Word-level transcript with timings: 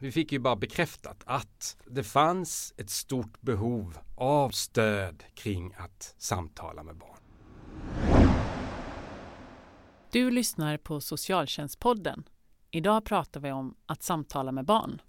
Vi 0.00 0.12
fick 0.12 0.32
ju 0.32 0.38
bara 0.38 0.56
bekräftat 0.56 1.22
att 1.26 1.76
det 1.86 2.04
fanns 2.04 2.74
ett 2.76 2.90
stort 2.90 3.40
behov 3.40 3.98
av 4.16 4.50
stöd 4.50 5.24
kring 5.34 5.74
att 5.76 6.14
samtala 6.18 6.82
med 6.82 6.96
barn. 6.96 7.18
Du 10.10 10.30
lyssnar 10.30 10.76
på 10.76 11.00
Socialtjänstpodden. 11.00 12.28
Idag 12.70 13.04
pratar 13.04 13.40
vi 13.40 13.52
om 13.52 13.74
att 13.86 14.02
samtala 14.02 14.52
med 14.52 14.64
barn. 14.64 15.00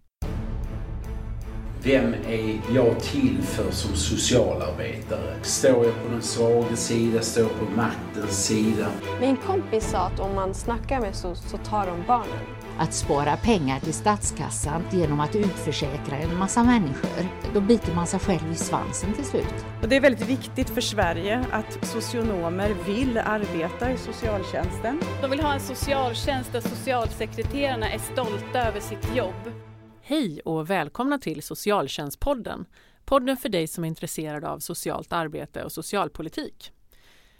Vem 1.84 2.14
är 2.14 2.62
jag 2.76 3.00
till 3.00 3.42
för 3.42 3.72
som 3.72 3.96
socialarbetare? 3.96 5.36
Står 5.42 5.86
jag 5.86 6.04
på 6.04 6.12
den 6.12 6.22
svaga 6.22 6.76
sida? 6.76 7.22
Står 7.22 7.44
jag 7.44 7.60
på 7.60 7.76
maktens 7.76 8.46
sida? 8.46 8.88
Min 9.22 9.38
kompis 9.38 9.90
sa 9.90 9.98
att 9.98 10.20
om 10.20 10.36
man 10.36 10.54
snackar 10.54 11.00
med 11.00 11.16
SOS 11.16 11.50
så 11.52 11.58
tar 11.58 11.86
de 11.86 12.04
barnen. 12.08 12.40
Att 12.80 12.94
spara 12.94 13.38
pengar 13.38 13.80
till 13.80 13.94
statskassan 13.94 14.84
genom 14.92 15.20
att 15.20 15.36
utförsäkra 15.36 16.18
en 16.18 16.38
massa 16.38 16.64
människor, 16.64 17.28
då 17.54 17.62
biter 17.62 17.96
man 17.96 18.08
sig 18.08 18.20
själv 18.20 18.52
i 18.52 18.56
svansen 18.56 19.14
till 19.14 19.26
slut. 19.26 19.66
Och 19.82 19.90
det 19.90 19.96
är 19.96 20.02
väldigt 20.02 20.30
viktigt 20.30 20.70
för 20.70 20.82
Sverige 20.82 21.46
att 21.52 21.86
socionomer 21.88 22.76
vill 22.86 23.18
arbeta 23.18 23.92
i 23.92 23.98
socialtjänsten. 23.98 25.02
De 25.22 25.32
vill 25.32 25.40
ha 25.40 25.54
en 25.54 25.60
socialtjänst 25.60 26.52
där 26.52 26.62
socialsekreterarna 26.62 27.92
är 27.92 28.00
stolta 28.00 28.68
över 28.68 28.80
sitt 28.80 29.16
jobb. 29.16 29.69
Hej 30.10 30.42
och 30.46 30.70
välkomna 30.70 31.18
till 31.18 31.44
Socialtjänstpodden. 31.44 32.66
Podden 33.06 33.38
för 33.38 33.50
dig 33.50 33.68
som 33.68 33.84
är 33.84 33.88
intresserad 33.88 34.44
av 34.44 34.60
socialt 34.60 35.14
arbete 35.14 35.64
och 35.64 35.72
socialpolitik. 35.72 36.72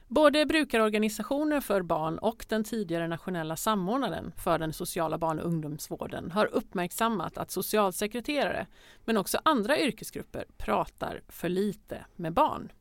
Både 0.08 0.46
brukarorganisationer 0.46 1.62
för 1.62 1.82
barn 1.82 2.18
och 2.18 2.46
den 2.50 2.64
tidigare 2.64 3.08
nationella 3.08 3.56
samordnaren 3.56 4.32
för 4.44 4.60
den 4.60 4.74
sociala 4.74 5.18
barn 5.18 5.40
och 5.40 5.46
ungdomsvården 5.46 6.32
har 6.32 6.46
uppmärksammat 6.46 7.38
att 7.38 7.52
socialsekreterare, 7.52 8.68
men 9.06 9.18
också 9.18 9.40
andra 9.46 9.80
yrkesgrupper, 9.80 10.46
pratar 10.58 11.22
för 11.28 11.50
lite 11.50 12.06
med 12.16 12.34
barn. 12.34 12.72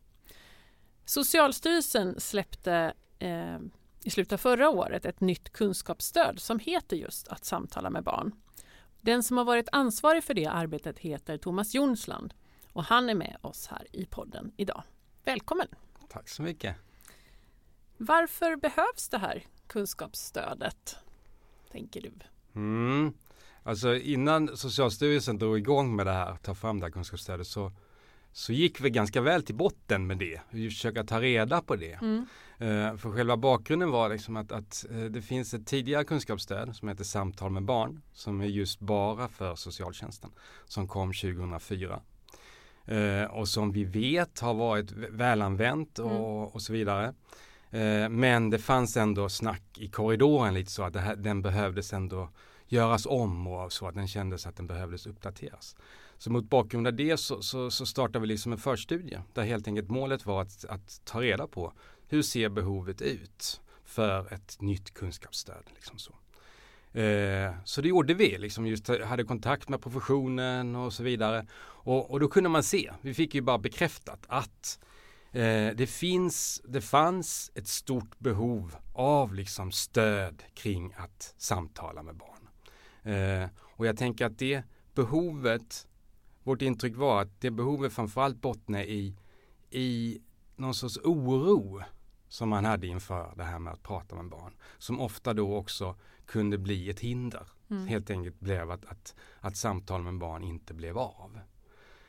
Socialstyrelsen 1.05 2.21
släppte 2.21 2.93
eh, 3.19 3.59
i 4.05 4.11
slutet 4.11 4.33
av 4.33 4.37
förra 4.39 4.69
året 4.69 5.07
ett 5.07 5.21
nytt 5.21 5.51
kunskapsstöd 5.51 6.41
som 6.41 6.59
heter 6.59 6.97
just 6.97 7.29
att 7.29 7.45
samtala 7.45 7.91
med 7.91 8.05
barn. 8.05 8.33
Den 9.01 9.23
som 9.23 9.37
har 9.37 9.45
varit 9.45 9.69
ansvarig 9.73 10.25
för 10.25 10.35
det 10.35 10.47
arbetet 10.47 10.99
heter 10.99 11.39
Thomas 11.39 11.75
Jonsland 11.75 12.35
och 12.73 12.85
han 12.85 13.09
är 13.09 13.15
med 13.15 13.37
oss 13.41 13.67
här 13.67 13.87
i 13.93 14.07
podden 14.07 14.53
idag. 14.57 14.83
Välkommen! 15.25 15.67
Tack 16.09 16.29
så 16.29 16.43
mycket! 16.43 16.77
Varför 17.97 18.57
behövs 18.57 19.09
det 19.09 19.19
här 19.19 19.45
kunskapsstödet, 19.67 20.97
tänker 21.71 22.01
du? 22.01 22.13
Mm. 22.55 23.13
Alltså 23.63 23.97
innan 23.97 24.57
Socialstyrelsen 24.57 25.39
drog 25.39 25.59
igång 25.59 25.97
med 25.97 26.07
det 26.07 26.13
här, 26.13 26.37
ta 26.37 26.55
fram 26.55 26.81
det 26.81 26.87
här 26.87 26.91
kunskapsstödet 26.91 27.47
så, 27.47 27.73
så 28.39 28.53
gick 28.53 28.81
vi 28.81 28.91
ganska 28.91 29.21
väl 29.21 29.43
till 29.43 29.55
botten 29.55 30.07
med 30.07 30.19
det. 30.19 30.41
Vi 30.51 30.71
försöker 30.71 31.05
ta 31.05 31.21
reda 31.21 31.63
på 31.63 31.77
det. 31.77 31.93
Mm. 31.93 32.27
Uh, 32.61 32.97
för 32.97 33.11
själva 33.11 33.37
bakgrunden 33.37 33.91
var 33.91 34.09
liksom 34.09 34.37
att, 34.37 34.53
att 34.53 34.87
uh, 34.91 35.05
det 35.05 35.23
finns 35.23 35.55
ett 35.55 35.67
tidigare 35.67 36.05
kunskapsstöd 36.05 36.77
som 36.77 36.89
heter 36.89 37.05
Samtal 37.05 37.51
med 37.51 37.63
barn 37.63 38.03
som 38.13 38.41
är 38.41 38.47
just 38.47 38.81
bara 38.81 39.29
för 39.29 39.55
socialtjänsten 39.55 40.31
som 40.65 40.89
kom 40.89 41.13
2004. 41.13 42.01
Uh, 42.93 43.25
och 43.25 43.49
som 43.49 43.73
vi 43.73 43.85
vet 43.85 44.41
har 44.41 44.55
varit 44.55 44.93
välanvänt 44.93 45.99
och, 45.99 46.11
mm. 46.11 46.23
och 46.23 46.63
så 46.63 46.73
vidare. 46.73 47.15
Eh, 47.71 48.09
men 48.09 48.51
det 48.51 48.59
fanns 48.59 48.97
ändå 48.97 49.29
snack 49.29 49.63
i 49.79 49.89
korridoren 49.89 50.55
lite 50.55 50.71
så 50.71 50.83
att 50.83 50.97
här, 50.97 51.17
den 51.17 51.43
behövdes 51.43 51.93
ändå 51.93 52.29
göras 52.67 53.07
om 53.07 53.47
och 53.47 53.73
så 53.73 53.89
att 53.89 53.95
den 53.95 54.09
kändes 54.09 54.47
att 54.47 54.57
den 54.57 54.67
behövdes 54.67 55.07
uppdateras. 55.07 55.77
Så 56.19 56.31
mot 56.33 56.51
bakgrund 56.51 56.87
av 56.87 56.95
det 56.95 57.17
så, 57.17 57.43
så, 57.43 57.71
så 57.71 57.87
startade 57.87 58.19
vi 58.19 58.27
liksom 58.27 58.53
en 58.53 58.59
förstudie 58.59 59.23
där 59.35 59.43
helt 59.43 59.69
enkelt 59.69 59.91
målet 59.91 60.27
var 60.27 60.43
att, 60.43 60.65
att 60.65 61.01
ta 61.05 61.23
reda 61.23 61.47
på 61.47 61.73
hur 62.09 62.23
ser 62.23 62.49
behovet 62.49 63.03
ut 63.03 63.61
för 63.85 64.33
ett 64.33 64.61
nytt 64.61 64.95
kunskapsstöd. 64.95 65.65
Liksom 65.75 65.99
så. 65.99 66.15
Eh, 67.01 67.55
så 67.65 67.81
det 67.81 67.89
gjorde 67.89 68.15
vi, 68.15 68.39
liksom 68.39 68.67
just 68.67 68.89
hade 68.89 69.25
kontakt 69.25 69.69
med 69.69 69.83
professionen 69.83 70.77
och 70.77 70.93
så 70.93 71.03
vidare. 71.03 71.47
Och, 71.61 72.11
och 72.11 72.21
då 72.21 72.29
kunde 72.29 72.49
man 72.49 72.63
se, 72.63 72.93
vi 73.03 73.15
fick 73.15 73.35
ju 73.35 73.41
bara 73.41 73.59
bekräftat 73.59 74.27
att 74.29 74.79
Eh, 75.33 75.75
det, 75.75 75.87
finns, 75.87 76.63
det 76.65 76.81
fanns 76.81 77.53
ett 77.55 77.69
stort 77.69 78.19
behov 78.19 78.77
av 78.93 79.35
liksom 79.35 79.73
stöd 79.73 80.43
kring 80.55 80.95
att 80.97 81.35
samtala 81.39 82.03
med 82.03 82.17
barn. 82.17 82.49
Eh, 83.15 83.49
och 83.59 83.87
jag 83.87 83.97
tänker 83.97 84.27
att 84.27 84.39
det 84.39 84.63
behovet, 84.95 85.87
vårt 86.49 86.63
intryck 86.63 86.97
var 86.97 87.23
att 87.23 87.41
det 87.41 87.51
behovet 87.51 87.93
framförallt 87.93 88.41
bottnar 88.41 88.83
i, 88.83 89.15
i 89.71 90.21
någon 90.57 90.75
sorts 90.75 90.99
oro 91.05 91.83
som 92.29 92.49
man 92.49 92.65
hade 92.65 92.87
inför 92.87 93.33
det 93.37 93.45
här 93.45 93.59
med 93.59 93.73
att 93.73 93.83
prata 93.83 94.17
med 94.17 94.29
barn. 94.29 94.53
Som 94.79 95.01
ofta 95.01 95.35
då 95.35 95.57
också 95.57 95.97
kunde 96.27 96.59
bli 96.59 96.91
ett 96.91 97.01
hinder. 97.01 97.47
Mm. 97.71 97.87
Helt 97.87 98.11
enkelt 98.11 98.41
blev 98.41 98.71
att, 98.71 98.85
att, 98.85 99.15
att 99.41 99.57
samtal 99.57 100.03
med 100.03 100.19
barn 100.19 100.45
inte 100.45 100.75
blev 100.75 100.99
av. 100.99 101.41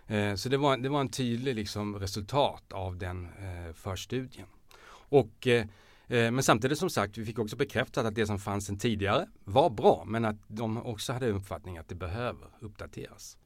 Eh, 0.07 0.35
så 0.35 0.49
det 0.49 0.57
var, 0.57 0.77
det 0.77 0.89
var 0.89 1.01
en 1.01 1.09
tydlig 1.09 1.55
liksom, 1.55 1.99
resultat 1.99 2.73
av 2.73 2.97
den 2.97 3.25
eh, 3.25 3.73
förstudien. 3.73 4.47
Och, 4.91 5.47
eh, 5.47 5.65
eh, 6.07 6.31
men 6.31 6.43
samtidigt 6.43 6.77
som 6.77 6.89
sagt, 6.89 7.17
vi 7.17 7.25
fick 7.25 7.39
också 7.39 7.55
bekräftat 7.55 8.05
att 8.05 8.15
det 8.15 8.27
som 8.27 8.39
fanns 8.39 8.65
sedan 8.65 8.77
tidigare 8.79 9.27
var 9.43 9.69
bra, 9.69 10.03
men 10.07 10.25
att 10.25 10.37
de 10.47 10.77
också 10.77 11.13
hade 11.13 11.29
uppfattning 11.29 11.77
att 11.77 11.87
det 11.87 11.95
behöver 11.95 12.47
uppdateras. 12.59 13.37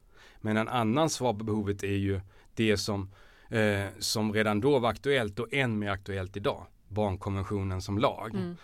Men 0.46 0.58
en 0.58 0.68
annan 0.68 1.10
svar 1.10 1.34
på 1.34 1.44
behovet 1.44 1.84
är 1.84 1.98
ju 1.98 2.22
det 2.54 2.78
som, 2.78 3.12
eh, 3.50 3.86
som 4.00 4.34
redan 4.34 4.60
då 4.60 4.80
var 4.80 4.90
aktuellt 4.90 5.40
och 5.40 5.54
än 5.54 5.80
mer 5.80 5.90
aktuellt 5.90 6.38
idag, 6.38 6.66
barnkonventionen 6.88 7.82
som 7.82 7.98
lag. 7.98 8.36
Mm. 8.36 8.56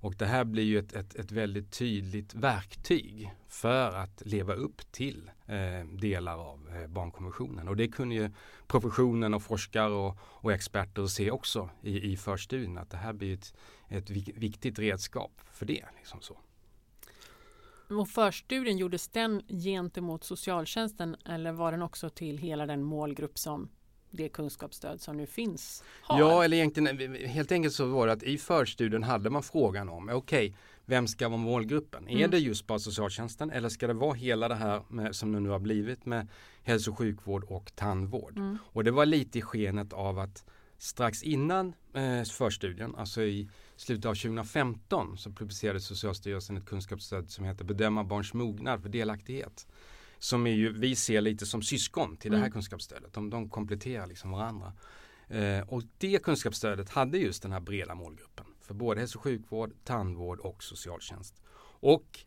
Och 0.00 0.14
det 0.14 0.26
här 0.26 0.44
blir 0.44 0.62
ju 0.62 0.78
ett, 0.78 0.92
ett, 0.92 1.14
ett 1.14 1.32
väldigt 1.32 1.70
tydligt 1.70 2.34
verktyg 2.34 3.32
för 3.48 3.92
att 3.92 4.22
leva 4.24 4.54
upp 4.54 4.92
till 4.92 5.30
eh, 5.46 5.86
delar 5.92 6.38
av 6.38 6.68
eh, 6.74 6.86
barnkonventionen. 6.86 7.68
Och 7.68 7.76
det 7.76 7.88
kunde 7.88 8.14
ju 8.14 8.30
professionen 8.66 9.34
och 9.34 9.42
forskare 9.42 9.92
och, 9.92 10.18
och 10.20 10.52
experter 10.52 11.06
se 11.06 11.30
också 11.30 11.70
i, 11.82 12.12
i 12.12 12.16
förstudien 12.16 12.78
att 12.78 12.90
det 12.90 12.96
här 12.96 13.12
blir 13.12 13.34
ett, 13.34 13.54
ett 13.88 14.10
viktigt 14.10 14.78
redskap 14.78 15.32
för 15.52 15.66
det. 15.66 15.84
Liksom 15.96 16.20
så. 16.20 16.38
Och 17.90 18.08
förstudien, 18.08 18.78
gjordes 18.78 19.08
den 19.08 19.42
gentemot 19.48 20.24
socialtjänsten 20.24 21.16
eller 21.24 21.52
var 21.52 21.72
den 21.72 21.82
också 21.82 22.10
till 22.10 22.38
hela 22.38 22.66
den 22.66 22.82
målgrupp 22.82 23.38
som 23.38 23.68
det 24.10 24.28
kunskapsstöd 24.28 25.00
som 25.00 25.16
nu 25.16 25.26
finns 25.26 25.84
har? 26.02 26.20
Ja, 26.20 26.44
eller 26.44 26.56
egentligen 26.56 27.14
helt 27.14 27.52
enkelt 27.52 27.74
så 27.74 27.86
var 27.86 28.06
det 28.06 28.12
att 28.12 28.22
i 28.22 28.38
förstudien 28.38 29.02
hade 29.02 29.30
man 29.30 29.42
frågan 29.42 29.88
om 29.88 30.08
okej, 30.08 30.16
okay, 30.16 30.52
vem 30.84 31.06
ska 31.06 31.28
vara 31.28 31.38
målgruppen? 31.38 32.08
Mm. 32.08 32.22
Är 32.22 32.28
det 32.28 32.38
just 32.38 32.66
bara 32.66 32.78
socialtjänsten 32.78 33.50
eller 33.50 33.68
ska 33.68 33.86
det 33.86 33.94
vara 33.94 34.14
hela 34.14 34.48
det 34.48 34.54
här 34.54 34.82
med, 34.88 35.16
som 35.16 35.32
det 35.32 35.40
nu 35.40 35.48
har 35.48 35.58
blivit 35.58 36.06
med 36.06 36.28
hälso 36.62 36.90
och 36.90 36.98
sjukvård 36.98 37.44
och 37.44 37.72
tandvård? 37.74 38.38
Mm. 38.38 38.58
Och 38.64 38.84
det 38.84 38.90
var 38.90 39.06
lite 39.06 39.38
i 39.38 39.42
skenet 39.42 39.92
av 39.92 40.18
att 40.18 40.44
strax 40.78 41.22
innan 41.22 41.74
eh, 41.94 42.22
förstudien, 42.24 42.94
alltså 42.96 43.22
i 43.22 43.48
slutet 43.76 44.04
av 44.04 44.14
2015 44.14 45.18
så 45.18 45.32
publicerade 45.32 45.80
Socialstyrelsen 45.80 46.56
ett 46.56 46.66
kunskapsstöd 46.66 47.30
som 47.30 47.44
heter 47.44 47.64
Bedöma 47.64 48.04
barns 48.04 48.34
mognad 48.34 48.82
för 48.82 48.88
delaktighet 48.88 49.66
som 50.18 50.46
är 50.46 50.50
ju, 50.50 50.72
vi 50.72 50.96
ser 50.96 51.20
lite 51.20 51.46
som 51.46 51.62
syskon 51.62 52.16
till 52.16 52.30
det 52.30 52.36
här 52.36 52.44
mm. 52.44 52.52
kunskapsstödet. 52.52 53.12
De, 53.12 53.30
de 53.30 53.48
kompletterar 53.48 54.06
liksom 54.06 54.30
varandra. 54.30 54.72
Eh, 55.28 55.60
och 55.68 55.82
det 55.98 56.22
kunskapsstödet 56.22 56.90
hade 56.90 57.18
just 57.18 57.42
den 57.42 57.52
här 57.52 57.60
breda 57.60 57.94
målgruppen 57.94 58.46
för 58.62 58.74
både 58.74 59.00
hälso 59.00 59.18
och 59.18 59.22
sjukvård, 59.22 59.72
tandvård 59.84 60.40
och 60.40 60.62
socialtjänst. 60.62 61.34
Och 61.80 62.20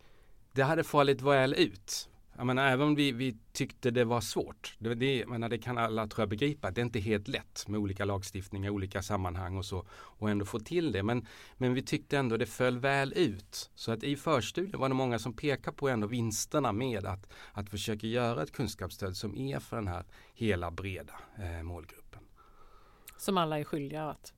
det 0.53 0.61
hade 0.61 0.83
fallit 0.83 1.21
väl 1.21 1.53
ut 1.53 2.09
jag 2.39 2.45
menar, 2.45 2.67
även 2.67 2.87
om 2.87 2.95
vi, 2.95 3.11
vi 3.11 3.37
tyckte 3.51 3.91
det 3.91 4.03
var 4.03 4.21
svårt, 4.21 4.75
det, 4.79 4.95
det, 4.95 5.25
menar, 5.27 5.49
det 5.49 5.57
kan 5.57 5.77
alla 5.77 6.07
tror 6.07 6.21
jag 6.21 6.29
begripa, 6.29 6.71
det 6.71 6.81
är 6.81 6.85
inte 6.85 6.99
helt 6.99 7.27
lätt 7.27 7.67
med 7.67 7.79
olika 7.79 8.05
lagstiftningar, 8.05 8.69
olika 8.69 9.01
sammanhang 9.01 9.57
och 9.57 9.65
så 9.65 9.85
och 9.91 10.29
ändå 10.29 10.45
få 10.45 10.59
till 10.59 10.91
det. 10.91 11.03
Men, 11.03 11.27
men 11.57 11.73
vi 11.73 11.81
tyckte 11.81 12.17
ändå 12.17 12.37
det 12.37 12.45
föll 12.45 12.79
väl 12.79 13.13
ut. 13.15 13.69
Så 13.75 13.91
att 13.91 14.03
i 14.03 14.15
förstudien 14.15 14.79
var 14.79 14.89
det 14.89 14.95
många 14.95 15.19
som 15.19 15.33
pekar 15.33 15.71
på 15.71 15.89
ändå 15.89 16.07
vinsterna 16.07 16.71
med 16.71 17.05
att, 17.05 17.29
att 17.53 17.69
försöka 17.69 18.07
göra 18.07 18.43
ett 18.43 18.51
kunskapsstöd 18.51 19.17
som 19.17 19.37
är 19.37 19.59
för 19.59 19.75
den 19.75 19.87
här 19.87 20.05
hela 20.33 20.71
breda 20.71 21.13
eh, 21.37 21.63
målgruppen. 21.63 22.19
Som 23.17 23.37
alla 23.37 23.59
är 23.59 23.63
skyldiga 23.63 24.03
att 24.03 24.33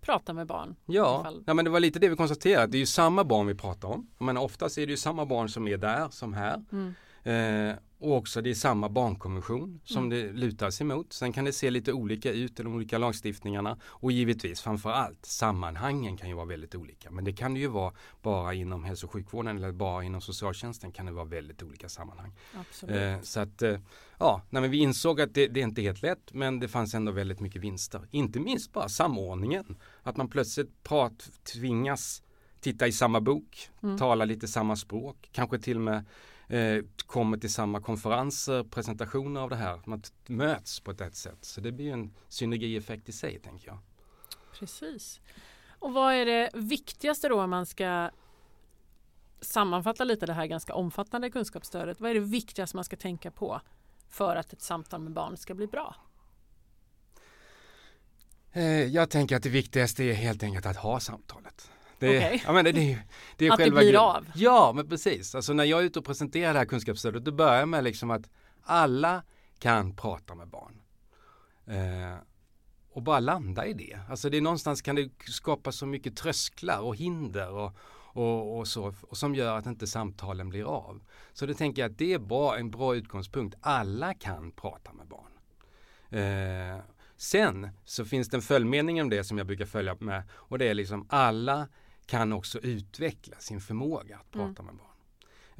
prata 0.00 0.32
med 0.32 0.46
barn. 0.46 0.76
Ja, 0.86 1.32
ja, 1.46 1.54
men 1.54 1.64
det 1.64 1.70
var 1.70 1.80
lite 1.80 1.98
det 1.98 2.08
vi 2.08 2.16
konstaterade. 2.16 2.66
Det 2.66 2.76
är 2.76 2.80
ju 2.80 2.86
samma 2.86 3.24
barn 3.24 3.46
vi 3.46 3.54
pratar 3.54 3.88
om. 3.88 4.10
Menar, 4.18 4.42
oftast 4.42 4.78
är 4.78 4.86
det 4.86 4.90
ju 4.90 4.96
samma 4.96 5.26
barn 5.26 5.48
som 5.48 5.68
är 5.68 5.76
där 5.76 6.08
som 6.10 6.32
här. 6.32 6.64
Mm. 6.72 6.94
Eh, 7.24 7.74
och 7.98 8.16
också 8.16 8.40
det 8.40 8.50
är 8.50 8.54
samma 8.54 8.88
barnkonvention 8.88 9.80
som 9.84 10.08
det 10.08 10.32
lutar 10.32 10.70
sig 10.70 10.86
mot. 10.86 11.12
Sen 11.12 11.32
kan 11.32 11.44
det 11.44 11.52
se 11.52 11.70
lite 11.70 11.92
olika 11.92 12.32
ut 12.32 12.60
i 12.60 12.62
de 12.62 12.74
olika 12.74 12.98
lagstiftningarna 12.98 13.78
och 13.84 14.12
givetvis 14.12 14.60
framför 14.60 14.90
allt 14.90 15.26
sammanhangen 15.26 16.16
kan 16.16 16.28
ju 16.28 16.34
vara 16.34 16.46
väldigt 16.46 16.74
olika. 16.74 17.10
Men 17.10 17.24
det 17.24 17.32
kan 17.32 17.54
det 17.54 17.60
ju 17.60 17.66
vara 17.66 17.92
bara 18.22 18.54
inom 18.54 18.84
hälso 18.84 19.06
och 19.06 19.12
sjukvården 19.12 19.56
eller 19.56 19.72
bara 19.72 20.04
inom 20.04 20.20
socialtjänsten 20.20 20.92
kan 20.92 21.06
det 21.06 21.12
vara 21.12 21.24
väldigt 21.24 21.62
olika 21.62 21.88
sammanhang. 21.88 22.32
Eh, 22.88 23.20
så 23.22 23.40
att 23.40 23.62
eh, 23.62 23.78
ja, 24.18 24.42
nej, 24.50 24.68
vi 24.68 24.78
insåg 24.78 25.20
att 25.20 25.34
det, 25.34 25.48
det 25.48 25.60
är 25.60 25.64
inte 25.64 25.82
helt 25.82 26.02
lätt 26.02 26.32
men 26.32 26.60
det 26.60 26.68
fanns 26.68 26.94
ändå 26.94 27.12
väldigt 27.12 27.40
mycket 27.40 27.62
vinster. 27.62 28.08
Inte 28.10 28.40
minst 28.40 28.72
bara 28.72 28.88
samordningen. 28.88 29.76
Att 30.02 30.16
man 30.16 30.28
plötsligt 30.28 30.82
prat, 30.82 31.30
tvingas 31.52 32.22
titta 32.60 32.86
i 32.86 32.92
samma 32.92 33.20
bok, 33.20 33.68
Mm. 33.82 33.98
tala 33.98 34.24
lite 34.24 34.48
samma 34.48 34.76
språk, 34.76 35.28
kanske 35.32 35.58
till 35.58 35.76
och 35.76 35.82
med 35.82 36.04
eh, 36.52 36.84
kommer 37.06 37.38
till 37.38 37.52
samma 37.52 37.80
konferenser, 37.80 38.64
presentationer 38.64 39.40
av 39.40 39.50
det 39.50 39.56
här. 39.56 39.80
Man 39.84 40.02
möts 40.26 40.80
på 40.80 40.90
ett 40.90 41.16
sätt. 41.16 41.38
Så 41.44 41.60
det 41.60 41.72
blir 41.72 41.92
en 41.92 42.14
synergieffekt 42.28 43.08
i 43.08 43.12
sig 43.12 43.38
tänker 43.38 43.68
jag. 43.68 43.78
Precis. 44.58 45.20
Och 45.78 45.92
vad 45.92 46.14
är 46.14 46.26
det 46.26 46.50
viktigaste 46.54 47.28
då 47.28 47.42
om 47.42 47.50
man 47.50 47.66
ska 47.66 48.10
sammanfatta 49.40 50.04
lite 50.04 50.26
det 50.26 50.32
här 50.32 50.46
ganska 50.46 50.74
omfattande 50.74 51.30
kunskapsstödet? 51.30 52.00
Vad 52.00 52.10
är 52.10 52.14
det 52.14 52.20
viktigaste 52.20 52.76
man 52.76 52.84
ska 52.84 52.96
tänka 52.96 53.30
på 53.30 53.60
för 54.08 54.36
att 54.36 54.52
ett 54.52 54.62
samtal 54.62 55.00
med 55.00 55.12
barn 55.12 55.36
ska 55.36 55.54
bli 55.54 55.66
bra? 55.66 55.96
Eh, 58.52 58.64
jag 58.64 59.10
tänker 59.10 59.36
att 59.36 59.42
det 59.42 59.48
viktigaste 59.48 60.04
är 60.04 60.12
helt 60.12 60.42
enkelt 60.42 60.66
att 60.66 60.76
ha 60.76 61.00
samtalet. 61.00 61.70
Det, 62.02 62.18
Okej. 62.18 62.42
ja, 62.46 62.52
men 62.52 62.64
det, 62.64 62.72
det, 62.72 62.92
är- 62.92 63.02
det 63.36 63.46
är 63.46 63.52
Att 63.52 63.58
det 63.58 63.70
blir 63.70 63.82
grunden. 63.82 64.00
av. 64.00 64.26
Ja, 64.34 64.72
men 64.74 64.88
precis. 64.88 65.34
Alltså 65.34 65.52
när 65.52 65.64
jag 65.64 65.80
är 65.80 65.84
ute 65.84 65.98
och 65.98 66.04
presenterar 66.04 66.52
det 66.52 66.58
här 66.58 66.66
kunskapsstödet, 66.66 67.24
då 67.24 67.32
börjar 67.32 67.58
jag 67.58 67.68
med 67.68 67.84
liksom 67.84 68.10
att 68.10 68.30
alla 68.62 69.22
kan 69.58 69.96
prata 69.96 70.34
med 70.34 70.48
barn. 70.48 70.80
Eh, 71.66 72.16
och 72.92 73.02
bara 73.02 73.20
landa 73.20 73.66
i 73.66 73.72
det. 73.72 73.98
Alltså 74.10 74.30
det 74.30 74.36
är 74.36 74.40
någonstans 74.40 74.82
kan 74.82 74.96
det 74.96 75.10
skapa 75.28 75.72
så 75.72 75.86
mycket 75.86 76.16
trösklar 76.16 76.80
och 76.80 76.96
hinder 76.96 77.50
och, 77.50 77.76
och, 78.14 78.58
och 78.58 78.68
så 78.68 78.94
och 79.02 79.16
som 79.16 79.34
gör 79.34 79.58
att 79.58 79.66
inte 79.66 79.86
samtalen 79.86 80.48
blir 80.48 80.64
av. 80.64 81.00
Så 81.32 81.46
det 81.46 81.54
tänker 81.54 81.82
jag 81.82 81.90
att 81.90 81.98
det 81.98 82.12
är 82.12 82.18
bra, 82.18 82.56
en 82.58 82.70
bra 82.70 82.96
utgångspunkt. 82.96 83.56
Alla 83.60 84.14
kan 84.14 84.50
prata 84.52 84.92
med 84.92 85.06
barn. 85.06 85.32
Eh, 86.10 86.78
sen 87.16 87.68
så 87.84 88.04
finns 88.04 88.28
det 88.28 88.36
en 88.36 88.42
följdmening 88.42 89.02
om 89.02 89.10
det 89.10 89.24
som 89.24 89.38
jag 89.38 89.46
brukar 89.46 89.66
följa 89.66 89.96
med 90.00 90.22
och 90.32 90.58
det 90.58 90.68
är 90.68 90.74
liksom 90.74 91.06
alla 91.10 91.68
kan 92.06 92.32
också 92.32 92.58
utveckla 92.58 93.36
sin 93.38 93.60
förmåga 93.60 94.16
att 94.16 94.30
prata 94.30 94.62
med 94.62 94.74
barn. 94.74 94.88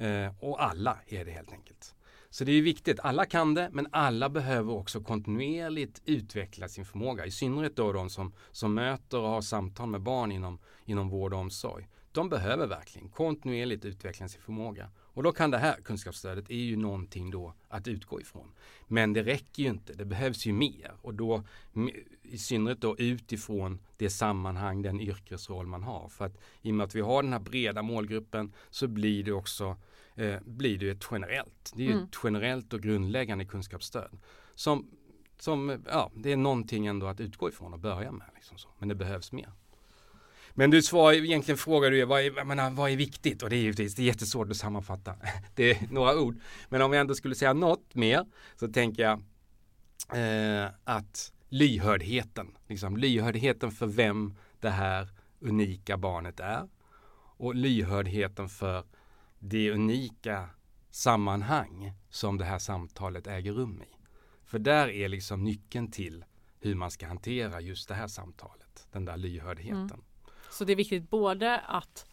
Eh, 0.07 0.33
och 0.41 0.63
alla 0.63 0.99
är 1.07 1.25
det 1.25 1.31
helt 1.31 1.53
enkelt. 1.53 1.95
Så 2.31 2.45
det 2.45 2.53
är 2.53 2.63
viktigt, 2.63 3.01
alla 3.01 3.27
kan 3.27 3.55
det 3.55 3.69
men 3.73 3.87
alla 3.93 4.29
behöver 4.29 4.73
också 4.73 5.01
kontinuerligt 5.01 6.03
utveckla 6.05 6.69
sin 6.69 6.85
förmåga. 6.85 7.27
I 7.27 7.31
synnerhet 7.31 7.77
då 7.77 7.93
de 7.93 8.11
som, 8.11 8.33
som 8.51 8.75
möter 8.75 9.21
och 9.21 9.29
har 9.29 9.41
samtal 9.41 9.89
med 9.89 10.01
barn 10.01 10.33
inom, 10.33 10.59
inom 10.85 11.09
vård 11.09 11.35
och 11.35 11.41
omsorg. 11.41 11.89
De 12.13 12.29
behöver 12.29 12.67
verkligen 12.67 13.09
kontinuerligt 13.09 13.85
utveckla 13.85 14.29
sin 14.29 14.41
förmåga. 14.41 14.91
Och 15.15 15.23
då 15.23 15.33
kan 15.33 15.51
det 15.51 15.59
här 15.59 15.75
kunskapsstödet 15.75 16.51
är 16.51 16.55
ju 16.55 16.77
någonting 16.77 17.31
då 17.31 17.55
att 17.69 17.89
utgå 17.89 18.21
ifrån. 18.21 18.53
Men 18.89 19.13
det 19.13 19.23
räcker 19.23 19.63
ju 19.63 19.69
inte, 19.69 19.93
det 19.93 20.05
behövs 20.05 20.47
ju 20.47 20.53
mer. 20.53 20.93
Och 21.03 21.15
då 21.15 21.43
i 22.23 22.39
synnerhet 22.39 22.81
då 22.81 22.99
utifrån 22.99 23.79
det 23.97 24.11
sammanhang, 24.11 24.83
den 24.83 25.01
yrkesroll 25.01 25.67
man 25.67 25.83
har. 25.83 26.09
För 26.09 26.25
att 26.25 26.39
i 26.63 26.71
och 26.71 26.75
med 26.75 26.85
att 26.85 26.95
vi 26.95 27.01
har 27.01 27.23
den 27.23 27.33
här 27.33 27.41
breda 27.41 27.83
målgruppen 27.83 28.53
så 28.71 28.89
blir 28.89 29.25
det 29.25 29.33
också 29.33 29.77
eh, 30.15 30.41
blir 30.45 30.79
det 30.79 30.91
ett 30.91 31.09
generellt. 31.11 31.73
Det 31.77 31.83
är 31.83 31.87
ju 31.87 31.93
Mm. 31.93 32.05
ett 32.05 32.17
generellt 32.25 32.73
och 32.73 32.81
grundläggande 32.81 33.45
kunskapsstöd. 33.45 34.19
Som, 34.55 34.91
som, 35.39 35.83
ja, 35.91 36.11
det 36.15 36.33
är 36.33 36.37
någonting 36.37 36.87
ändå 36.87 37.07
att 37.07 37.21
utgå 37.21 37.49
ifrån 37.49 37.73
och 37.73 37.79
börja 37.81 38.13
med. 38.13 38.27
Liksom. 38.35 38.59
Men 38.79 38.89
det 38.89 38.95
behövs 38.95 39.33
mer. 39.33 39.53
Men 40.55 40.71
du 40.71 40.83
svarar, 40.83 41.13
egentligen 41.13 41.59
frågar 41.59 41.91
du 41.91 42.05
vad 42.05 42.21
är, 42.21 42.45
menar, 42.45 42.71
vad 42.71 42.91
är 42.91 42.97
viktigt? 42.97 43.43
Och 43.43 43.51
det 43.51 43.57
är 43.57 43.61
givetvis, 43.61 43.95
det 43.95 44.03
är 44.03 44.07
jättesvårt 44.07 44.51
att 44.51 44.57
sammanfatta. 44.57 45.15
Det 45.55 45.71
är 45.71 45.89
några 45.91 46.19
ord. 46.19 46.41
Men 46.69 46.83
om 46.83 46.93
jag 46.93 47.01
ändå 47.01 47.15
skulle 47.15 47.35
säga 47.35 47.53
något 47.53 47.95
mer 47.95 48.27
så 48.57 48.69
tänker 48.69 49.03
jag 49.03 49.23
eh, 50.19 50.71
att 50.85 51.33
lyhördheten, 51.49 52.57
liksom, 52.69 52.97
lyhördheten 52.97 53.71
för 53.71 53.87
vem 53.87 54.35
det 54.61 54.71
här 54.71 55.09
unika 55.41 55.97
barnet 55.97 56.41
är 56.41 56.69
och 57.37 57.55
lyhördheten 57.55 58.49
för 58.49 58.85
det 59.39 59.71
unika 59.71 60.49
sammanhang 60.91 61.93
som 62.11 62.39
det 62.39 62.45
här 62.45 62.59
samtalet 62.59 63.27
äger 63.27 63.53
rum 63.53 63.83
i. 63.83 63.97
För 64.45 64.59
där 64.59 64.89
är 64.89 65.09
liksom 65.09 65.45
nyckeln 65.45 65.91
till 65.91 66.25
hur 66.61 66.75
man 66.75 66.91
ska 66.91 67.07
hantera 67.07 67.61
just 67.61 67.89
det 67.89 67.95
här 67.95 68.09
samtalet, 68.09 68.87
den 68.93 69.05
där 69.05 69.17
lyhördheten. 69.17 69.77
Mm. 69.77 70.05
Så 70.53 70.65
det 70.65 70.73
är 70.73 70.77
viktigt 70.77 71.11
både 71.11 71.59
att, 71.59 72.07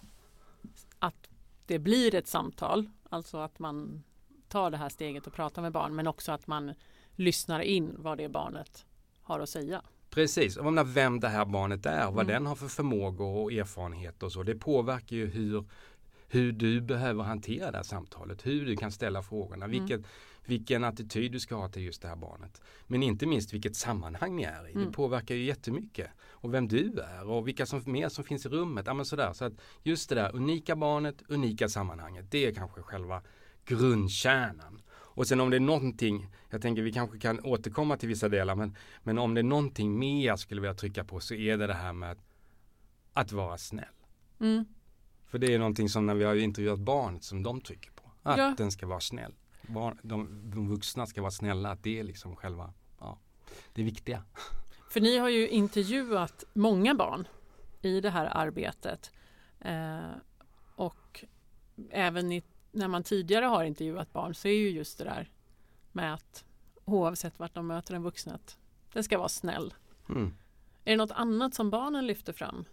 att 0.99 1.29
det 1.65 1.79
blir 1.79 2.15
ett 2.15 2.27
samtal, 2.27 2.89
alltså 3.09 3.37
att 3.37 3.59
man 3.59 4.03
tar 4.47 4.71
det 4.71 4.77
här 4.77 4.89
steget 4.89 5.27
och 5.27 5.33
pratar 5.33 5.61
med 5.61 5.71
barn, 5.71 5.95
men 5.95 6.07
också 6.07 6.31
att 6.31 6.47
man 6.47 6.73
lyssnar 7.15 7.59
in 7.59 7.95
vad 7.97 8.17
det 8.17 8.29
barnet 8.29 8.85
har 9.21 9.39
att 9.39 9.49
säga. 9.49 9.81
Precis, 10.09 10.57
och 10.57 10.65
menar 10.65 10.83
vem 10.83 11.19
det 11.19 11.27
här 11.29 11.45
barnet 11.45 11.85
är, 11.85 12.05
vad 12.05 12.13
Mm. 12.13 12.27
den 12.27 12.45
har 12.45 12.55
för 12.55 12.67
förmågor 12.67 13.37
och 13.37 13.53
erfarenheter 13.53 14.25
och 14.25 14.31
så. 14.31 14.43
Det 14.43 14.55
påverkar 14.55 15.15
ju 15.15 15.25
hur, 15.27 15.65
hur 16.27 16.51
du 16.51 16.81
behöver 16.81 17.23
hantera 17.23 17.71
det 17.71 17.77
här 17.77 17.83
samtalet, 17.83 18.45
hur 18.45 18.65
du 18.65 18.75
kan 18.75 18.91
ställa 18.91 19.23
frågorna, 19.23 19.65
Mm. 19.65 19.71
vilket, 19.79 20.05
vilken 20.49 20.83
attityd 20.83 21.31
du 21.31 21.39
ska 21.39 21.55
ha 21.55 21.69
till 21.69 21.81
just 21.81 22.01
det 22.01 22.07
här 22.07 22.15
barnet. 22.15 22.61
Men 22.87 23.03
inte 23.03 23.25
minst 23.25 23.53
vilket 23.53 23.75
sammanhang 23.75 24.35
ni 24.35 24.43
är 24.43 24.67
i. 24.67 24.71
Mm. 24.71 24.85
Det 24.85 24.91
påverkar 24.91 25.35
ju 25.35 25.43
jättemycket. 25.43 26.09
Och 26.21 26.53
vem 26.53 26.67
du 26.67 26.99
är 26.99 27.29
och 27.29 27.47
vilka 27.47 27.65
som 27.65 27.81
mer 27.85 28.09
som 28.09 28.23
finns 28.23 28.45
i 28.45 28.49
rummet. 28.49 28.87
Ja, 28.87 28.93
men 28.93 29.05
sådär. 29.05 29.33
Så 29.33 29.45
att 29.45 29.53
just 29.83 30.09
det 30.09 30.15
där 30.15 30.35
unika 30.35 30.75
barnet, 30.75 31.23
unika 31.27 31.69
sammanhanget, 31.69 32.31
det 32.31 32.45
är 32.45 32.53
kanske 32.53 32.81
själva 32.81 33.21
grundkärnan. 33.65 34.81
Och 34.91 35.27
sen 35.27 35.39
om 35.39 35.49
det 35.49 35.55
är 35.55 35.59
någonting, 35.59 36.29
jag 36.49 36.61
tänker 36.61 36.81
vi 36.81 36.91
kanske 36.93 37.19
kan 37.19 37.39
återkomma 37.45 37.97
till 37.97 38.09
vissa 38.09 38.29
delar, 38.29 38.55
men, 38.55 38.75
men 39.03 39.17
om 39.17 39.33
det 39.33 39.41
är 39.41 39.43
någonting 39.43 39.99
mer 39.99 40.25
jag 40.25 40.39
skulle 40.39 40.61
vilja 40.61 40.73
trycka 40.73 41.03
på 41.03 41.19
så 41.19 41.33
är 41.33 41.57
det 41.57 41.67
det 41.67 41.73
här 41.73 41.93
med 41.93 42.11
att, 42.11 42.19
att 43.13 43.31
vara 43.31 43.57
snäll. 43.57 43.85
Mm. 44.39 44.65
För 45.25 45.37
det 45.37 45.53
är 45.53 45.59
någonting 45.59 45.89
som 45.89 46.05
när 46.05 46.15
vi 46.15 46.23
har 46.23 46.35
intervjuat 46.35 46.79
barnet 46.79 47.23
som 47.23 47.43
de 47.43 47.61
trycker 47.61 47.91
på. 47.91 48.11
Att 48.23 48.37
Ja. 48.37 48.53
den 48.57 48.71
ska 48.71 48.87
vara 48.87 48.99
snäll. 48.99 49.33
Barn, 49.61 49.99
de, 50.03 50.41
de 50.43 50.69
vuxna 50.69 51.05
ska 51.05 51.21
vara 51.21 51.31
snälla. 51.31 51.71
Att 51.71 51.83
det 51.83 51.99
är 51.99 52.03
liksom 52.03 52.35
själva, 52.35 52.73
ja, 52.99 53.17
det 53.73 53.83
viktiga. 53.83 54.23
För 54.89 55.01
ni 55.01 55.17
har 55.17 55.29
ju 55.29 55.49
intervjuat 55.49 56.43
många 56.53 56.95
barn 56.95 57.27
i 57.81 58.01
det 58.01 58.09
här 58.09 58.37
arbetet. 58.37 59.11
Eh, 59.59 60.11
och 60.75 61.25
även 61.89 62.31
i, 62.31 62.43
när 62.71 62.87
man 62.87 63.03
tidigare 63.03 63.45
har 63.45 63.63
intervjuat 63.63 64.13
barn 64.13 64.35
så 64.35 64.47
är 64.47 64.53
ju 64.53 64.69
just 64.69 64.97
det 64.97 65.03
där 65.03 65.31
med 65.91 66.13
att 66.13 66.45
oavsett 66.85 67.39
vart 67.39 67.53
de 67.53 67.67
möter 67.67 67.93
en 67.93 68.03
vuxen 68.03 68.33
att 68.33 68.57
den 68.93 69.03
ska 69.03 69.17
vara 69.17 69.29
snäll. 69.29 69.73
Mm. 70.09 70.33
Är 70.85 70.91
det 70.91 70.97
något 70.97 71.11
annat 71.11 71.53
som 71.53 71.69
barnen 71.69 72.07
lyfter 72.07 72.33
fram? 72.33 72.65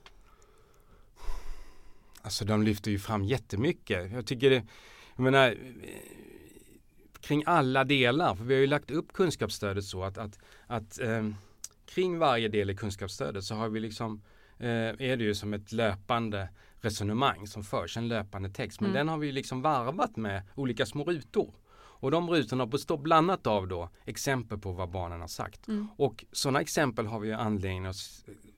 Alltså 2.23 2.45
de 2.45 2.63
lyfter 2.63 2.91
ju 2.91 2.99
fram 2.99 3.25
jättemycket. 3.25 4.13
Jag 4.13 4.27
tycker 4.27 4.51
det, 4.51 4.67
jag 5.17 5.23
menar, 5.23 5.57
kring 7.27 7.43
alla 7.47 7.85
delar, 7.85 8.35
för 8.35 8.45
vi 8.45 8.55
har 8.55 8.61
ju 8.61 8.67
lagt 8.67 8.91
upp 8.91 9.13
kunskapsstödet 9.13 9.85
så 9.85 10.05
att, 10.05 10.19
att, 10.19 10.39
att 10.67 11.01
eh, 11.01 11.29
kring 11.87 12.19
varje 12.19 12.49
del 12.49 12.71
i 12.71 12.77
kunskapsstödet 12.77 13.45
så 13.45 13.55
har 13.55 13.69
vi 13.69 13.81
liksom, 13.81 14.23
eh, 14.59 14.69
är 14.69 15.17
det 15.17 15.25
ju 15.25 15.35
som 15.35 15.55
ett 15.55 15.73
löpande 15.73 16.49
resonemang 16.81 17.47
som 17.47 17.65
förs, 17.65 17.97
en 17.97 18.09
löpande 18.09 18.51
text. 18.51 18.81
Men 18.81 18.91
Mm. 18.91 18.99
den 18.99 19.09
har 19.09 19.19
vi 19.19 19.33
liksom 19.33 19.63
varvat 19.63 20.17
med 20.17 20.43
olika 20.55 20.87
små 20.87 21.05
rutor. 21.05 21.55
Och 21.99 22.11
de 22.11 22.31
rutorna 22.31 22.67
består 22.67 22.99
bland 22.99 23.31
annat 23.31 23.47
av 23.47 23.69
då 23.69 23.91
exempel 24.05 24.59
på 24.59 24.73
vad 24.73 24.91
barnen 24.91 25.21
har 25.21 25.29
sagt. 25.29 25.69
Mm. 25.69 25.89
Och 25.97 26.25
sådana 26.33 26.61
exempel 26.61 27.07
har 27.07 27.21
vi 27.21 27.33
anledning 27.33 27.87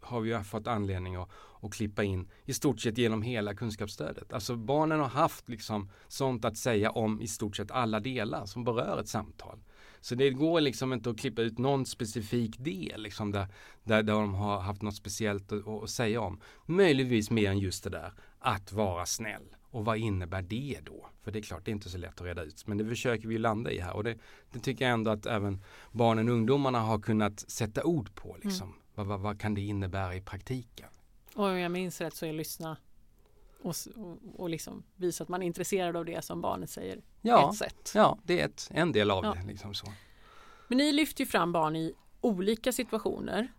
har 0.01 0.21
vi 0.21 0.45
fått 0.45 0.67
anledning 0.67 1.17
att, 1.17 1.29
att 1.61 1.75
klippa 1.75 2.05
in 2.05 2.29
i 2.45 2.53
stort 2.53 2.81
sett 2.81 2.99
genom 2.99 3.23
hela 3.23 3.55
kunskapsstödet. 3.55 4.33
Alltså 4.33 4.57
barnen 4.57 5.01
har 5.01 5.09
haft 5.09 5.49
liksom 5.49 5.91
sånt 6.09 6.45
att 6.45 6.57
säga 6.57 6.91
om 6.91 7.21
i 7.21 7.29
stort 7.29 7.57
sett 7.57 7.71
alla 7.71 8.01
delar 8.01 8.47
som 8.47 8.65
berör 8.65 9.01
ett 9.01 9.09
samtal. 9.09 9.59
Så 10.01 10.15
det 10.15 10.31
går 10.31 10.61
liksom 10.61 10.93
inte 10.93 11.11
att 11.11 11.19
klippa 11.19 11.43
ut 11.43 11.59
någon 11.59 11.87
specifik 11.87 12.59
del 12.59 13.03
liksom 13.03 13.33
där, 13.33 13.47
där, 13.85 14.03
där 14.03 14.13
de 14.13 14.35
har 14.35 14.61
haft 14.61 14.83
något 14.83 14.95
speciellt 14.95 15.53
att, 15.53 15.69
att 15.69 15.91
säga 15.91 16.21
om. 16.21 16.41
Möjligtvis 16.67 17.31
mer 17.31 17.51
än 17.51 17.59
just 17.59 17.85
det 17.85 17.91
där 17.91 18.13
att 18.39 18.73
vara 18.73 19.07
snäll. 19.07 19.55
Och 19.71 19.85
vad 19.85 19.99
innebär 19.99 20.43
det 20.43 20.79
då? 20.83 21.09
För 21.23 21.33
det 21.33 21.39
är 21.39 21.43
klart, 21.43 21.65
det 21.65 21.71
är 21.71 21.73
inte 21.73 21.91
så 21.91 21.99
lätt 21.99 22.21
att 22.21 22.27
reda 22.27 22.43
ut. 22.43 22.67
Men 22.67 22.79
det 22.79 22.87
försöker 22.87 23.29
vi 23.29 23.39
landa 23.39 23.71
i 23.71 23.81
här. 23.81 23.93
Och 23.93 24.05
det, 24.05 24.19
det 24.53 24.59
tycker 24.59 24.85
jag 24.85 24.95
ändå 24.95 25.11
att 25.11 25.27
även 25.27 25.63
barnen 25.93 26.29
och 26.29 26.35
ungdomarna 26.35 26.81
har 26.81 26.99
kunnat 26.99 27.41
sätta 27.41 27.85
ord 27.85 28.15
på. 28.15 28.37
Liksom. 28.43 28.75
Vad, 28.95 29.07
vad, 29.07 29.21
vad 29.21 29.41
kan 29.41 29.55
det 29.55 29.61
innebära 29.61 30.15
i 30.15 30.21
praktiken? 30.21 30.89
Och 31.39 31.45
om 31.45 31.59
jag 31.59 31.73
minns 31.73 32.01
rätt 32.01 32.15
så 32.15 32.27
är 32.27 32.33
lyssna 32.33 32.77
och, 33.63 33.75
och, 33.97 34.19
och 34.37 34.51
liksom 34.51 34.83
visa 34.97 35.23
att 35.25 35.29
man 35.29 35.43
är 35.43 35.47
intresserad 35.47 35.97
av 35.97 36.05
det 36.05 36.25
som 36.25 36.41
barnet 36.41 36.71
säger 36.71 37.03
Ja, 37.23 37.51
ett 37.51 37.57
sätt. 37.57 37.93
ja 37.95 38.19
det 38.23 38.41
är 38.41 38.45
ett, 38.45 38.69
en 38.71 38.93
del 38.93 39.11
av 39.11 39.25
Ja. 39.25 39.35
det. 39.35 39.47
Liksom 39.47 39.75
så. 39.75 39.93
Men 40.69 40.79
ni 40.79 40.93
lyfter 40.93 41.25
ju 41.25 41.27
fram 41.31 41.53
barn 41.53 41.77
i 41.77 41.95
olika 42.21 42.73
situationer. 42.73 43.53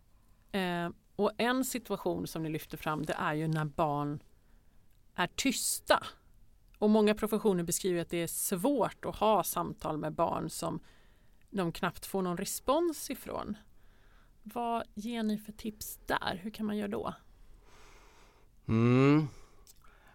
Eh, 0.51 0.89
och 1.15 1.31
en 1.37 1.65
situation 1.65 2.27
som 2.27 2.43
ni 2.43 2.49
lyfter 2.49 2.77
fram 2.77 3.05
det 3.05 3.13
är 3.13 3.33
ju 3.33 3.47
när 3.47 3.65
barn 3.65 4.23
är 5.15 5.27
tysta. 5.35 6.03
Och 6.77 6.89
många 6.89 7.15
professioner 7.15 7.63
beskriver 7.63 8.01
att 8.01 8.09
det 8.09 8.17
är 8.23 8.27
svårt 8.27 9.05
att 9.05 9.15
ha 9.15 9.43
samtal 9.43 9.97
med 9.97 10.13
barn 10.13 10.49
som 10.49 10.79
de 11.49 11.71
knappt 11.71 12.05
får 12.05 12.21
någon 12.21 12.37
respons 12.37 13.09
ifrån. 13.09 13.57
Vad 14.43 14.83
ger 14.95 15.23
ni 15.23 15.37
för 15.37 15.51
tips 15.51 15.99
där? 16.05 16.39
Hur 16.43 16.51
kan 16.51 16.65
man 16.65 16.77
göra 16.77 16.87
då? 16.87 17.13
Mm. 18.69 19.27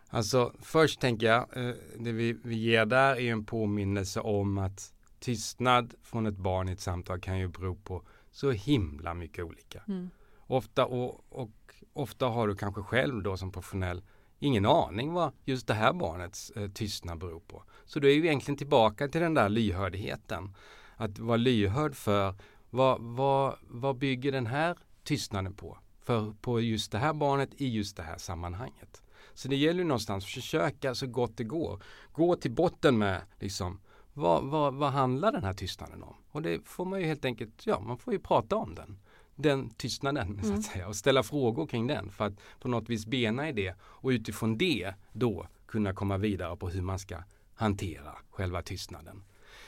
Alltså 0.08 0.52
först 0.60 1.00
tänker 1.00 1.26
jag, 1.26 1.56
eh, 1.56 1.74
det 1.98 2.12
vi, 2.12 2.32
vi 2.32 2.54
ger 2.54 2.86
där 2.86 3.16
är 3.16 3.32
en 3.32 3.44
påminnelse 3.44 4.20
om 4.20 4.58
att 4.58 4.92
tystnad 5.20 5.94
från 6.02 6.26
ett 6.26 6.36
barn 6.36 6.68
i 6.68 6.72
ett 6.72 6.80
samtal 6.80 7.20
kan 7.20 7.38
ju 7.38 7.48
bero 7.48 7.74
på 7.74 8.02
så 8.30 8.50
himla 8.50 9.14
mycket 9.14 9.44
olika. 9.44 9.82
Mm. 9.88 10.10
Ofta, 10.46 10.86
och, 10.86 11.24
och 11.28 11.74
ofta 11.92 12.26
har 12.26 12.48
du 12.48 12.56
kanske 12.56 12.82
själv 12.82 13.22
då 13.22 13.36
som 13.36 13.52
professionell 13.52 14.02
ingen 14.38 14.66
aning 14.66 15.12
vad 15.12 15.32
just 15.44 15.66
det 15.66 15.74
här 15.74 15.92
barnets 15.92 16.50
eh, 16.50 16.70
tystnad 16.70 17.18
beror 17.18 17.40
på. 17.40 17.64
Så 17.84 18.00
du 18.00 18.10
är 18.10 18.14
ju 18.14 18.24
egentligen 18.24 18.58
tillbaka 18.58 19.08
till 19.08 19.20
den 19.20 19.34
där 19.34 19.48
lyhördheten. 19.48 20.54
Att 20.96 21.18
vara 21.18 21.36
lyhörd 21.36 21.94
för 21.94 22.34
vad, 22.70 23.00
vad, 23.00 23.56
vad 23.62 23.98
bygger 23.98 24.32
den 24.32 24.46
här 24.46 24.76
tystnaden 25.04 25.54
på? 25.54 25.78
För, 26.04 26.34
på 26.40 26.60
just 26.60 26.92
det 26.92 26.98
här 26.98 27.12
barnet 27.12 27.50
i 27.56 27.68
just 27.68 27.96
det 27.96 28.02
här 28.02 28.18
sammanhanget. 28.18 29.02
Så 29.34 29.48
det 29.48 29.56
gäller 29.56 29.78
ju 29.78 29.84
någonstans 29.84 30.24
att 30.24 30.30
försöka 30.30 30.94
så 30.94 31.06
gott 31.06 31.36
det 31.36 31.44
går. 31.44 31.82
Gå 32.12 32.36
till 32.36 32.50
botten 32.52 32.98
med 32.98 33.20
liksom 33.40 33.80
vad, 34.12 34.44
vad, 34.44 34.74
vad 34.74 34.92
handlar 34.92 35.32
den 35.32 35.44
här 35.44 35.52
tystnaden 35.52 36.02
om? 36.02 36.14
Och 36.30 36.42
det 36.42 36.68
får 36.68 36.84
man 36.84 37.00
ju 37.00 37.06
helt 37.06 37.24
enkelt, 37.24 37.66
ja 37.66 37.80
man 37.80 37.98
får 37.98 38.12
ju 38.12 38.18
prata 38.18 38.56
om 38.56 38.74
den. 38.74 38.98
Den 39.36 39.70
tystnaden 39.70 40.38
så 40.42 40.46
Mm. 40.46 40.58
att 40.58 40.64
säga 40.64 40.88
och 40.88 40.96
ställa 40.96 41.22
frågor 41.22 41.66
kring 41.66 41.86
den 41.86 42.10
för 42.10 42.24
att 42.24 42.32
på 42.60 42.68
något 42.68 42.88
vis 42.88 43.06
bena 43.06 43.48
i 43.48 43.52
det 43.52 43.74
och 43.82 44.08
utifrån 44.08 44.58
det 44.58 44.94
då 45.12 45.46
kunna 45.66 45.92
komma 45.92 46.18
vidare 46.18 46.56
på 46.56 46.68
hur 46.68 46.82
man 46.82 46.98
ska 46.98 47.16
hantera 47.54 48.12
själva 48.30 48.62
tystnaden. 48.62 49.22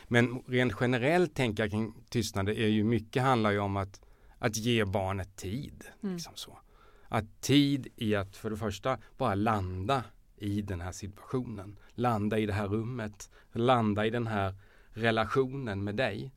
Men 0.04 0.42
rent 0.46 0.72
generellt 0.80 1.34
tänka 1.34 1.68
kring 1.68 1.94
tystnaden 2.08 2.56
är 2.56 2.66
ju 2.66 2.84
mycket 2.84 3.22
handlar 3.22 3.50
ju 3.50 3.58
om 3.58 3.76
att, 3.76 4.00
att 4.38 4.56
ge 4.56 4.84
barnet 4.84 5.36
tid. 5.36 5.84
Mm. 6.02 6.14
Liksom 6.14 6.32
så. 6.36 6.58
Att 7.08 7.40
tid 7.40 7.88
i 7.96 8.14
att 8.14 8.36
för 8.36 8.50
det 8.50 8.56
första 8.56 8.98
bara 9.16 9.34
landa 9.34 10.04
i 10.36 10.62
den 10.62 10.80
här 10.80 10.92
situationen. 10.92 11.78
Landa 11.94 12.38
i 12.38 12.46
det 12.46 12.52
här 12.52 12.68
rummet. 12.68 13.30
Landa 13.52 14.06
i 14.06 14.10
den 14.10 14.26
här 14.26 14.54
relationen 14.90 15.84
med 15.84 15.94
dig. 15.94 16.32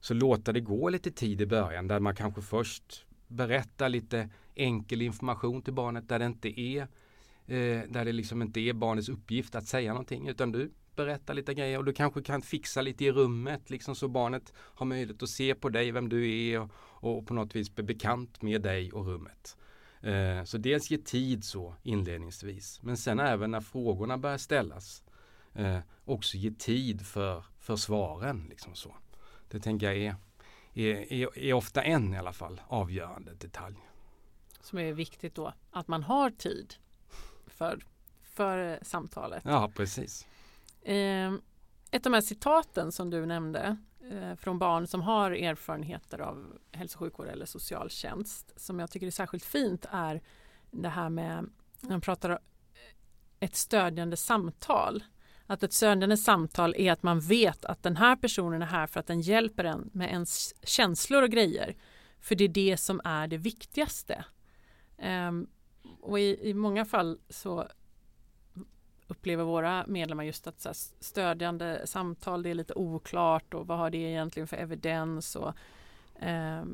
Så 0.00 0.14
låta 0.14 0.52
det 0.52 0.60
gå 0.60 0.88
lite 0.88 1.10
tid 1.10 1.40
i 1.40 1.46
början 1.46 1.88
där 1.88 2.00
man 2.00 2.14
kanske 2.14 2.42
först 2.42 3.06
berättar 3.26 3.88
lite 3.88 4.28
enkel 4.54 5.02
information 5.02 5.62
till 5.62 5.72
barnet 5.72 6.08
där 6.08 6.18
det 6.18 6.26
inte 6.26 6.60
är 6.60 6.80
eh, 7.46 7.82
där 7.88 8.04
det 8.04 8.12
liksom 8.12 8.42
inte 8.42 8.60
är 8.60 8.72
barnets 8.72 9.08
uppgift 9.08 9.54
att 9.54 9.66
säga 9.66 9.92
någonting 9.92 10.28
utan 10.28 10.52
du 10.52 10.70
berättar 10.96 11.34
lite 11.34 11.54
grejer 11.54 11.78
och 11.78 11.84
du 11.84 11.92
kanske 11.92 12.22
kan 12.22 12.42
fixa 12.42 12.82
lite 12.82 13.04
i 13.04 13.12
rummet 13.12 13.70
liksom 13.70 13.94
så 13.94 14.08
barnet 14.08 14.52
har 14.56 14.86
möjlighet 14.86 15.22
att 15.22 15.28
se 15.28 15.54
på 15.54 15.68
dig 15.68 15.90
vem 15.90 16.08
du 16.08 16.48
är 16.48 16.60
och, 16.60 16.70
och 17.18 17.26
på 17.26 17.34
något 17.34 17.56
vis 17.56 17.74
bli 17.74 17.84
bekant 17.84 18.42
med 18.42 18.62
dig 18.62 18.92
och 18.92 19.06
rummet. 19.06 19.56
Eh, 20.00 20.44
så 20.44 20.58
dels 20.58 20.90
ge 20.90 20.98
tid 20.98 21.44
så 21.44 21.74
inledningsvis 21.82 22.82
men 22.82 22.96
sen 22.96 23.20
även 23.20 23.50
när 23.50 23.60
frågorna 23.60 24.18
börjar 24.18 24.38
ställas 24.38 25.02
eh, 25.54 25.78
också 26.04 26.36
ge 26.36 26.50
tid 26.50 27.06
för, 27.06 27.44
för 27.58 27.76
svaren. 27.76 28.46
Liksom 28.50 28.74
så. 28.74 28.96
Det 29.48 29.60
tänker 29.60 29.86
jag 29.86 29.96
är, 29.96 30.16
är, 30.74 31.12
är, 31.12 31.38
är 31.38 31.52
ofta 31.52 31.82
en 31.82 32.14
i 32.14 32.18
alla 32.18 32.32
fall 32.32 32.60
avgörande 32.68 33.34
detalj. 33.34 33.76
Som 34.60 34.78
är 34.78 34.92
viktigt 34.92 35.34
då, 35.34 35.54
att 35.70 35.88
man 35.88 36.02
har 36.02 36.30
tid 36.30 36.74
för, 37.46 37.84
för 38.22 38.72
eh, 38.72 38.78
samtalet. 38.82 39.42
Ja, 39.46 39.72
precis. 39.76 40.26
Ehm, 40.84 41.40
ett 41.90 42.06
av 42.06 42.12
de 42.12 42.16
här 42.16 42.20
citaten 42.20 42.92
som 42.92 43.10
du 43.10 43.26
nämnde 43.26 43.76
eh, 44.10 44.34
från 44.34 44.58
barn 44.58 44.86
som 44.86 45.02
har 45.02 45.30
erfarenheter 45.30 46.18
av 46.18 46.58
hälso 46.72 46.96
och 46.96 47.00
sjukvård 47.00 47.26
eller 47.26 47.46
socialtjänst 47.46 48.52
som 48.56 48.78
jag 48.78 48.90
tycker 48.90 49.06
är 49.06 49.10
särskilt 49.10 49.44
fint 49.44 49.86
är 49.90 50.22
det 50.70 50.88
här 50.88 51.10
med 51.10 51.50
när 51.80 51.90
man 51.90 52.00
pratar 52.00 52.30
om 52.30 52.38
ett 53.40 53.56
stödjande 53.56 54.16
samtal. 54.16 55.04
Att 55.46 55.62
ett 55.62 55.72
stödjande 55.72 56.16
samtal 56.16 56.74
är 56.78 56.92
att 56.92 57.02
man 57.02 57.20
vet 57.20 57.64
att 57.64 57.82
den 57.82 57.96
här 57.96 58.16
personen 58.16 58.62
är 58.62 58.66
här 58.66 58.86
för 58.86 59.00
att 59.00 59.06
den 59.06 59.20
hjälper 59.20 59.64
en 59.64 59.90
med 59.92 60.10
ens 60.10 60.54
känslor 60.62 61.22
och 61.22 61.30
grejer. 61.30 61.76
För 62.20 62.34
det 62.34 62.44
är 62.44 62.48
det 62.48 62.76
som 62.76 63.00
är 63.04 63.26
det 63.26 63.36
viktigaste. 63.36 64.24
Ehm, 64.98 65.46
och 66.00 66.20
i, 66.20 66.48
i 66.50 66.54
många 66.54 66.84
fall 66.84 67.18
så 67.28 67.68
upplever 69.14 69.44
våra 69.44 69.86
medlemmar 69.86 70.24
just 70.24 70.46
att 70.46 70.60
så 70.60 70.68
här, 70.68 70.76
stödjande 71.00 71.82
samtal 71.86 72.42
det 72.42 72.50
är 72.50 72.54
lite 72.54 72.74
oklart 72.74 73.54
och 73.54 73.66
vad 73.66 73.78
har 73.78 73.90
det 73.90 73.98
egentligen 73.98 74.46
för 74.46 74.56
evidens 74.56 75.36
och 75.36 75.54
eh, 76.22 76.64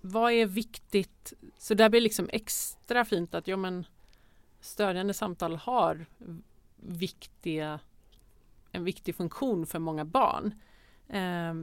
vad 0.00 0.32
är 0.32 0.46
viktigt? 0.46 1.32
Så 1.58 1.74
där 1.74 1.88
blir 1.88 2.00
liksom 2.00 2.28
extra 2.32 3.04
fint 3.04 3.34
att 3.34 3.48
ja, 3.48 3.56
men, 3.56 3.86
stödjande 4.60 5.14
samtal 5.14 5.56
har 5.56 6.06
viktiga, 6.76 7.80
en 8.72 8.84
viktig 8.84 9.14
funktion 9.14 9.66
för 9.66 9.78
många 9.78 10.04
barn. 10.04 10.54
Eh, 11.08 11.54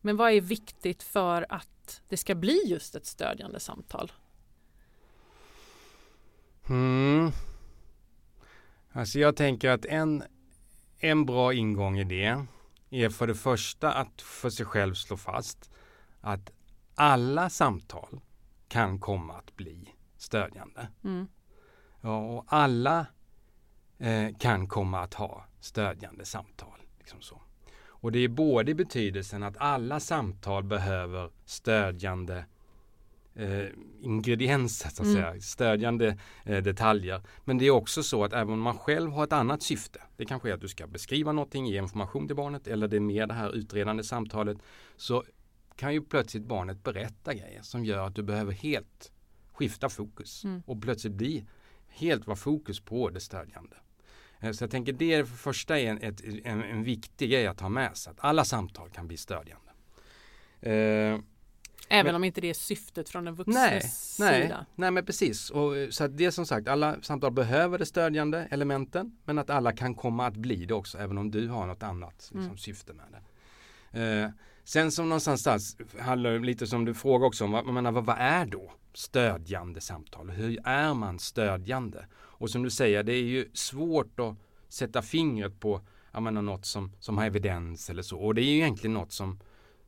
men 0.00 0.16
vad 0.16 0.32
är 0.32 0.40
viktigt 0.40 1.02
för 1.02 1.46
att 1.48 2.02
det 2.08 2.16
ska 2.16 2.34
bli 2.34 2.62
just 2.66 2.94
ett 2.94 3.06
stödjande 3.06 3.60
samtal? 3.60 4.12
Mm. 6.68 7.32
Alltså 8.92 9.18
jag 9.18 9.36
tänker 9.36 9.70
att 9.70 9.84
en, 9.84 10.22
en 10.98 11.26
bra 11.26 11.52
ingång 11.52 11.98
i 11.98 12.04
det 12.04 12.44
är 12.90 13.08
för 13.08 13.26
det 13.26 13.34
första 13.34 13.92
att 13.92 14.22
för 14.22 14.50
sig 14.50 14.66
själv 14.66 14.94
slå 14.94 15.16
fast 15.16 15.70
att 16.20 16.50
alla 16.94 17.50
samtal 17.50 18.20
kan 18.68 18.98
komma 18.98 19.34
att 19.34 19.56
bli 19.56 19.94
stödjande. 20.16 20.88
Mm. 21.04 21.28
Ja, 22.00 22.18
och 22.18 22.44
alla 22.46 23.06
eh, 23.98 24.36
kan 24.38 24.68
komma 24.68 25.00
att 25.00 25.14
ha 25.14 25.44
stödjande 25.60 26.24
samtal. 26.24 26.78
Liksom 26.98 27.20
så. 27.20 27.42
Och 27.84 28.12
det 28.12 28.18
är 28.18 28.28
både 28.28 28.70
i 28.70 28.74
betydelsen 28.74 29.42
att 29.42 29.56
alla 29.56 30.00
samtal 30.00 30.64
behöver 30.64 31.30
stödjande 31.44 32.44
eh, 33.34 33.66
ingredienser, 34.00 34.88
så 34.90 35.02
att 35.02 35.08
Mm. 35.08 35.14
säga, 35.22 35.40
stödjande 35.40 36.18
eh, 36.44 36.62
detaljer. 36.62 37.22
Men 37.44 37.58
det 37.58 37.64
är 37.66 37.70
också 37.70 38.02
så 38.02 38.24
att 38.24 38.32
även 38.32 38.52
om 38.52 38.60
man 38.60 38.78
själv 38.78 39.10
har 39.12 39.24
ett 39.24 39.32
annat 39.32 39.62
syfte, 39.62 40.00
det 40.16 40.24
kanske 40.24 40.50
är 40.50 40.54
att 40.54 40.60
du 40.60 40.68
ska 40.68 40.86
beskriva 40.86 41.32
någonting, 41.32 41.66
ge 41.66 41.78
information 41.78 42.26
till 42.26 42.36
barnet 42.36 42.66
eller 42.66 42.88
det 42.88 42.96
är 42.96 43.00
mer 43.00 43.26
det 43.26 43.34
här 43.34 43.52
utredande 43.56 44.04
samtalet, 44.04 44.58
så 44.96 45.24
kan 45.76 45.92
ju 45.94 46.02
plötsligt 46.02 46.42
barnet 46.44 46.82
berätta 46.82 47.34
grejer 47.34 47.62
som 47.62 47.84
gör 47.84 48.06
att 48.06 48.14
du 48.14 48.22
behöver 48.22 48.52
helt 48.52 49.12
skifta 49.52 49.88
fokus 49.88 50.44
Mm. 50.44 50.62
och 50.66 50.82
plötsligt 50.82 51.12
bli 51.12 51.44
helt 51.88 52.26
vara 52.26 52.36
fokus 52.36 52.80
på 52.80 53.10
det 53.10 53.20
stödjande. 53.20 53.76
Eh, 54.40 54.52
Så 54.52 54.64
jag 54.64 54.70
tänker 54.70 54.92
det 54.92 55.14
är 55.14 55.24
för 55.24 55.36
första 55.36 55.78
är 55.78 55.90
en, 55.90 55.98
ett, 55.98 56.20
en, 56.44 56.62
en 56.62 56.82
viktig 56.84 57.30
grej 57.30 57.46
att 57.46 57.60
ha 57.60 57.68
med 57.68 57.96
sig, 57.96 58.10
att 58.10 58.20
alla 58.20 58.44
samtal 58.44 58.90
kan 58.90 59.08
bli 59.08 59.16
stödjande. 59.16 59.70
Eh, 60.60 61.18
Även 61.88 62.06
Men- 62.06 62.14
om 62.14 62.24
inte 62.24 62.40
det 62.40 62.50
är 62.50 62.54
syftet 62.54 63.08
från 63.08 63.24
den 63.24 63.34
nej, 63.34 63.38
vuxnes 63.78 64.16
nej, 64.20 64.42
sida. 64.42 64.66
nej 64.74 64.90
men 64.90 65.04
precis. 65.06 65.50
Och, 65.50 65.76
eh, 65.76 65.88
så 65.90 66.06
det 66.08 66.24
är 66.24 66.30
som 66.30 66.46
sagt, 66.46 66.68
alla 66.68 67.02
samtal 67.02 67.32
behöver 67.32 67.78
det 67.78 67.86
stödjande 67.86 68.48
elementen 68.50 69.16
men 69.24 69.38
att 69.38 69.50
alla 69.50 69.72
kan 69.72 69.94
komma 69.94 70.26
att 70.26 70.36
bli 70.36 70.64
det 70.66 70.74
också 70.74 70.98
även 70.98 71.18
om 71.18 71.30
du 71.30 71.48
har 71.48 71.66
något 71.66 71.82
annat 71.82 72.14
liksom, 72.14 72.40
Mm. 72.40 72.58
syfte 72.58 72.92
med 72.92 73.04
det. 73.12 73.22
Eh, 74.22 74.30
sen 74.64 74.92
som 74.92 75.08
någonstans 75.08 75.76
handlar 76.00 76.30
det 76.32 76.38
lite 76.38 76.66
som 76.66 76.84
du 76.84 76.94
frågar 76.94 77.26
också 77.26 77.44
om, 77.44 77.50
vad, 77.52 77.66
menar, 77.66 77.92
vad, 77.92 78.04
vad 78.04 78.16
är 78.18 78.46
då 78.46 78.72
stödjande 78.94 79.80
samtal? 79.80 80.30
Hur 80.30 80.58
är 80.64 80.94
man 80.94 81.18
stödjande? 81.18 82.06
Och 82.14 82.50
som 82.50 82.62
du 82.62 82.70
säger, 82.70 83.02
det 83.02 83.12
är 83.12 83.22
ju 83.22 83.50
svårt 83.54 84.20
att 84.20 84.36
sätta 84.68 85.02
fingret 85.02 85.60
på 85.60 85.80
jag 86.14 86.22
menar, 86.22 86.42
något 86.42 86.66
som, 86.66 86.92
som 87.00 87.18
har 87.18 87.26
evidens 87.26 87.90
eller 87.90 88.02
så. 88.02 88.18
Och 88.18 88.34
det 88.34 88.42
är 88.42 88.44
ju 88.44 88.56
egentligen 88.56 88.94
något 88.94 89.12
som, 89.12 89.40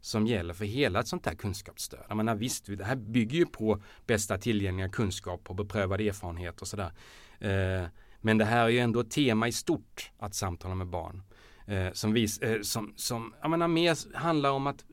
som 0.05 0.27
gäller 0.27 0.55
för 0.55 0.65
hela 0.65 1.01
ett 1.01 1.09
sånt 1.09 1.27
här 1.27 1.35
kunskapsstöd. 1.35 2.05
Jag 2.09 2.17
menar, 2.17 2.35
visst, 2.35 2.67
det 2.67 2.85
här 2.85 2.97
bygger 2.97 3.39
ju 3.39 3.47
på 3.47 3.83
bästa 4.07 4.39
tillgängliga 4.39 4.89
kunskap 4.89 5.51
och 5.51 5.57
beprövad 5.57 6.01
erfarenhet 6.01 6.63
och 6.63 6.69
sådär. 6.69 6.93
Eh, 7.39 7.89
men 8.21 8.39
det 8.39 8.45
här 8.45 8.65
är 8.65 8.69
ju 8.69 8.79
ändå 8.79 9.01
ett 9.01 9.11
tema 9.11 9.49
i 9.49 9.53
stort 9.53 10.11
att 10.19 10.35
samtala 10.35 10.75
med 10.75 10.87
barn. 10.87 11.23
Eh, 11.67 11.93
som, 11.93 12.13
vis, 12.13 12.39
eh, 12.39 12.61
som, 12.61 12.93
som 12.97 13.35
jag 13.41 13.51
menar, 13.51 13.69
mer 13.69 14.17
handlar 14.17 14.51
om 14.51 14.67
att 14.67 14.85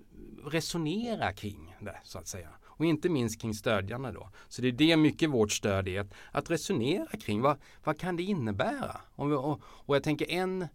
resonera 0.46 1.34
kring 1.34 1.75
det 1.80 2.00
så 2.03 2.20
att 2.20 2.27
säga. 2.27 2.50
Och 2.63 2.86
inte 2.86 3.10
minst 3.10 3.41
kring 3.41 3.53
stödjarna 3.53 4.12
då. 4.12 4.30
Så 4.48 4.62
det 4.62 4.68
är 4.68 4.72
det 4.72 4.98
mycket 4.98 5.30
vårt 5.30 5.51
stöd 5.51 5.88
är, 5.88 6.00
att, 6.00 6.13
att 6.32 6.51
resonera 6.51 7.08
kring 7.08 7.41
vad, 7.41 7.58
vad 7.84 8.00
kan 8.00 8.15
det 8.15 8.24
innebära? 8.24 9.01
Och, 9.15 9.32
och, 9.32 9.62
och 9.63 9.96
jag 9.96 10.03
tänker 10.03 10.32
en 10.32 10.68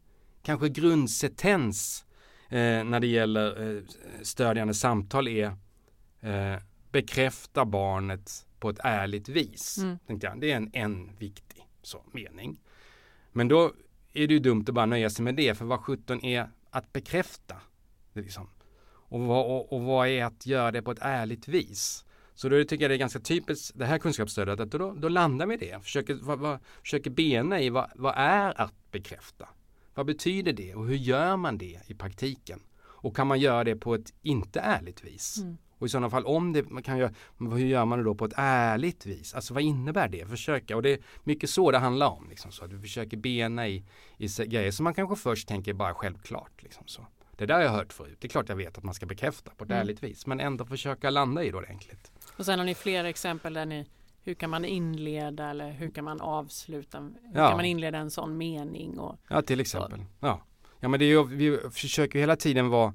kanske 0.43 0.69
grundsentens 0.69 2.05
när 2.50 3.00
det 3.00 3.07
gäller 3.07 3.76
eh, 3.76 3.83
stödjande 4.23 4.75
samtal 4.75 5.29
är 5.29 5.47
eh, 6.21 6.57
bekräfta 6.91 7.65
barnet 7.65 8.47
på 8.59 8.71
ett 8.71 8.79
ärligt 8.85 9.29
vis. 9.29 9.79
Mm. 9.79 9.99
Tänkte 10.07 10.26
jag. 10.26 10.41
Det 10.41 10.53
är 10.53 10.57
en, 10.57 10.71
en 10.73 11.17
viktig 11.19 11.67
så, 11.83 12.03
mening. 12.12 12.61
Men 13.33 13.49
då 13.49 13.73
är 14.12 14.26
det 14.26 14.35
ju 14.35 14.41
dumt 14.41 14.65
att 14.69 14.75
bara 14.75 14.87
nöja 14.87 15.11
sig 15.11 15.25
med 15.25 15.35
det, 15.35 15.55
för 15.55 15.65
vad 15.65 15.81
sjutton 15.81 16.25
är 16.25 16.50
att 16.71 16.93
bekräfta? 16.93 17.57
Liksom. 18.12 18.49
Och, 19.09 19.21
vad, 19.21 19.47
och, 19.47 19.73
och 19.73 19.83
vad 19.83 20.09
är 20.09 20.25
att 20.25 20.47
göra 20.47 20.71
det 20.71 20.83
på 20.83 20.91
ett 20.91 20.99
ärligt 21.00 21.49
vis? 21.49 22.05
Så 22.35 22.49
då 22.49 22.65
tycker 22.65 22.85
jag 22.85 22.91
det 22.91 22.95
är 22.95 22.99
ganska 22.99 23.21
typiskt 23.21 23.79
det 23.79 23.87
här 23.87 23.99
kunskapsstödet 23.99 24.61
att 24.61 24.71
då, 24.71 24.95
då 24.95 25.09
landar 25.09 25.47
vi 25.47 25.55
i 25.55 25.57
det. 25.57 25.83
Försöker, 25.83 26.15
vad, 26.15 26.38
vad, 26.38 26.59
försöker 26.83 27.11
bena 27.11 27.61
i 27.61 27.71
vad, 27.71 27.91
vad 27.95 28.15
är 28.17 28.61
att 28.61 28.75
bekräfta? 28.91 29.49
Vad 29.97 30.07
betyder 30.07 30.53
det 30.53 30.75
och 30.75 30.87
hur 30.87 30.97
gör 30.97 31.37
man 31.37 31.59
det 31.59 31.81
i 31.87 31.95
praktiken? 31.95 32.61
Och 32.83 33.17
kan 33.17 33.26
man 33.26 33.41
göra 33.41 33.65
det 33.65 33.76
på 33.76 33.95
ett 33.95 34.12
inte 34.23 34.61
ärligt 34.61 35.05
vis? 35.05 35.38
Mm. 35.38 35.57
Och 35.79 35.87
i 35.87 35.91
sådana 35.91 36.11
fall 36.11 36.25
om 36.26 36.53
det 36.53 36.71
man 36.71 36.83
kan 36.83 36.99
göra, 36.99 37.12
hur 37.38 37.59
gör 37.67 37.85
man 37.85 37.99
det 37.99 38.05
då 38.05 38.15
på 38.15 38.25
ett 38.25 38.33
ärligt 38.37 39.07
vis? 39.07 39.35
Alltså 39.35 39.55
vad 39.55 39.62
innebär 39.62 40.09
det? 40.09 40.26
Försöka 40.26 40.76
och 40.76 40.83
det 40.83 40.91
är 40.93 40.99
mycket 41.25 41.50
så 41.50 41.71
det 41.71 41.79
handlar 41.79 42.09
om. 42.09 42.29
Liksom, 42.29 42.53
så 42.53 42.65
att 42.65 42.73
vi 42.73 42.79
försöker 42.81 43.17
bena 43.17 43.69
i, 43.69 43.85
i 44.19 44.26
grejer 44.47 44.71
som 44.71 44.85
man 44.85 44.95
kanske 44.95 45.17
först 45.17 45.49
tänker 45.49 45.73
bara 45.73 45.95
självklart. 45.95 46.62
Liksom, 46.62 46.83
så. 46.87 47.07
Det 47.37 47.47
där 47.47 47.55
har 47.55 47.62
jag 47.62 47.71
hört 47.71 47.93
förut. 47.93 48.17
Det 48.21 48.26
är 48.26 48.29
klart 48.29 48.49
jag 48.49 48.57
vet 48.57 48.79
att 48.79 48.85
man 48.85 48.95
ska 48.95 49.07
bekräfta 49.07 49.50
på 49.57 49.65
ett 49.65 49.71
Mm. 49.71 49.81
ärligt 49.81 50.03
vis. 50.03 50.26
Men 50.26 50.41
ändå 50.41 50.65
försöka 50.65 51.11
landa 51.11 51.45
i 51.45 51.50
det 51.50 51.57
ordentligt. 51.57 52.12
Och 52.37 52.45
sen 52.45 52.59
har 52.59 52.67
ni 52.67 52.75
flera 52.75 53.09
exempel 53.09 53.55
där 53.55 53.67
ni 53.67 53.87
hur 54.26 54.35
kan 54.35 54.50
man 54.50 54.64
inleda 54.64 55.50
eller 55.50 55.71
hur 55.73 55.90
kan 55.90 56.04
man 56.04 56.21
avsluta? 56.21 57.00
Hur 57.00 57.12
Ja. 57.35 57.49
kan 57.49 57.56
man 57.56 57.64
inleda 57.64 57.99
en 57.99 58.11
sån 58.11 58.37
mening? 58.37 58.99
Och, 58.99 59.18
Ja, 59.28 59.42
till 59.42 59.61
exempel. 59.61 60.04
Ja, 60.21 60.42
ja 60.80 60.88
men 60.88 61.00
det 61.00 61.06
är 61.06 61.09
ju, 61.09 61.26
vi 61.26 61.59
försöker 61.71 62.18
hela 62.18 62.37
tiden 62.37 62.68
vara 62.68 62.95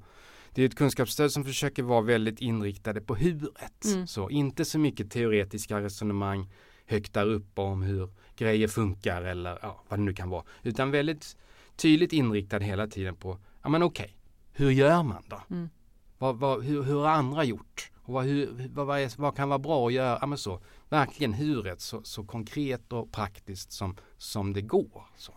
det 0.54 0.62
är 0.62 0.66
ett 0.66 0.76
kunskapsstöd 0.76 1.32
som 1.32 1.44
försöker 1.44 1.84
vara 1.84 2.02
väldigt 2.02 2.42
inriktade 2.42 3.02
på 3.02 3.16
huret. 3.16 3.86
Mm. 3.86 4.08
Så 4.08 4.30
inte 4.30 4.66
så 4.66 4.80
mycket 4.80 5.12
teoretiska 5.12 5.82
resonemang 5.82 6.50
högt 6.86 7.14
där 7.14 7.26
uppe 7.26 7.62
om 7.62 7.82
hur 7.82 8.10
grejer 8.36 8.68
funkar 8.68 9.22
eller 9.22 9.60
ja, 9.62 9.84
vad 9.90 10.00
det 10.00 10.04
nu 10.04 10.14
kan 10.14 10.30
vara. 10.30 10.44
Utan 10.64 10.92
väldigt 10.92 11.38
tydligt 11.76 12.14
inriktad 12.14 12.60
hela 12.60 12.88
tiden 12.88 13.16
på, 13.16 13.38
ja 13.64 13.70
men 13.70 13.84
okej, 13.84 14.18
hur 14.54 14.72
gör 14.72 15.04
man 15.04 15.24
då? 15.28 15.42
Mm. 15.50 15.70
Vad, 16.18 16.36
vad, 16.40 16.64
hur, 16.64 16.84
hur 16.84 17.00
har 17.00 17.10
andra 17.10 17.44
gjort? 17.44 17.91
Och 18.04 18.14
vad, 18.14 18.24
hur, 18.26 18.70
vad, 18.74 18.88
vad, 18.88 19.00
är, 19.00 19.22
vad 19.22 19.36
kan 19.36 19.50
vara 19.50 19.60
bra 19.60 19.88
att 19.88 19.94
göra? 19.94 20.18
Ja, 20.22 20.28
men 20.28 20.38
så, 20.38 20.60
verkligen 20.90 21.34
huret 21.34 21.82
så, 21.82 22.04
så 22.04 22.24
konkret 22.24 22.94
och 22.94 23.12
praktiskt 23.12 23.72
som, 23.72 23.98
som 24.18 24.54
det 24.54 24.62
går. 24.62 25.06
Så. 25.18 25.34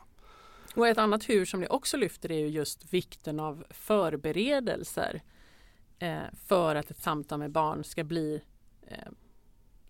och 0.74 0.88
ett 0.88 0.98
annat 0.98 1.28
hur 1.28 1.44
som 1.44 1.60
ni 1.60 1.66
också 1.70 1.96
lyfter 1.96 2.32
är 2.32 2.38
ju 2.38 2.48
just 2.48 2.92
vikten 2.92 3.40
av 3.40 3.64
förberedelser 3.70 5.22
eh, 5.98 6.22
för 6.46 6.74
att 6.74 6.90
ett 6.90 7.02
samtal 7.02 7.38
med 7.38 7.50
barn 7.50 7.84
ska 7.84 8.04
bli 8.04 8.42
eh, 8.86 9.12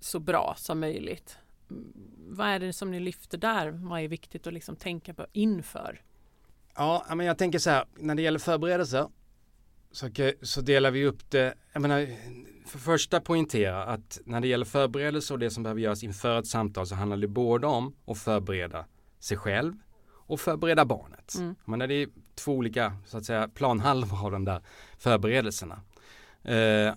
så 0.00 0.18
bra 0.18 0.54
som 0.58 0.80
möjligt. 0.80 1.38
Mm, 1.70 1.92
Vad 2.28 2.46
är 2.46 2.58
det 2.58 2.72
som 2.72 2.90
ni 2.90 3.00
lyfter 3.00 3.38
där? 3.38 3.70
Vad 3.70 4.00
är 4.00 4.08
viktigt 4.08 4.46
att 4.46 4.52
liksom 4.52 4.76
tänka 4.76 5.14
på 5.14 5.26
inför? 5.32 6.02
Ja, 6.74 7.06
men 7.08 7.26
jag 7.26 7.38
tänker 7.38 7.58
så 7.58 7.70
här, 7.70 7.84
när 7.98 8.14
det 8.14 8.22
gäller 8.22 8.38
förberedelser 8.38 9.08
så, 9.94 10.10
så 10.42 10.60
delar 10.60 10.90
vi 10.90 11.04
upp 11.04 11.30
det, 11.30 11.54
jag 11.72 11.82
menar, 11.82 12.08
för 12.66 12.78
första 12.78 13.20
poängtera 13.20 13.84
att 13.84 14.20
när 14.24 14.40
det 14.40 14.48
gäller 14.48 14.64
förberedelser 14.64 15.34
och 15.34 15.38
det 15.38 15.50
som 15.50 15.62
behöver 15.62 15.80
göras 15.80 16.02
inför 16.02 16.38
ett 16.38 16.46
samtal 16.46 16.86
så 16.86 16.94
handlar 16.94 17.16
det 17.16 17.28
både 17.28 17.66
om 17.66 17.96
att 18.06 18.18
förbereda 18.18 18.86
sig 19.18 19.36
själv 19.36 19.74
och 20.10 20.40
förbereda 20.40 20.84
barnet. 20.84 21.34
Mm. 21.34 21.54
Men 21.64 21.78
det 21.78 21.94
är 21.94 22.08
två 22.34 22.52
olika 22.52 22.96
så 23.06 23.18
att 23.18 23.24
säga 23.24 23.48
planhalvor 23.48 24.24
av 24.24 24.32
de 24.32 24.44
där 24.44 24.60
förberedelserna. 24.98 25.80
Eh, 26.42 26.94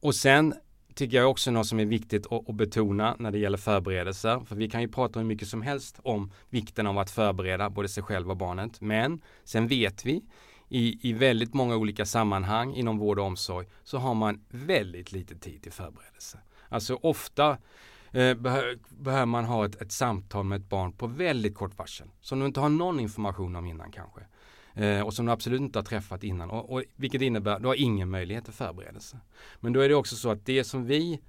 och 0.00 0.14
sen 0.14 0.54
tycker 0.94 1.16
jag 1.16 1.30
också 1.30 1.50
något 1.50 1.66
som 1.66 1.80
är 1.80 1.84
viktigt 1.84 2.26
att, 2.26 2.48
att 2.48 2.54
betona 2.54 3.16
när 3.18 3.30
det 3.30 3.38
gäller 3.38 3.58
förberedelser. 3.58 4.40
För 4.40 4.56
vi 4.56 4.70
kan 4.70 4.80
ju 4.80 4.88
prata 4.88 5.18
hur 5.18 5.26
mycket 5.26 5.48
som 5.48 5.62
helst 5.62 6.00
om 6.02 6.32
vikten 6.48 6.86
av 6.86 6.98
att 6.98 7.10
förbereda 7.10 7.70
både 7.70 7.88
sig 7.88 8.02
själv 8.02 8.30
och 8.30 8.36
barnet. 8.36 8.80
Men 8.80 9.20
sen 9.44 9.68
vet 9.68 10.06
vi 10.06 10.22
i, 10.68 11.08
i 11.08 11.12
väldigt 11.12 11.54
många 11.54 11.76
olika 11.76 12.06
sammanhang 12.06 12.74
inom 12.74 12.98
vård 12.98 13.18
och 13.18 13.24
omsorg 13.24 13.66
så 13.84 13.98
har 13.98 14.14
man 14.14 14.40
väldigt 14.48 15.12
lite 15.12 15.34
tid 15.34 15.62
till 15.62 15.72
förberedelse. 15.72 16.38
Alltså 16.68 16.94
ofta 17.02 17.58
eh, 18.12 18.34
behöver 18.88 19.26
man 19.26 19.44
ha 19.44 19.64
ett, 19.64 19.82
ett 19.82 19.92
samtal 19.92 20.44
med 20.44 20.60
ett 20.60 20.68
barn 20.68 20.92
på 20.92 21.06
väldigt 21.06 21.54
kort 21.54 21.78
varsel. 21.78 22.08
Som 22.20 22.40
du 22.40 22.46
inte 22.46 22.60
har 22.60 22.68
någon 22.68 23.00
information 23.00 23.56
om 23.56 23.66
innan 23.66 23.92
kanske. 23.92 24.20
Eh, 24.74 25.00
och 25.00 25.14
som 25.14 25.26
du 25.26 25.32
absolut 25.32 25.60
inte 25.60 25.78
har 25.78 25.84
träffat 25.84 26.24
innan. 26.24 26.50
Och, 26.50 26.72
och, 26.72 26.82
vilket 26.96 27.22
innebär 27.22 27.52
att 27.52 27.62
du 27.62 27.68
har 27.68 27.74
ingen 27.74 28.10
möjlighet 28.10 28.44
till 28.44 28.54
förberedelse. 28.54 29.20
Men 29.60 29.72
då 29.72 29.80
är 29.80 29.88
det 29.88 29.94
också 29.94 30.16
så 30.16 30.30
att 30.30 30.46
det 30.46 30.64
som 30.64 30.86
vi 30.86 31.20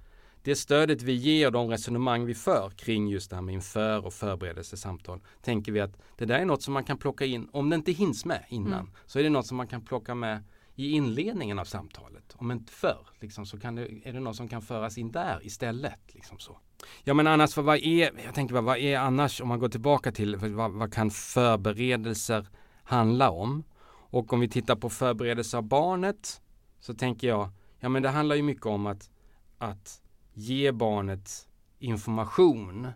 det 0.42 0.56
stödet 0.56 1.02
vi 1.02 1.12
ger 1.12 1.46
och 1.46 1.52
de 1.52 1.68
resonemang 1.68 2.24
vi 2.24 2.34
för 2.34 2.70
kring 2.70 3.08
just 3.08 3.30
det 3.30 3.36
här 3.36 3.42
med 3.42 3.54
inför 3.54 4.06
och 4.06 4.12
förberedelsesamtal 4.12 5.20
tänker 5.42 5.72
vi 5.72 5.80
att 5.80 5.96
det 6.18 6.24
där 6.24 6.38
är 6.38 6.44
något 6.44 6.62
som 6.62 6.74
man 6.74 6.84
kan 6.84 6.98
plocka 6.98 7.24
in, 7.24 7.48
om 7.52 7.70
det 7.70 7.76
inte 7.76 7.92
hinns 7.92 8.24
med 8.24 8.44
innan, 8.48 8.80
Mm. 8.80 8.92
så 9.06 9.18
är 9.18 9.22
det 9.22 9.30
något 9.30 9.46
som 9.46 9.56
man 9.56 9.66
kan 9.66 9.80
plocka 9.84 10.14
med 10.14 10.42
i 10.74 10.90
inledningen 10.90 11.58
av 11.58 11.64
samtalet. 11.64 12.34
Om 12.36 12.50
inte 12.50 12.72
förr, 12.72 13.06
liksom, 13.20 13.46
så 13.46 13.60
kan 13.60 13.74
det, 13.74 13.82
är 14.04 14.12
det 14.12 14.20
något 14.20 14.36
som 14.36 14.48
kan 14.48 14.62
föras 14.62 14.98
in 14.98 15.12
där 15.12 15.46
istället. 15.46 16.14
Liksom 16.14 16.38
så. 16.38 16.58
Ja 17.04 17.14
men 17.14 17.26
annars, 17.26 17.56
vad 17.56 17.76
är, 17.76 18.10
jag 18.24 18.34
tänker 18.34 18.60
vad 18.60 18.78
är 18.78 18.98
annars, 18.98 19.40
om 19.40 19.48
man 19.48 19.58
går 19.58 19.68
tillbaka 19.68 20.12
till, 20.12 20.36
vad, 20.36 20.72
vad 20.72 20.92
kan 20.92 21.10
förberedelser 21.10 22.46
handla 22.82 23.30
om? 23.30 23.64
Och 24.12 24.32
om 24.32 24.40
vi 24.40 24.48
tittar 24.48 24.76
på 24.76 24.90
förberedelse 24.90 25.56
av 25.56 25.62
barnet 25.62 26.40
så 26.80 26.94
tänker 26.94 27.28
jag, 27.28 27.48
ja 27.80 27.88
men 27.88 28.02
det 28.02 28.08
handlar 28.08 28.36
ju 28.36 28.42
mycket 28.42 28.66
om 28.66 28.86
att, 28.86 29.10
att 29.58 29.99
ge 30.32 30.72
barnet 30.72 31.48
information 31.78 32.88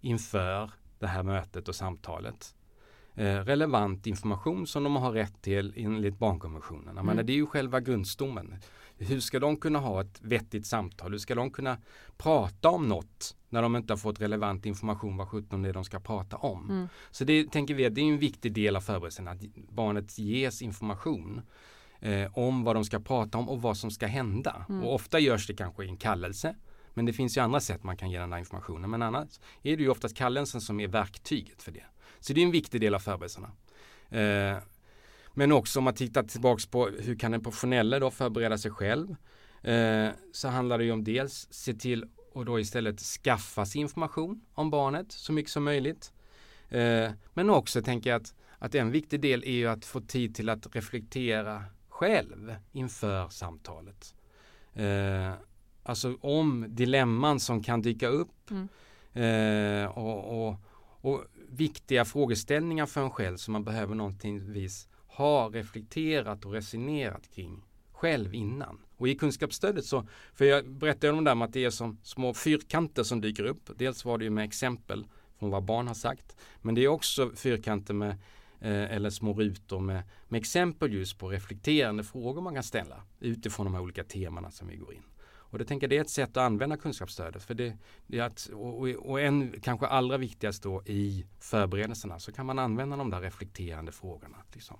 inför 0.00 0.70
det 0.98 1.06
här 1.06 1.22
mötet 1.22 1.68
och 1.68 1.74
samtalet. 1.74 2.54
Eh, 3.14 3.24
relevant 3.24 4.06
information 4.06 4.66
som 4.66 4.84
de 4.84 4.96
har 4.96 5.12
rätt 5.12 5.42
till 5.42 5.72
enligt 5.76 6.18
barnkonventionen. 6.18 6.98
Mm. 6.98 7.26
det 7.26 7.32
är 7.32 7.36
ju 7.36 7.46
själva 7.46 7.80
grundstommen. 7.80 8.54
Hur 8.98 9.20
ska 9.20 9.40
de 9.40 9.56
kunna 9.56 9.78
ha 9.78 10.00
ett 10.00 10.20
vettigt 10.22 10.66
samtal? 10.66 11.10
Hur 11.10 11.18
ska 11.18 11.34
de 11.34 11.50
kunna 11.50 11.78
prata 12.16 12.68
om 12.68 12.88
något 12.88 13.36
när 13.48 13.62
de 13.62 13.76
inte 13.76 13.92
har 13.92 13.98
fått 13.98 14.20
relevant 14.20 14.66
information 14.66 15.16
vad 15.16 15.28
sjutton 15.28 15.62
det 15.62 15.68
är 15.68 15.72
de 15.72 15.84
ska 15.84 16.00
prata 16.00 16.36
om? 16.36 16.70
Mm. 16.70 16.88
Så 17.10 17.24
det 17.24 17.52
tänker 17.52 17.74
vi 17.74 17.86
att 17.86 17.94
det 17.94 18.00
är 18.00 18.12
en 18.12 18.18
viktig 18.18 18.52
del 18.52 18.76
av 18.76 18.80
förberedelsen 18.80 19.28
att 19.28 19.40
barnet 19.54 20.18
ges 20.18 20.62
information 20.62 21.42
eh, 22.00 22.38
om 22.38 22.64
vad 22.64 22.76
de 22.76 22.84
ska 22.84 23.00
prata 23.00 23.38
om 23.38 23.48
och 23.48 23.62
vad 23.62 23.76
som 23.76 23.90
ska 23.90 24.06
hända. 24.06 24.66
Mm. 24.68 24.84
Och 24.84 24.94
ofta 24.94 25.18
görs 25.18 25.46
det 25.46 25.54
kanske 25.54 25.84
i 25.84 25.88
en 25.88 25.96
kallelse. 25.96 26.56
Men 26.94 27.06
det 27.06 27.12
finns 27.12 27.36
ju 27.36 27.40
andra 27.40 27.60
sätt 27.60 27.82
man 27.82 27.96
kan 27.96 28.10
ge 28.10 28.18
den 28.18 28.30
där 28.30 28.38
informationen. 28.38 28.90
Men 28.90 29.02
annars 29.02 29.40
är 29.62 29.76
det 29.76 29.82
ju 29.82 29.88
oftast 29.88 30.16
kallelsen 30.16 30.60
som 30.60 30.80
är 30.80 30.88
verktyget 30.88 31.62
för 31.62 31.72
det. 31.72 31.84
Så 32.20 32.32
det 32.32 32.40
är 32.40 32.44
en 32.44 32.50
viktig 32.50 32.80
del 32.80 32.94
av 32.94 32.98
förberedelserna. 32.98 33.50
Eh, 34.10 34.58
men 35.34 35.52
också 35.52 35.78
om 35.78 35.84
man 35.84 35.94
tittar 35.94 36.22
tillbaks 36.22 36.66
på 36.66 36.86
hur 36.86 37.18
kan 37.18 37.32
den 37.32 37.42
professionelle 37.42 37.98
då 37.98 38.10
förbereda 38.10 38.58
sig 38.58 38.70
själv. 38.70 39.16
Eh, 39.62 40.08
så 40.32 40.48
handlar 40.48 40.78
det 40.78 40.84
ju 40.84 40.92
om 40.92 41.04
dels 41.04 41.48
se 41.50 41.74
till 41.74 42.04
och 42.32 42.44
då 42.44 42.60
istället 42.60 43.00
skaffa 43.00 43.66
sig 43.66 43.80
information 43.80 44.40
om 44.54 44.70
barnet 44.70 45.12
så 45.12 45.32
mycket 45.32 45.52
som 45.52 45.64
möjligt. 45.64 46.12
Eh, 46.68 47.10
men 47.34 47.50
också 47.50 47.82
tänker 47.82 48.10
jag 48.10 48.20
att, 48.20 48.34
att 48.58 48.74
en 48.74 48.90
viktig 48.90 49.20
del 49.20 49.44
är 49.44 49.52
ju 49.52 49.66
att 49.66 49.84
få 49.84 50.00
tid 50.00 50.34
till 50.34 50.48
att 50.48 50.76
reflektera 50.76 51.64
själv 51.88 52.56
inför 52.72 53.28
samtalet. 53.28 54.14
Eh, 54.72 55.32
alltså 55.84 56.16
om 56.20 56.66
dilemman 56.68 57.40
som 57.40 57.62
kan 57.62 57.82
dyka 57.82 58.08
upp 58.08 58.50
Mm. 58.50 58.68
eh, 59.12 59.86
och, 59.98 60.48
och, 60.48 60.56
och 61.00 61.24
viktiga 61.48 62.04
frågeställningar 62.04 62.86
för 62.86 63.02
en 63.02 63.10
själv 63.10 63.36
som 63.36 63.52
man 63.52 63.64
behöver 63.64 63.94
någonting 63.94 64.52
vis 64.52 64.88
ha 65.06 65.50
reflekterat 65.52 66.44
och 66.44 66.52
resonerat 66.52 67.30
kring 67.34 67.62
själv 67.92 68.34
innan. 68.34 68.78
Och 68.96 69.08
i 69.08 69.14
kunskapsstödet 69.14 69.84
så, 69.84 70.06
för 70.34 70.44
jag 70.44 70.70
berättade 70.70 71.12
om 71.12 71.24
det 71.24 71.30
där 71.30 71.34
med 71.34 71.46
att 71.46 71.52
det 71.52 71.64
är 71.64 71.70
som 71.70 71.98
små 72.02 72.34
fyrkanter 72.34 73.02
som 73.02 73.20
dyker 73.20 73.44
upp. 73.44 73.70
Dels 73.76 74.04
var 74.04 74.18
det 74.18 74.24
ju 74.24 74.30
med 74.30 74.44
exempel 74.44 75.06
från 75.38 75.50
vad 75.50 75.64
barn 75.64 75.86
har 75.86 75.94
sagt. 75.94 76.36
Men 76.62 76.74
det 76.74 76.84
är 76.84 76.88
också 76.88 77.30
fyrkanter 77.36 77.94
med 77.94 78.10
eh, 78.60 78.94
eller 78.94 79.10
små 79.10 79.32
rutor 79.32 79.80
med, 79.80 80.02
med 80.28 80.38
exempel 80.38 80.92
just 80.92 81.18
på 81.18 81.28
reflekterande 81.28 82.04
frågor 82.04 82.42
man 82.42 82.54
kan 82.54 82.62
ställa 82.62 83.02
utifrån 83.20 83.66
de 83.66 83.74
här 83.74 83.82
olika 83.82 84.04
temana 84.04 84.50
som 84.50 84.68
vi 84.68 84.76
går 84.76 84.94
in. 84.94 85.02
Och 85.54 85.58
det 85.58 85.64
tänker 85.64 85.84
jag 85.84 85.90
det 85.90 85.96
är 85.96 86.00
ett 86.00 86.10
sätt 86.10 86.30
att 86.30 86.42
använda 86.42 86.76
kunskapsstödet. 86.76 87.42
För 87.42 87.54
det, 87.54 87.76
det 88.06 88.18
är 88.18 88.22
att, 88.22 88.46
och, 88.54 88.78
och- 88.80 88.88
och 89.10 89.20
en 89.20 89.60
kanske 89.60 89.86
allra 89.86 90.16
viktigast 90.16 90.62
då 90.62 90.82
i 90.86 91.26
förberedelserna 91.38 92.18
så 92.18 92.32
kan 92.32 92.46
man 92.46 92.58
använda 92.58 92.96
de 92.96 93.10
där 93.10 93.20
reflekterande 93.20 93.92
frågorna. 93.92 94.36
Liksom, 94.52 94.76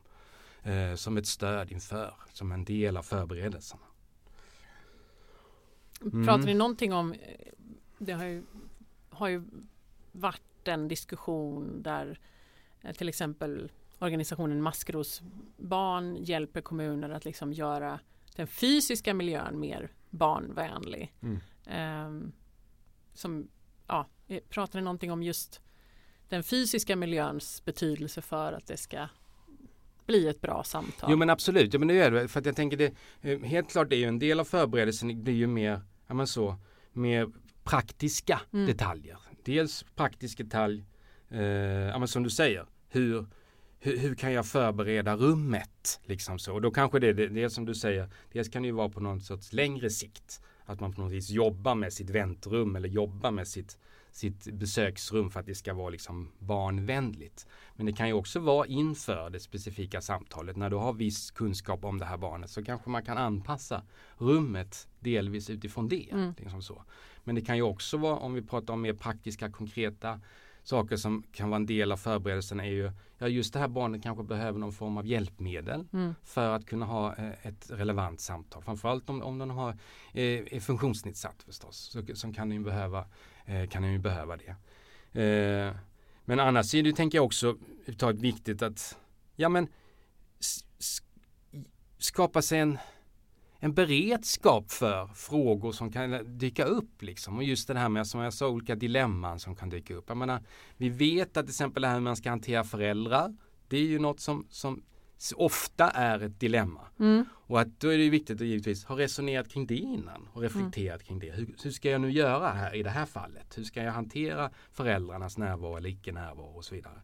eh, 0.62 0.94
som 0.94 1.16
ett 1.16 1.26
stöd 1.26 1.72
inför, 1.72 2.14
som 2.32 2.52
en 2.52 2.64
del 2.64 2.96
av 2.96 3.02
förberedelserna. 3.02 3.82
Mm. 6.02 6.26
Pratar 6.26 6.44
ni 6.44 6.54
någonting 6.54 6.92
om, 6.92 7.12
eh, 7.12 7.18
det 7.98 8.12
har 8.12 8.24
ju, 8.24 8.42
har 9.10 9.28
ju 9.28 9.42
varit 10.12 10.68
en 10.68 10.88
diskussion 10.88 11.82
där 11.82 12.18
eh, 12.82 12.92
till 12.92 13.08
exempel 13.08 13.70
organisationen 13.98 14.62
Maskrosbarn 14.62 16.16
hjälper 16.20 16.60
kommuner 16.60 17.10
att 17.10 17.24
liksom 17.24 17.52
göra 17.52 18.00
den 18.36 18.46
fysiska 18.46 19.14
miljön 19.14 19.60
mer 19.60 19.90
barnvänlig. 20.14 21.14
Mm. 21.22 21.40
Ehm, 21.66 22.32
som, 23.14 23.48
ja, 23.86 24.06
eh, 24.28 24.40
pratar 24.48 24.78
ni 24.78 24.84
någonting 24.84 25.12
om 25.12 25.22
just 25.22 25.60
den 26.28 26.42
fysiska 26.42 26.96
miljöns 26.96 27.64
betydelse 27.64 28.22
för 28.22 28.52
att 28.52 28.66
det 28.66 28.76
ska 28.76 29.08
bli 30.06 30.28
ett 30.28 30.40
bra 30.40 30.64
samtal? 30.64 31.10
Jo 31.10 31.16
men 31.16 31.30
absolut, 31.30 31.72
ja, 31.72 31.78
men 31.78 31.88
det 31.88 31.98
är 32.00 32.10
det. 32.10 32.28
För 32.28 32.40
att 32.40 32.46
jag 32.46 32.56
tänker 32.56 32.76
det, 32.76 32.94
eh, 33.20 33.40
helt 33.40 33.70
klart 33.70 33.92
är 33.92 33.96
ju 33.96 34.04
en 34.04 34.18
del 34.18 34.40
av 34.40 34.44
förberedelsen 34.44 35.22
blir 35.24 35.34
ju 35.34 35.46
mer, 35.46 35.80
ja 36.06 36.14
men 36.14 36.26
så, 36.26 36.56
mer 36.92 37.28
praktiska 37.64 38.40
Mm. 38.52 38.66
detaljer. 38.66 39.18
Dels 39.44 39.84
praktisk 39.94 40.38
detalj, 40.38 40.84
eh, 41.28 41.42
ja 41.42 41.98
men 41.98 42.08
som 42.08 42.22
du 42.22 42.30
säger, 42.30 42.66
hur, 42.88 43.26
hur, 43.84 43.98
hur 43.98 44.14
kan 44.14 44.32
jag 44.32 44.46
förbereda 44.46 45.16
rummet? 45.16 46.00
Liksom 46.04 46.38
så. 46.38 46.54
Och 46.54 46.60
då 46.60 46.70
kanske 46.70 46.98
det, 46.98 47.12
det, 47.12 47.28
det 47.28 47.50
som 47.50 47.64
du 47.64 47.74
säger, 47.74 48.08
dels 48.32 48.48
kan 48.48 48.62
det 48.62 48.66
ju 48.66 48.74
vara 48.74 48.88
på 48.88 49.00
någon 49.00 49.20
sorts 49.20 49.52
längre 49.52 49.90
sikt. 49.90 50.40
Att 50.64 50.80
man 50.80 50.92
på 50.92 51.00
något 51.00 51.12
vis 51.12 51.30
jobbar 51.30 51.74
med 51.74 51.92
sitt 51.92 52.10
väntrum 52.10 52.76
eller 52.76 52.88
jobbar 52.88 53.30
med 53.30 53.48
sitt, 53.48 53.78
sitt 54.10 54.52
besöksrum 54.52 55.30
för 55.30 55.40
att 55.40 55.46
det 55.46 55.54
ska 55.54 55.74
vara 55.74 55.90
liksom 55.90 56.32
barnvänligt. 56.38 57.46
Men 57.76 57.86
det 57.86 57.92
kan 57.92 58.08
ju 58.08 58.12
också 58.12 58.40
vara 58.40 58.66
inför 58.66 59.30
det 59.30 59.40
specifika 59.40 60.00
samtalet. 60.00 60.56
När 60.56 60.70
du 60.70 60.76
har 60.76 60.92
viss 60.92 61.30
kunskap 61.30 61.84
om 61.84 61.98
det 61.98 62.04
här 62.04 62.16
barnet 62.16 62.50
så 62.50 62.64
kanske 62.64 62.90
man 62.90 63.04
kan 63.04 63.18
anpassa 63.18 63.82
rummet 64.18 64.88
delvis 65.00 65.50
utifrån 65.50 65.88
det. 65.88 66.10
Mm. 66.12 66.34
Liksom 66.38 66.62
så. 66.62 66.84
Men 67.24 67.34
det 67.34 67.40
kan 67.40 67.56
ju 67.56 67.62
också 67.62 67.96
vara, 67.96 68.16
om 68.16 68.34
vi 68.34 68.42
pratar 68.42 68.74
om 68.74 68.82
mer 68.82 68.94
praktiska, 68.94 69.50
konkreta 69.50 70.20
saker 70.64 70.96
som 70.96 71.22
kan 71.32 71.50
vara 71.50 71.56
en 71.56 71.66
del 71.66 71.92
av 71.92 71.96
förberedelserna 71.96 72.64
är 72.66 72.70
ju, 72.70 72.92
ja 73.18 73.28
just 73.28 73.52
det 73.52 73.58
här 73.58 73.68
barnet 73.68 74.02
kanske 74.02 74.24
behöver 74.24 74.58
någon 74.58 74.72
form 74.72 74.96
av 74.96 75.06
hjälpmedel 75.06 75.86
Mm. 75.92 76.14
för 76.24 76.50
att 76.50 76.66
kunna 76.66 76.86
ha 76.86 77.16
eh, 77.16 77.46
ett 77.46 77.70
relevant 77.70 78.20
samtal. 78.20 78.62
Framförallt 78.62 79.10
om, 79.10 79.22
om 79.22 79.38
den 79.38 79.50
har, 79.50 79.70
eh, 80.12 80.22
är 80.24 80.60
funktionsnedsatt 80.60 81.42
förstås. 81.42 81.76
Så, 81.76 82.16
så 82.16 82.32
kan 82.32 82.48
den 82.48 82.58
ju 82.58 82.64
behöva, 82.64 83.06
eh, 83.46 83.68
kan 83.68 83.82
den 83.82 83.92
ju 83.92 83.98
behöva 83.98 84.36
det. 84.36 84.56
Men 86.24 86.40
annars 86.40 86.74
är 86.74 86.82
det, 86.82 86.92
tänker 86.92 87.18
jag 87.18 87.24
också, 87.24 87.56
viktigt 88.14 88.62
att 88.62 88.96
ja, 89.36 89.48
men, 89.48 89.68
skapa 91.98 92.42
sig 92.42 92.58
en, 92.58 92.78
en 93.64 93.74
beredskap 93.74 94.70
för 94.70 95.06
frågor 95.06 95.72
som 95.72 95.92
kan 95.92 96.38
dyka 96.38 96.64
upp. 96.64 97.02
Liksom. 97.02 97.36
Och 97.36 97.44
just 97.44 97.68
det 97.68 97.78
här 97.78 97.88
med, 97.88 98.06
som 98.06 98.20
jag 98.20 98.32
sa, 98.32 98.48
olika 98.48 98.74
dilemman 98.74 99.40
som 99.40 99.56
kan 99.56 99.68
dyka 99.68 99.94
upp. 99.94 100.04
Jag 100.08 100.16
menar, 100.16 100.42
vi 100.76 100.88
vet 100.88 101.36
att 101.36 101.46
till 101.46 101.50
exempel 101.50 101.82
det 101.82 101.88
här 101.88 101.94
hur 101.94 102.02
man 102.02 102.16
ska 102.16 102.30
hantera 102.30 102.64
föräldrar, 102.64 103.36
det 103.68 103.76
är 103.76 103.82
ju 103.82 103.98
något 103.98 104.20
som, 104.20 104.46
som 104.48 104.82
ofta 105.36 105.90
är 105.90 106.20
ett 106.20 106.40
dilemma. 106.40 106.80
Mm. 106.98 107.24
Och 107.32 107.60
att 107.60 107.80
då 107.80 107.88
är 107.88 107.98
det 107.98 108.08
viktigt 108.08 108.40
att 108.40 108.46
givetvis 108.46 108.84
ha 108.84 108.98
resonerat 108.98 109.48
kring 109.48 109.66
det 109.66 109.76
innan 109.76 110.28
och 110.32 110.42
reflekterat 110.42 111.04
kring 111.04 111.18
det. 111.18 111.30
Hur, 111.30 111.54
hur 111.62 111.70
ska 111.70 111.90
jag 111.90 112.00
nu 112.00 112.10
göra 112.10 112.48
här 112.48 112.74
i 112.74 112.82
det 112.82 112.90
här 112.90 113.06
fallet? 113.06 113.58
Hur 113.58 113.64
ska 113.64 113.82
jag 113.82 113.92
hantera 113.92 114.50
föräldrarnas 114.72 115.38
närvaro 115.38 115.76
eller 115.76 115.88
icke 115.88 116.12
närvaro 116.12 116.56
och 116.56 116.64
så 116.64 116.74
vidare. 116.74 117.00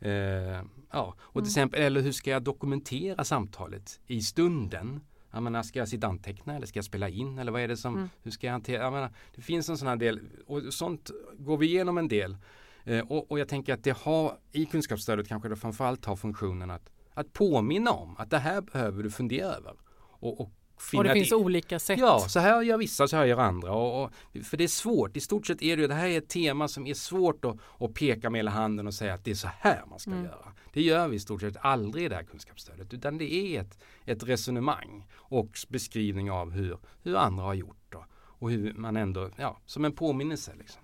Eh, 0.00 0.64
ja, 0.90 1.14
och 1.18 1.42
till 1.42 1.50
exempel, 1.50 1.82
eller 1.82 2.00
hur 2.00 2.12
ska 2.12 2.30
jag 2.30 2.42
dokumentera 2.42 3.24
samtalet 3.24 4.00
i 4.06 4.20
stunden? 4.22 5.00
Jag 5.30 5.42
menar, 5.42 5.62
ska 5.62 5.78
jag 5.78 5.88
sitta 5.88 6.06
och 6.06 6.12
anteckna 6.12 6.56
eller 6.56 6.66
ska 6.66 6.78
jag 6.78 6.84
spela 6.84 7.08
in 7.08 7.38
eller 7.38 7.52
vad 7.52 7.60
är 7.60 7.68
det 7.68 7.76
som, 7.76 7.94
Mm. 7.96 8.08
hur 8.22 8.30
ska 8.30 8.46
jag 8.46 8.52
hantera? 8.52 8.82
Jag 8.82 8.92
menar, 8.92 9.10
det 9.34 9.42
finns 9.42 9.68
en 9.68 9.78
sån 9.78 9.88
här 9.88 9.96
del 9.96 10.20
och 10.46 10.74
sånt 10.74 11.10
går 11.38 11.56
vi 11.56 11.66
igenom 11.66 11.98
en 11.98 12.08
del. 12.08 12.36
Eh, 12.84 13.00
och, 13.00 13.30
och 13.30 13.38
jag 13.38 13.48
tänker 13.48 13.74
att 13.74 13.84
det 13.84 13.96
har 13.98 14.38
i 14.52 14.64
kunskapsstödet 14.64 15.28
kanske 15.28 15.48
det 15.48 15.56
framförallt 15.56 16.04
har 16.04 16.16
funktionen 16.16 16.70
att, 16.70 16.90
att 17.14 17.32
påminna 17.32 17.90
om 17.90 18.16
att 18.18 18.30
det 18.30 18.38
här 18.38 18.60
behöver 18.60 19.02
du 19.02 19.10
fundera 19.10 19.46
över. 19.54 19.74
Och, 20.20 20.40
och, 20.40 20.50
finna 20.80 21.00
Och 21.00 21.04
det 21.04 21.12
finns 21.14 21.32
e- 21.32 21.34
olika 21.34 21.78
sätt. 21.78 21.98
Ja, 21.98 22.20
så 22.28 22.40
här 22.40 22.62
gör 22.62 22.78
vissa, 22.78 23.08
så 23.08 23.16
här 23.16 23.24
gör 23.24 23.38
andra. 23.38 23.72
Och, 23.72 24.02
och, 24.04 24.10
för 24.44 24.56
det 24.56 24.64
är 24.64 24.68
svårt. 24.68 25.16
I 25.16 25.20
stort 25.20 25.46
sett 25.46 25.62
är 25.62 25.76
det 25.76 25.82
ju, 25.82 25.88
det 25.88 25.94
här 25.94 26.06
är 26.08 26.18
ett 26.18 26.28
tema 26.28 26.68
som 26.68 26.86
är 26.86 26.94
svårt 26.94 27.44
att, 27.44 27.56
att 27.78 27.94
peka 27.94 28.30
med 28.30 28.38
hela 28.38 28.50
handen 28.50 28.86
och 28.86 28.94
säga 28.94 29.14
att 29.14 29.24
det 29.24 29.30
är 29.30 29.34
så 29.34 29.48
här 29.58 29.82
man 29.90 29.98
ska 29.98 30.10
Mm. 30.10 30.24
göra. 30.24 30.52
Det 30.72 30.82
gör 30.82 31.08
vi 31.08 31.16
i 31.16 31.20
stort 31.20 31.40
sett 31.40 31.56
aldrig 31.60 32.04
i 32.04 32.08
det 32.08 32.14
här 32.14 32.22
kunskapsstödet. 32.22 32.94
Utan 32.94 33.18
det 33.18 33.34
är 33.34 33.60
ett, 33.60 33.78
ett 34.04 34.22
resonemang 34.22 35.06
och 35.14 35.58
beskrivning 35.68 36.30
av 36.30 36.50
hur, 36.50 36.78
hur 37.02 37.16
andra 37.16 37.44
har 37.44 37.54
gjort. 37.54 37.76
Då, 37.88 38.04
och 38.38 38.50
hur 38.50 38.72
man 38.72 38.96
ändå, 38.96 39.30
ja, 39.36 39.60
som 39.66 39.84
en 39.84 39.92
påminnelse. 39.92 40.54
Liksom. 40.58 40.82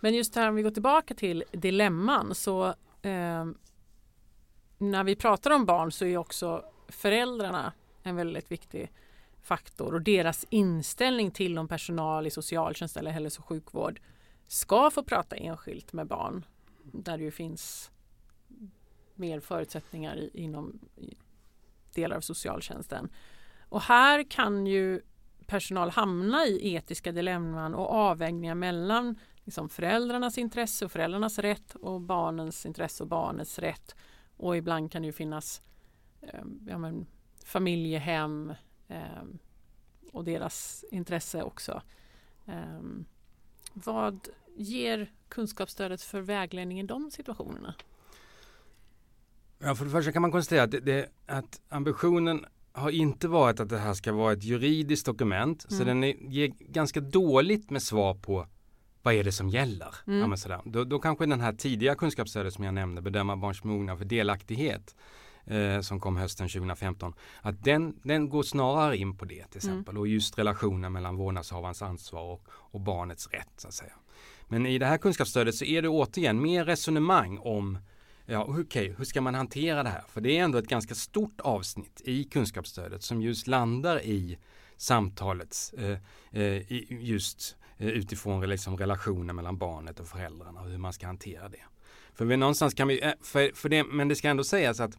Men 0.00 0.14
just 0.14 0.34
här 0.34 0.48
om 0.48 0.54
vi 0.54 0.62
går 0.62 0.70
tillbaka 0.70 1.14
till 1.14 1.44
dilemman 1.52 2.34
så 2.34 2.66
eh, 3.02 3.46
när 4.78 5.04
vi 5.04 5.16
pratar 5.16 5.50
om 5.50 5.66
barn 5.66 5.92
så 5.92 6.04
är 6.04 6.16
också 6.16 6.64
föräldrarna 6.88 7.72
en 8.02 8.16
väldigt 8.16 8.52
viktig 8.52 8.92
faktor 9.42 9.94
och 9.94 10.02
deras 10.02 10.46
inställning 10.50 11.30
till 11.30 11.58
om 11.58 11.68
personal 11.68 12.26
i 12.26 12.30
socialtjänst 12.30 12.96
eller 12.96 13.10
hälso 13.10 13.40
och 13.40 13.46
sjukvård 13.46 14.00
ska 14.46 14.90
få 14.90 15.02
prata 15.02 15.36
enskilt 15.36 15.92
med 15.92 16.06
barn 16.06 16.44
där 16.82 17.18
det 17.18 17.24
ju 17.24 17.30
finns 17.30 17.90
mer 19.18 19.40
förutsättningar 19.40 20.16
i, 20.16 20.30
inom 20.34 20.78
delar 21.94 22.16
av 22.16 22.20
socialtjänsten. 22.20 23.08
Och 23.68 23.80
här 23.80 24.30
kan 24.30 24.66
ju 24.66 25.02
personal 25.46 25.90
hamna 25.90 26.46
i 26.46 26.74
etiska 26.74 27.12
dilemman 27.12 27.74
och 27.74 27.90
avvägningar 27.90 28.54
mellan 28.54 29.18
liksom 29.44 29.68
föräldrarnas 29.68 30.38
intresse 30.38 30.84
och 30.84 30.92
föräldrarnas 30.92 31.38
rätt 31.38 31.74
och 31.74 32.00
barnens 32.00 32.66
intresse 32.66 33.02
och 33.02 33.08
barnets 33.08 33.58
rätt. 33.58 33.96
Och 34.36 34.56
ibland 34.56 34.92
kan 34.92 35.02
det 35.02 35.06
ju 35.06 35.12
finnas 35.12 35.62
eh, 36.20 36.44
ja, 36.66 36.78
men, 36.78 37.06
familjehem 37.44 38.52
eh, 38.88 39.24
och 40.12 40.24
deras 40.24 40.84
intresse 40.90 41.42
också. 41.42 41.82
Eh, 42.46 42.80
vad 43.72 44.28
ger 44.56 45.12
kunskapsstödet 45.28 46.02
för 46.02 46.20
vägledning 46.20 46.80
i 46.80 46.82
de 46.82 47.10
situationerna? 47.10 47.74
Ja, 49.58 49.74
för 49.74 49.84
det 49.84 49.90
första 49.90 50.12
kan 50.12 50.22
man 50.22 50.32
konstatera 50.32 50.62
att, 50.62 50.70
det, 50.70 50.80
det, 50.80 51.08
att 51.26 51.60
ambitionen 51.68 52.44
har 52.72 52.90
inte 52.90 53.28
varit 53.28 53.60
att 53.60 53.68
det 53.68 53.78
här 53.78 53.94
ska 53.94 54.12
vara 54.12 54.32
ett 54.32 54.44
juridiskt 54.44 55.06
dokument. 55.06 55.66
Så 55.68 55.82
Mm. 55.82 55.86
den 55.86 56.04
är, 56.04 56.14
ger 56.32 56.48
ganska 56.58 57.00
dåligt 57.00 57.70
med 57.70 57.82
svar 57.82 58.14
på 58.14 58.46
vad 59.02 59.14
är 59.14 59.24
det 59.24 59.32
som 59.32 59.48
gäller. 59.48 59.94
Mm. 60.06 60.30
Ja, 60.30 60.36
sådär. 60.36 60.60
Då, 60.64 60.84
då 60.84 60.98
kanske 60.98 61.26
den 61.26 61.40
här 61.40 61.52
tidiga 61.52 61.94
kunskapsstödet 61.94 62.54
som 62.54 62.64
jag 62.64 62.74
nämnde, 62.74 63.02
bedöma 63.02 63.36
barns 63.36 63.64
mognad 63.64 63.98
för 63.98 64.04
delaktighet, 64.04 64.96
eh, 65.44 65.80
som 65.80 66.00
kom 66.00 66.16
hösten 66.16 66.48
2015, 66.48 67.14
att 67.42 67.64
den, 67.64 67.96
den 68.02 68.28
går 68.28 68.42
snarare 68.42 68.96
in 68.96 69.16
på 69.16 69.24
det 69.24 69.34
till 69.34 69.40
Mm. 69.42 69.74
exempel. 69.78 69.98
Och 69.98 70.08
just 70.08 70.38
relationen 70.38 70.92
mellan 70.92 71.16
vårdnadshavarens 71.16 71.82
ansvar 71.82 72.22
och, 72.22 72.42
och 72.48 72.80
barnets 72.80 73.28
rätt. 73.28 73.48
Så 73.56 73.68
att 73.68 73.74
säga. 73.74 73.92
Men 74.48 74.66
i 74.66 74.78
det 74.78 74.86
här 74.86 74.98
kunskapsstödet 74.98 75.54
så 75.54 75.64
är 75.64 75.82
det 75.82 75.88
återigen 75.88 76.42
mer 76.42 76.64
resonemang 76.64 77.38
om 77.38 77.78
Ja, 78.28 78.44
okej, 78.48 78.94
hur 78.98 79.04
ska 79.04 79.20
man 79.20 79.34
hantera 79.34 79.82
det 79.82 79.88
här? 79.88 80.04
För 80.08 80.20
det 80.20 80.38
är 80.38 80.44
ändå 80.44 80.58
ett 80.58 80.68
ganska 80.68 80.94
stort 80.94 81.40
avsnitt 81.40 82.00
i 82.04 82.24
kunskapsstödet 82.24 83.02
som 83.02 83.22
just 83.22 83.46
landar 83.46 84.02
i 84.02 84.38
samtalet 84.76 85.74
eh, 85.78 85.98
eh 86.42 86.72
just 87.02 87.56
eh, 87.78 87.88
utifrån 87.88 88.48
liksom 88.48 88.76
relationen 88.76 89.36
mellan 89.36 89.58
barnet 89.58 90.00
och 90.00 90.08
föräldrarna 90.08 90.60
och 90.60 90.68
hur 90.68 90.78
man 90.78 90.92
ska 90.92 91.06
hantera 91.06 91.48
det. 91.48 91.62
För 92.14 92.24
vi 92.24 92.36
någonstans 92.36 92.74
kan 92.74 92.88
vi, 92.88 93.04
eh, 93.04 93.12
för, 93.22 93.50
för 93.54 93.68
det, 93.68 93.84
men 93.84 94.08
det 94.08 94.16
ska 94.16 94.28
ändå 94.28 94.44
sägas 94.44 94.80
att 94.80 94.98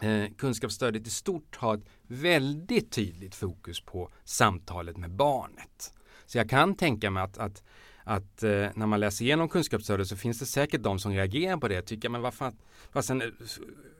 eh, 0.00 0.24
kunskapsstödet 0.38 1.06
i 1.06 1.10
stort 1.10 1.56
har 1.56 1.74
ett 1.74 1.84
väldigt 2.06 2.92
tydligt 2.92 3.34
fokus 3.34 3.80
på 3.80 4.10
samtalet 4.24 4.96
med 4.96 5.10
barnet. 5.10 5.94
Så 6.26 6.38
jag 6.38 6.50
kan 6.50 6.74
tänka 6.74 7.10
mig 7.10 7.22
att, 7.22 7.38
att 7.38 7.62
att 8.10 8.42
eh, 8.42 8.50
när 8.74 8.86
man 8.86 9.00
läser 9.00 9.24
igenom 9.24 9.48
kunskapsstödet 9.48 10.08
så 10.08 10.16
finns 10.16 10.38
det 10.38 10.46
säkert 10.46 10.82
de 10.82 10.98
som 10.98 11.12
reagerar 11.12 11.56
på 11.56 11.68
det. 11.68 11.82
Tycker 11.82 12.08
men 12.08 12.20
vad 12.22 12.34
fan, 12.34 12.56
fastän, 12.92 13.22
eh, 13.22 13.28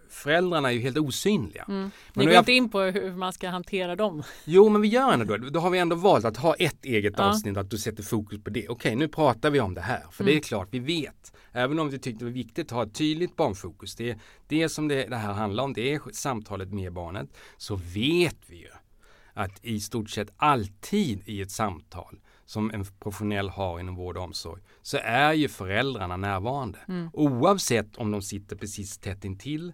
föräldrarna 0.08 0.68
är 0.68 0.72
ju 0.72 0.80
helt 0.80 0.98
osynliga. 0.98 1.64
Mm. 1.68 1.80
Men 1.80 1.90
Ni 2.14 2.24
går 2.24 2.38
inte 2.38 2.52
in 2.52 2.70
på 2.70 2.80
hur 2.80 3.12
man 3.12 3.32
ska 3.32 3.48
hantera 3.48 3.96
dem. 3.96 4.22
Jo 4.44 4.68
men 4.68 4.80
vi 4.80 4.88
gör 4.88 5.12
ändå 5.12 5.36
då. 5.36 5.50
Då 5.50 5.60
har 5.60 5.70
vi 5.70 5.78
ändå 5.78 5.96
valt 5.96 6.24
att 6.24 6.36
ha 6.36 6.54
ett 6.54 6.84
eget 6.84 7.14
Ja. 7.16 7.24
avsnitt 7.24 7.56
att 7.56 7.70
du 7.70 7.78
sätter 7.78 8.02
fokus 8.02 8.44
på 8.44 8.50
det. 8.50 8.68
Okej 8.68 8.96
nu 8.96 9.08
pratar 9.08 9.50
vi 9.50 9.60
om 9.60 9.74
det 9.74 9.80
här. 9.80 10.02
För 10.12 10.24
det 10.24 10.30
är 10.30 10.32
Mm. 10.32 10.42
klart 10.42 10.68
vi 10.70 10.78
vet. 10.78 11.32
Även 11.52 11.78
om 11.78 11.90
vi 11.90 11.98
tyckte 11.98 12.18
det 12.18 12.24
var 12.24 12.32
viktigt 12.32 12.66
att 12.66 12.70
ha 12.76 12.82
ett 12.82 12.94
tydligt 12.94 13.36
barnfokus. 13.36 13.94
Det 13.96 14.18
det 14.48 14.68
som 14.68 14.88
det, 14.88 15.06
det 15.06 15.16
här 15.16 15.32
handlar 15.32 15.64
om. 15.64 15.72
Det 15.72 15.94
är 15.94 16.00
samtalet 16.12 16.72
med 16.72 16.92
barnet. 16.92 17.28
Så 17.56 17.76
vet 17.76 18.36
vi 18.46 18.56
ju 18.56 18.68
att 19.34 19.64
i 19.64 19.80
stort 19.80 20.10
sett 20.10 20.32
alltid 20.36 21.22
i 21.26 21.40
ett 21.42 21.50
samtal 21.50 22.18
som 22.50 22.70
en 22.70 22.84
professionell 22.84 23.48
har 23.48 23.80
inom 23.80 23.96
vård 23.96 24.16
och 24.16 24.24
omsorg 24.24 24.62
så 24.82 24.98
är 25.02 25.32
ju 25.32 25.48
föräldrarna 25.48 26.16
närvarande. 26.16 26.78
Mm. 26.88 27.10
Oavsett 27.12 27.96
om 27.96 28.10
de 28.10 28.22
sitter 28.22 28.56
precis 28.56 28.98
tätt 28.98 29.24
intill 29.24 29.72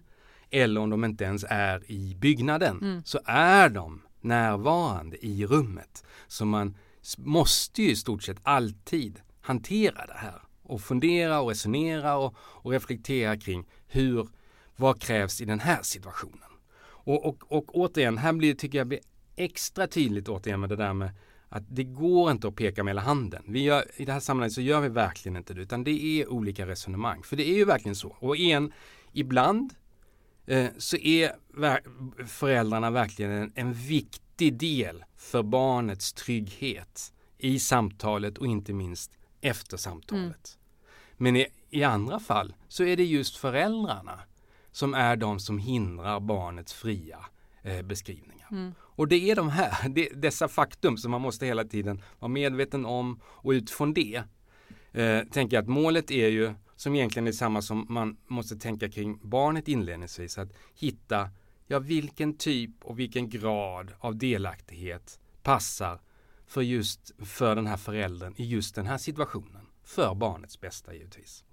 eller 0.49 0.81
om 0.81 0.89
de 0.89 1.05
inte 1.05 1.23
ens 1.23 1.45
är 1.49 1.91
i 1.91 2.15
byggnaden 2.15 2.77
Mm. 2.81 3.03
så 3.05 3.19
är 3.25 3.69
de 3.69 4.01
närvarande 4.21 5.25
i 5.25 5.45
rummet. 5.45 6.03
Så 6.27 6.45
man 6.45 6.77
måste 7.17 7.81
ju 7.81 7.89
i 7.91 7.95
stort 7.95 8.23
sett 8.23 8.37
alltid 8.43 9.21
hantera 9.41 10.05
det 10.05 10.17
här 10.17 10.41
och 10.63 10.81
fundera 10.81 11.39
och 11.39 11.49
resonera 11.49 12.17
och, 12.17 12.35
och 12.39 12.71
reflektera 12.71 13.37
kring 13.37 13.65
hur, 13.87 14.27
vad 14.75 15.01
krävs 15.01 15.41
i 15.41 15.45
den 15.45 15.59
här 15.59 15.81
situationen? 15.81 16.51
Och, 16.81 17.25
och, 17.25 17.51
och 17.57 17.75
återigen, 17.77 18.17
här 18.17 18.33
blir, 18.33 18.55
tycker 18.55 18.77
jag 18.77 18.87
blir 18.87 18.99
extra 19.35 19.87
tydligt 19.87 20.29
återigen 20.29 20.59
med 20.59 20.69
det 20.69 20.75
där 20.75 20.93
med 20.93 21.09
att 21.49 21.63
det 21.69 21.83
går 21.83 22.31
inte 22.31 22.47
att 22.47 22.55
peka 22.55 22.83
med 22.83 22.91
hela 22.91 23.01
handen. 23.01 23.43
Vi 23.47 23.63
gör, 23.63 23.85
I 23.95 24.05
det 24.05 24.13
här 24.13 24.19
sammanhanget 24.19 24.53
så 24.53 24.61
gör 24.61 24.81
vi 24.81 24.89
verkligen 24.89 25.35
inte 25.35 25.53
det 25.53 25.61
utan 25.61 25.83
det 25.83 26.03
är 26.03 26.29
olika 26.29 26.67
resonemang. 26.67 27.23
För 27.23 27.35
det 27.35 27.49
är 27.49 27.55
ju 27.55 27.65
verkligen 27.65 27.95
så. 27.95 28.15
Och 28.19 28.37
en, 28.37 28.73
ibland 29.13 29.73
eh, 30.45 30.69
så 30.77 30.97
är 30.97 31.31
föräldrarna 32.25 32.91
verkligen 32.91 33.31
en, 33.31 33.51
en 33.55 33.73
viktig 33.73 34.53
del 34.53 35.05
för 35.17 35.43
barnets 35.43 36.13
trygghet 36.13 37.13
i 37.37 37.59
samtalet 37.59 38.37
och 38.37 38.47
inte 38.47 38.73
minst 38.73 39.11
efter 39.41 39.77
samtalet. 39.77 40.21
Mm. 40.21 40.33
Men 41.17 41.35
i, 41.35 41.47
i 41.69 41.83
andra 41.83 42.19
fall 42.19 42.55
så 42.67 42.83
är 42.83 42.97
det 42.97 43.05
just 43.05 43.37
föräldrarna 43.37 44.19
som 44.71 44.93
är 44.93 45.15
de 45.15 45.39
som 45.39 45.59
hindrar 45.59 46.19
barnets 46.19 46.73
fria 46.73 47.19
eh, 47.61 47.81
beskrivningar. 47.81 48.47
Mm. 48.51 48.73
Och 48.97 49.07
det 49.07 49.31
är 49.31 49.35
de 49.35 49.49
här, 49.49 49.89
det, 49.95 50.09
dessa 50.15 50.47
faktum 50.47 50.97
som 50.97 51.11
man 51.11 51.21
måste 51.21 51.45
hela 51.45 51.63
tiden 51.63 52.01
vara 52.19 52.29
medveten 52.29 52.85
om 52.85 53.21
och 53.25 53.51
utifrån 53.51 53.93
det 53.93 54.23
eh, 54.91 55.23
tänker 55.31 55.57
jag 55.57 55.63
att 55.63 55.69
målet 55.69 56.11
är 56.11 56.27
ju 56.27 56.53
som 56.75 56.95
egentligen 56.95 57.27
är 57.27 57.31
samma 57.31 57.61
som 57.61 57.85
man 57.89 58.17
måste 58.27 58.55
tänka 58.55 58.89
kring 58.89 59.19
barnet 59.21 59.67
inledningsvis 59.67 60.37
att 60.37 60.53
hitta 60.75 61.29
ja, 61.67 61.79
vilken 61.79 62.37
typ 62.37 62.71
och 62.83 62.99
vilken 62.99 63.29
grad 63.29 63.93
av 63.99 64.15
delaktighet 64.17 65.19
passar 65.43 65.99
för 66.47 66.61
just 66.61 67.11
för 67.25 67.55
den 67.55 67.67
här 67.67 67.77
föräldern 67.77 68.33
i 68.37 68.45
just 68.45 68.75
den 68.75 68.85
här 68.85 68.97
situationen. 68.97 69.67
För 69.83 70.15
barnets 70.15 70.61
bästa 70.61 70.93
givetvis. 70.93 71.43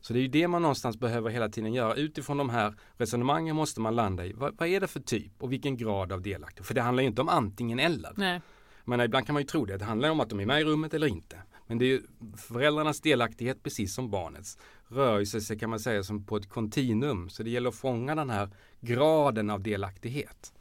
Så 0.00 0.12
det 0.12 0.18
är 0.18 0.22
ju 0.22 0.28
det 0.28 0.48
man 0.48 0.62
någonstans 0.62 0.98
behöver 0.98 1.30
hela 1.30 1.48
tiden 1.48 1.72
göra. 1.72 1.94
Utifrån 1.94 2.36
de 2.36 2.50
här 2.50 2.74
resonemangen 2.96 3.56
måste 3.56 3.80
man 3.80 3.96
landa 3.96 4.26
i 4.26 4.32
vad, 4.32 4.56
vad 4.58 4.68
är 4.68 4.80
det 4.80 4.86
för 4.86 5.00
typ 5.00 5.32
och 5.42 5.52
vilken 5.52 5.76
grad 5.76 6.12
av 6.12 6.22
delaktighet. 6.22 6.66
För 6.66 6.74
det 6.74 6.82
handlar 6.82 7.02
ju 7.02 7.08
inte 7.08 7.20
om 7.20 7.28
antingen 7.28 7.78
eller. 7.78 8.12
Nej. 8.16 8.40
Men 8.84 9.00
ibland 9.00 9.26
kan 9.26 9.32
man 9.32 9.42
ju 9.42 9.46
tro 9.46 9.64
det. 9.64 9.76
Det 9.76 9.84
handlar 9.84 10.10
om 10.10 10.20
att 10.20 10.30
de 10.30 10.40
är 10.40 10.46
med 10.46 10.60
i 10.60 10.64
rummet 10.64 10.94
eller 10.94 11.06
inte. 11.06 11.42
Men 11.66 11.78
det 11.78 11.84
är 11.84 11.88
ju 11.88 12.02
föräldrarnas 12.36 13.00
delaktighet 13.00 13.62
precis 13.62 13.94
som 13.94 14.10
barnets 14.10 14.58
rör 14.88 15.24
sig 15.24 15.58
kan 15.58 15.70
man 15.70 15.80
säga 15.80 16.02
som 16.02 16.24
på 16.24 16.36
ett 16.36 16.48
kontinuum. 16.48 17.28
Så 17.28 17.42
det 17.42 17.50
gäller 17.50 17.68
att 17.68 17.74
fånga 17.74 18.14
den 18.14 18.30
här 18.30 18.48
graden 18.80 19.50
av 19.50 19.62
delaktighet. 19.62 20.52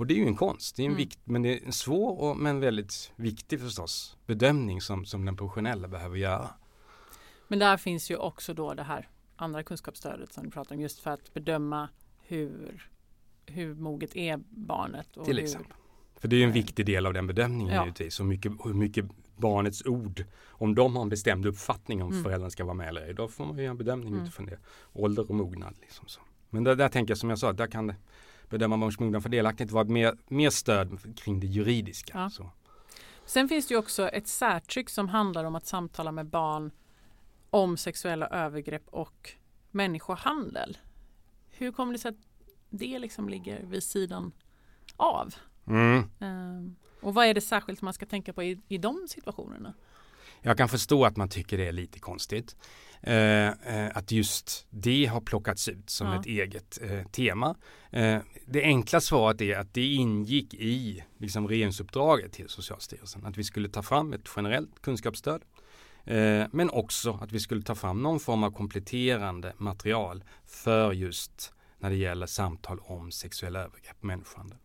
Och 0.00 0.06
det 0.06 0.14
är 0.14 0.18
ju 0.18 0.26
en 0.26 0.36
konst, 0.36 0.76
det 0.76 0.82
är 0.82 0.84
en 0.84 0.92
mm. 0.92 0.98
vikt, 0.98 1.18
men 1.24 1.42
det 1.42 1.58
är 1.58 1.66
en 1.66 1.72
svår 1.72 2.20
och, 2.20 2.36
men 2.36 2.60
väldigt 2.60 3.12
viktig 3.16 3.60
förstås 3.60 4.16
bedömning 4.26 4.80
som, 4.80 5.04
som 5.04 5.24
den 5.24 5.36
professionella 5.36 5.88
behöver 5.88 6.16
göra. 6.16 6.50
Men 7.50 7.58
där 7.58 7.76
finns 7.76 8.10
ju 8.10 8.16
också 8.16 8.54
då 8.54 8.74
det 8.74 8.82
här 8.82 9.08
andra 9.36 9.62
kunskapsstödet 9.62 10.32
som 10.32 10.44
du 10.44 10.50
pratar 10.50 10.74
om 10.74 10.80
just 10.80 10.98
för 10.98 11.10
att 11.10 11.34
bedöma 11.34 11.88
hur, 12.22 12.90
hur 13.46 13.74
moget 13.74 14.16
är 14.16 14.40
barnet. 14.48 15.16
Och 15.16 15.24
Till 15.24 15.38
exempel. 15.38 15.72
Hur, 16.14 16.20
för 16.20 16.28
det 16.28 16.36
är 16.36 16.44
en 16.44 16.52
viktig 16.52 16.86
del 16.86 17.06
av 17.06 17.12
den 17.12 17.26
bedömningen 17.26 17.74
ja. 17.74 17.84
givetvis. 17.84 18.20
Hur 18.20 18.24
mycket, 18.24 18.52
hur 18.64 18.74
mycket 18.74 19.04
barnets 19.36 19.86
ord, 19.86 20.24
om 20.48 20.74
de 20.74 20.96
har 20.96 21.02
en 21.02 21.08
bestämd 21.08 21.46
uppfattning 21.46 22.02
om 22.02 22.10
mm. 22.12 22.24
föräldern 22.24 22.50
ska 22.50 22.64
vara 22.64 22.74
med 22.74 22.88
eller 22.88 23.02
ej, 23.02 23.14
då 23.14 23.28
får 23.28 23.44
man 23.44 23.58
göra 23.58 23.70
en 23.70 23.76
bedömning 23.76 24.08
mm. 24.08 24.22
utifrån 24.22 24.46
det. 24.46 24.58
Ålder 24.92 25.30
och 25.30 25.34
mognad. 25.34 25.74
Liksom 25.80 26.08
så. 26.08 26.20
Men 26.50 26.64
där, 26.64 26.76
där 26.76 26.88
tänker 26.88 27.10
jag 27.10 27.18
som 27.18 27.30
jag 27.30 27.38
sa, 27.38 27.52
där 27.52 27.66
kan 27.66 27.86
det 27.86 27.96
bedöma 28.48 28.78
barns 28.78 28.98
mognad 28.98 29.22
för 29.22 29.30
delaktighet 29.30 29.70
vara 29.70 29.84
mer, 29.84 30.16
mer 30.28 30.50
stöd 30.50 31.16
kring 31.16 31.40
det 31.40 31.46
juridiska. 31.46 32.30
Ja. 32.38 32.52
Sen 33.24 33.48
finns 33.48 33.68
det 33.68 33.74
ju 33.74 33.78
också 33.78 34.08
ett 34.08 34.28
särtryck 34.28 34.90
som 34.90 35.08
handlar 35.08 35.44
om 35.44 35.54
att 35.54 35.66
samtala 35.66 36.12
med 36.12 36.26
barn 36.26 36.70
om 37.50 37.76
sexuella 37.76 38.26
övergrepp 38.26 38.88
och 38.88 39.30
människohandel. 39.70 40.78
Hur 41.50 41.72
kommer 41.72 41.92
det 41.92 41.98
sig 41.98 42.08
att 42.08 42.28
det 42.70 42.98
liksom 42.98 43.28
ligger 43.28 43.62
vid 43.62 43.82
sidan 43.82 44.32
av? 44.96 45.34
Mm. 45.66 46.10
Um, 46.18 46.76
och 47.00 47.14
vad 47.14 47.26
är 47.26 47.34
det 47.34 47.40
särskilt 47.40 47.82
man 47.82 47.94
ska 47.94 48.06
tänka 48.06 48.32
på 48.32 48.42
i, 48.42 48.60
i 48.68 48.78
de 48.78 49.06
situationerna? 49.08 49.74
Jag 50.42 50.56
kan 50.56 50.68
förstå 50.68 51.04
att 51.04 51.16
man 51.16 51.28
tycker 51.28 51.58
det 51.58 51.68
är 51.68 51.72
lite 51.72 51.98
konstigt. 51.98 52.56
Eh, 53.02 53.48
eh, 53.48 53.96
att 53.96 54.12
just 54.12 54.66
det 54.70 55.06
har 55.06 55.20
plockats 55.20 55.68
ut 55.68 55.90
som 55.90 56.06
ja. 56.06 56.20
ett 56.20 56.26
eget 56.26 56.78
eh, 56.82 57.02
tema. 57.06 57.56
Eh, 57.90 58.18
det 58.46 58.62
enkla 58.62 59.00
svaret 59.00 59.40
är 59.40 59.58
att 59.58 59.74
det 59.74 59.86
ingick 59.86 60.54
i 60.54 61.04
liksom, 61.18 61.48
regeringsuppdraget 61.48 62.32
till 62.32 62.48
Socialstyrelsen 62.48 63.26
att 63.26 63.36
vi 63.36 63.44
skulle 63.44 63.68
ta 63.68 63.82
fram 63.82 64.12
ett 64.12 64.28
generellt 64.36 64.82
kunskapsstöd 64.82 65.42
men 66.50 66.70
också 66.70 67.18
att 67.22 67.32
vi 67.32 67.40
skulle 67.40 67.62
ta 67.62 67.74
fram 67.74 68.02
någon 68.02 68.20
form 68.20 68.44
av 68.44 68.50
kompletterande 68.50 69.52
material 69.56 70.24
för 70.46 70.92
just 70.92 71.52
när 71.78 71.90
det 71.90 71.96
gäller 71.96 72.26
samtal 72.26 72.78
om 72.82 73.10
sexuella 73.12 73.58
övergrepp 73.58 73.96
och 73.98 74.04
människohandel. 74.04 74.58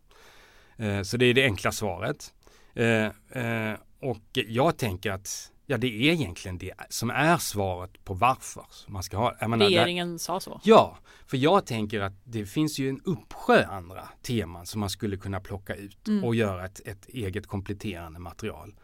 Eh, 0.76 1.02
så 1.02 1.16
det 1.16 1.26
är 1.26 1.34
det 1.34 1.44
enkla 1.44 1.72
svaret. 1.72 2.34
Eh, 2.74 3.74
och 4.00 4.22
jag 4.32 4.76
tänker 4.76 5.10
att 5.10 5.52
Ja, 5.68 5.78
det 5.78 5.86
är 5.86 6.12
egentligen 6.12 6.58
det 6.58 6.74
som 6.88 7.10
är 7.10 7.38
svaret 7.38 8.04
på 8.04 8.14
varför 8.14 8.64
man 8.86 9.02
ska 9.02 9.16
ha. 9.16 9.48
Menar, 9.48 9.66
Regeringen 9.66 10.10
där, 10.10 10.18
sa 10.18 10.40
så? 10.40 10.60
Ja, 10.64 10.98
för 11.26 11.36
jag 11.36 11.66
tänker 11.66 12.00
att 12.00 12.12
det 12.24 12.46
finns 12.46 12.78
ju 12.78 12.88
en 12.88 13.00
uppsjö 13.04 13.64
andra 13.64 14.08
teman 14.22 14.66
som 14.66 14.80
man 14.80 14.90
skulle 14.90 15.16
kunna 15.16 15.40
plocka 15.40 15.74
ut 15.74 16.08
mm. 16.08 16.24
och 16.24 16.34
göra 16.34 16.64
ett, 16.64 16.80
ett, 16.84 17.08
eget 17.08 17.46
kompletterande 17.46 18.18
material. 18.18 18.74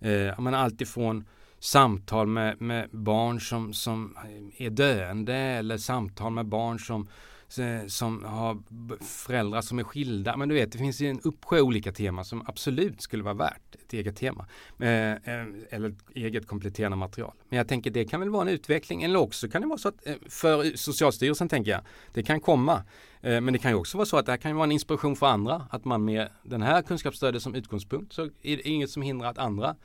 Eh, 0.00 0.40
menar 0.40 0.58
alltifrån 0.58 1.24
samtal 1.62 2.26
med, 2.26 2.60
med 2.60 2.88
barn 2.90 3.40
som, 3.40 3.72
som 3.72 4.16
är 4.56 4.70
döende 4.70 5.34
eller 5.34 5.78
samtal 5.78 6.32
med 6.32 6.46
barn 6.46 6.78
som, 6.78 7.08
eh, 7.58 7.86
som 7.86 8.24
har 8.24 8.58
föräldrar 9.04 9.60
som 9.60 9.78
är 9.78 9.84
skilda. 9.84 10.36
Men 10.36 10.48
du 10.48 10.54
vet, 10.54 10.72
det 10.72 10.78
finns 10.78 11.00
ju 11.00 11.10
en 11.10 11.20
uppsjö 11.20 11.60
olika 11.60 11.92
teman 11.92 12.24
som 12.24 12.48
absolut 12.48 13.02
skulle 13.02 13.22
vara 13.22 13.34
värt 13.34 13.74
ett 13.74 13.92
eget 13.92 14.16
tema. 14.16 14.46
Eh, 14.78 15.12
eh, 15.12 15.46
eller 15.70 15.88
ett 15.88 15.96
eget 16.14 16.46
kompletterande 16.46 16.96
material. 16.96 17.32
Men 17.48 17.56
jag 17.56 17.68
tänker 17.68 17.90
det 17.90 18.04
kan 18.04 18.20
väl 18.20 18.30
vara 18.30 18.42
en 18.42 18.48
utveckling 18.48 19.02
eller 19.02 19.18
också 19.18 19.48
kan 19.48 19.62
det 19.62 19.68
vara 19.68 19.78
så 19.78 19.88
att 19.88 20.06
eh, 20.06 20.14
för 20.28 20.76
Socialstyrelsen 20.76 21.48
tänker 21.48 21.70
jag, 21.70 21.80
det 22.12 22.22
kan 22.22 22.40
komma. 22.40 22.82
Men 23.24 23.52
det 23.52 23.58
kan 23.58 23.70
ju 23.70 23.76
också 23.76 23.98
vara 23.98 24.06
så 24.06 24.16
att 24.16 24.26
det 24.26 24.32
här 24.32 24.36
kan 24.36 24.56
vara 24.56 24.64
en 24.64 24.72
inspiration 24.72 25.16
för 25.16 25.26
andra. 25.26 25.66
Att 25.70 25.84
man 25.84 26.04
med 26.04 26.28
den 26.42 26.62
här 26.62 26.82
kunskapsstödet 26.82 27.42
som 27.42 27.54
utgångspunkt 27.54 28.12
så 28.12 28.22
är 28.22 28.56
det 28.56 28.68
inget 28.68 28.90
som 28.90 29.02
hindrar 29.02 29.30
att 29.30 29.38
andra 29.38 29.76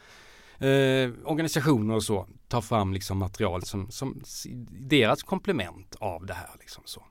eh, 0.60 1.12
organisationer 1.26 1.96
och 1.96 2.04
så 2.04 2.28
tar 2.48 2.62
fram 2.62 2.94
liksom 2.94 3.18
material 3.18 3.64
som, 3.64 3.92
som 3.92 4.22
deras 4.70 5.24
komplement 5.24 5.96
av 6.00 6.26
det 6.26 6.34
här. 6.34 6.50
Liksom 6.60 6.84
så. 6.86 7.04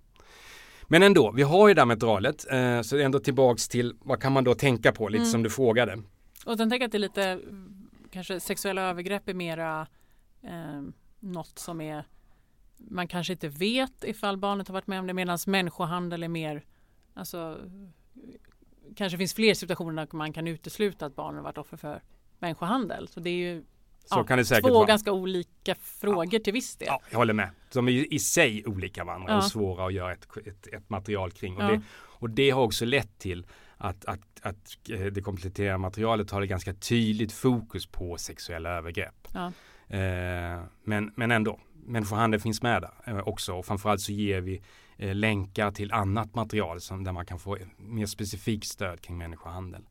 Men 0.88 1.02
ändå, 1.02 1.32
vi 1.32 1.42
har 1.42 1.68
ju 1.68 1.74
det 1.74 1.80
här 1.80 1.86
materialet, 1.86 2.52
eh, 2.52 2.80
så 2.82 2.98
ändå 2.98 3.18
tillbaks 3.18 3.68
till 3.68 3.96
vad 4.00 4.22
kan 4.22 4.32
man 4.32 4.44
då 4.44 4.54
tänka 4.54 4.92
på, 4.92 5.08
lite 5.08 5.22
mm. 5.22 5.30
som 5.30 5.42
du 5.42 5.50
frågade. 5.50 6.02
Och 6.46 6.56
sen 6.56 6.70
tänker 6.70 6.82
jag 6.82 6.88
att 6.88 6.92
det 6.92 6.98
är 6.98 7.00
lite, 7.00 7.40
kanske 8.10 8.40
sexuella 8.40 8.82
övergrepp 8.82 9.28
är 9.28 9.34
mera 9.34 9.86
eh, 10.42 10.82
något 11.20 11.58
som 11.58 11.80
är 11.80 12.04
man 12.78 13.08
kanske 13.08 13.32
inte 13.32 13.48
vet 13.48 14.04
ifall 14.04 14.36
barnet 14.36 14.68
har 14.68 14.72
varit 14.72 14.86
med 14.86 15.00
om 15.00 15.06
det 15.06 15.14
medan 15.14 15.38
människohandel 15.46 16.22
är 16.22 16.28
mer 16.28 16.64
alltså 17.14 17.58
kanske 18.96 19.18
finns 19.18 19.34
fler 19.34 19.54
situationer 19.54 20.06
där 20.06 20.16
man 20.16 20.32
kan 20.32 20.46
utesluta 20.46 21.06
att 21.06 21.16
barnen 21.16 21.42
varit 21.42 21.58
offer 21.58 21.76
för 21.76 22.02
människohandel. 22.38 23.08
Så 23.08 23.20
det 23.20 23.30
är 23.30 23.54
ju 23.54 23.64
så 24.04 24.18
ja, 24.18 24.24
kan 24.24 24.38
det 24.38 24.44
säkert 24.44 24.64
två 24.64 24.74
vara. 24.74 24.86
ganska 24.86 25.12
olika 25.12 25.74
frågor 25.74 26.34
ja. 26.34 26.40
till 26.44 26.52
viss 26.52 26.76
del. 26.76 26.86
Ja, 26.88 27.00
jag 27.10 27.18
håller 27.18 27.34
med. 27.34 27.50
De 27.72 27.88
är 27.88 27.92
ju 27.92 28.06
i 28.06 28.18
sig 28.18 28.66
olika 28.66 29.04
varandra 29.04 29.32
ja. 29.32 29.36
och 29.36 29.44
svåra 29.44 29.86
att 29.86 29.92
göra 29.92 30.12
ett, 30.12 30.26
ett, 30.46 30.66
ett 30.66 30.90
material 30.90 31.30
kring. 31.30 31.56
Och, 31.56 31.62
det, 31.62 31.80
och 31.94 32.30
det 32.30 32.50
har 32.50 32.62
också 32.62 32.84
lett 32.84 33.18
till 33.18 33.46
att, 33.76 34.04
att, 34.04 34.20
att 34.42 34.78
eh, 34.90 35.00
det 35.00 35.22
kompletterande 35.22 35.78
materialet 35.78 36.30
har 36.30 36.42
ett 36.42 36.48
ganska 36.48 36.74
tydligt 36.74 37.32
fokus 37.32 37.86
på 37.86 38.16
sexuella 38.16 38.70
övergrepp. 38.70 39.28
Eh, 39.88 40.62
men, 40.84 41.12
men 41.16 41.30
ändå, 41.30 41.60
människohandel 41.86 42.40
finns 42.40 42.62
med 42.62 42.82
där 42.82 42.92
eh, 43.06 43.28
också 43.28 43.54
och 43.54 43.66
framförallt 43.66 44.00
så 44.00 44.12
ger 44.12 44.40
vi 44.40 44.62
eh, 44.96 45.14
länkar 45.14 45.70
till 45.70 45.92
annat 45.92 46.34
material 46.34 46.80
som, 46.80 47.04
där 47.04 47.12
man 47.12 47.26
kan 47.26 47.38
få 47.38 47.58
mer 47.76 48.06
specifikt 48.06 48.66
stöd 48.66 49.00
kring 49.00 49.18
människohandel. 49.18 49.82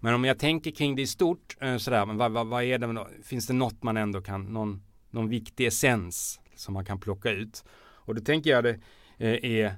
Men 0.00 0.14
om 0.14 0.24
jag 0.24 0.38
tänker 0.38 0.70
kring 0.70 0.96
det 0.96 1.02
i 1.02 1.06
stort, 1.06 1.56
eh, 1.60 1.76
sådär, 1.76 2.06
men 2.06 2.16
vad, 2.16 2.32
vad, 2.32 2.46
vad 2.46 2.64
är 2.64 2.78
det, 2.78 3.06
finns 3.24 3.46
det 3.46 3.52
något 3.52 3.82
man 3.82 3.96
ändå 3.96 4.20
kan, 4.20 4.44
någon, 4.44 4.82
någon 5.10 5.28
viktig 5.28 5.66
essens 5.66 6.40
som 6.54 6.74
man 6.74 6.84
kan 6.84 7.00
plocka 7.00 7.30
ut? 7.30 7.64
Och 7.78 8.14
då 8.14 8.20
tänker 8.20 8.50
jag 8.50 8.64
det 8.64 8.80
eh, 9.18 9.50
är 9.50 9.76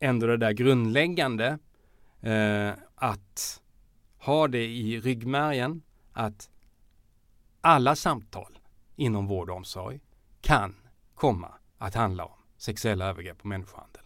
ändå 0.00 0.26
det 0.26 0.36
där 0.36 0.52
grundläggande 0.52 1.58
eh, 2.20 2.70
att 2.94 3.62
ha 4.18 4.48
det 4.48 4.66
i 4.66 5.00
ryggmärgen 5.00 5.82
att 6.12 6.50
alla 7.60 7.96
samtal 7.96 8.58
inom 8.96 9.26
vård 9.26 9.50
och 9.50 9.56
omsorg 9.56 10.00
kan 10.40 10.74
komma 11.14 11.54
att 11.78 11.94
handla 11.94 12.24
om 12.24 12.38
sexuella 12.56 13.06
övergrepp 13.06 13.40
och 13.40 13.46
människohandel. 13.46 14.02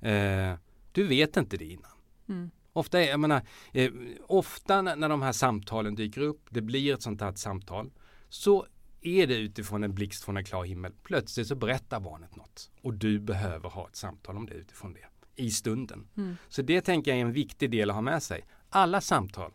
Eh, 0.00 0.58
du 0.92 1.06
vet 1.06 1.36
inte 1.36 1.56
det 1.56 1.64
innan. 1.64 1.90
Mm. 2.28 2.50
Ofta, 2.76 3.02
är, 3.02 3.08
jag 3.08 3.20
menar, 3.20 3.42
eh, 3.72 3.90
ofta 4.26 4.82
när, 4.82 4.96
när 4.96 5.08
de 5.08 5.22
här 5.22 5.32
samtalen 5.32 5.94
dyker 5.94 6.20
upp, 6.20 6.46
det 6.50 6.62
blir 6.62 6.94
ett 6.94 7.02
sånt 7.02 7.20
här 7.20 7.32
samtal, 7.34 7.90
så 8.28 8.66
är 9.00 9.26
det 9.26 9.34
utifrån 9.34 9.84
en 9.84 9.94
blixt 9.94 10.24
från 10.24 10.36
en 10.36 10.44
klar 10.44 10.64
himmel. 10.64 10.92
Plötsligt 11.02 11.46
så 11.46 11.54
berättar 11.54 12.00
barnet 12.00 12.36
något 12.36 12.70
och 12.82 12.94
du 12.94 13.18
behöver 13.18 13.68
ha 13.68 13.88
ett 13.88 13.96
samtal 13.96 14.36
om 14.36 14.46
det 14.46 14.54
utifrån 14.54 14.94
det 14.94 15.06
i 15.36 15.50
stunden. 15.50 16.08
Mm. 16.16 16.36
Så 16.48 16.62
det 16.62 16.80
tänker 16.80 17.10
jag 17.10 17.18
är 17.18 17.24
en 17.24 17.32
viktig 17.32 17.70
del 17.70 17.90
att 17.90 17.94
ha 17.94 18.02
med 18.02 18.22
sig. 18.22 18.44
Alla 18.70 19.00
samtal 19.00 19.52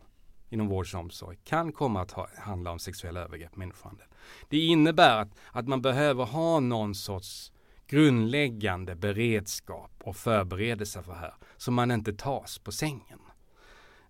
inom 0.48 0.68
vård 0.68 0.86
och 0.94 1.00
omsorg 1.00 1.38
kan 1.44 1.72
komma 1.72 2.00
att 2.00 2.10
ha, 2.10 2.28
handla 2.38 2.70
om 2.70 2.78
sexuella 2.78 3.20
övergrepp, 3.20 3.56
människohandel. 3.56 4.06
Det 4.48 4.58
innebär 4.58 5.16
att, 5.16 5.34
att 5.52 5.68
man 5.68 5.82
behöver 5.82 6.24
ha 6.24 6.60
någon 6.60 6.94
sorts 6.94 7.52
grundläggande 7.90 8.94
beredskap 8.94 9.90
och 10.04 10.16
förberedelse 10.16 11.02
för 11.02 11.12
här. 11.12 11.34
Så 11.56 11.70
man 11.70 11.90
inte 11.90 12.12
tas 12.12 12.58
på 12.58 12.72
sängen. 12.72 13.18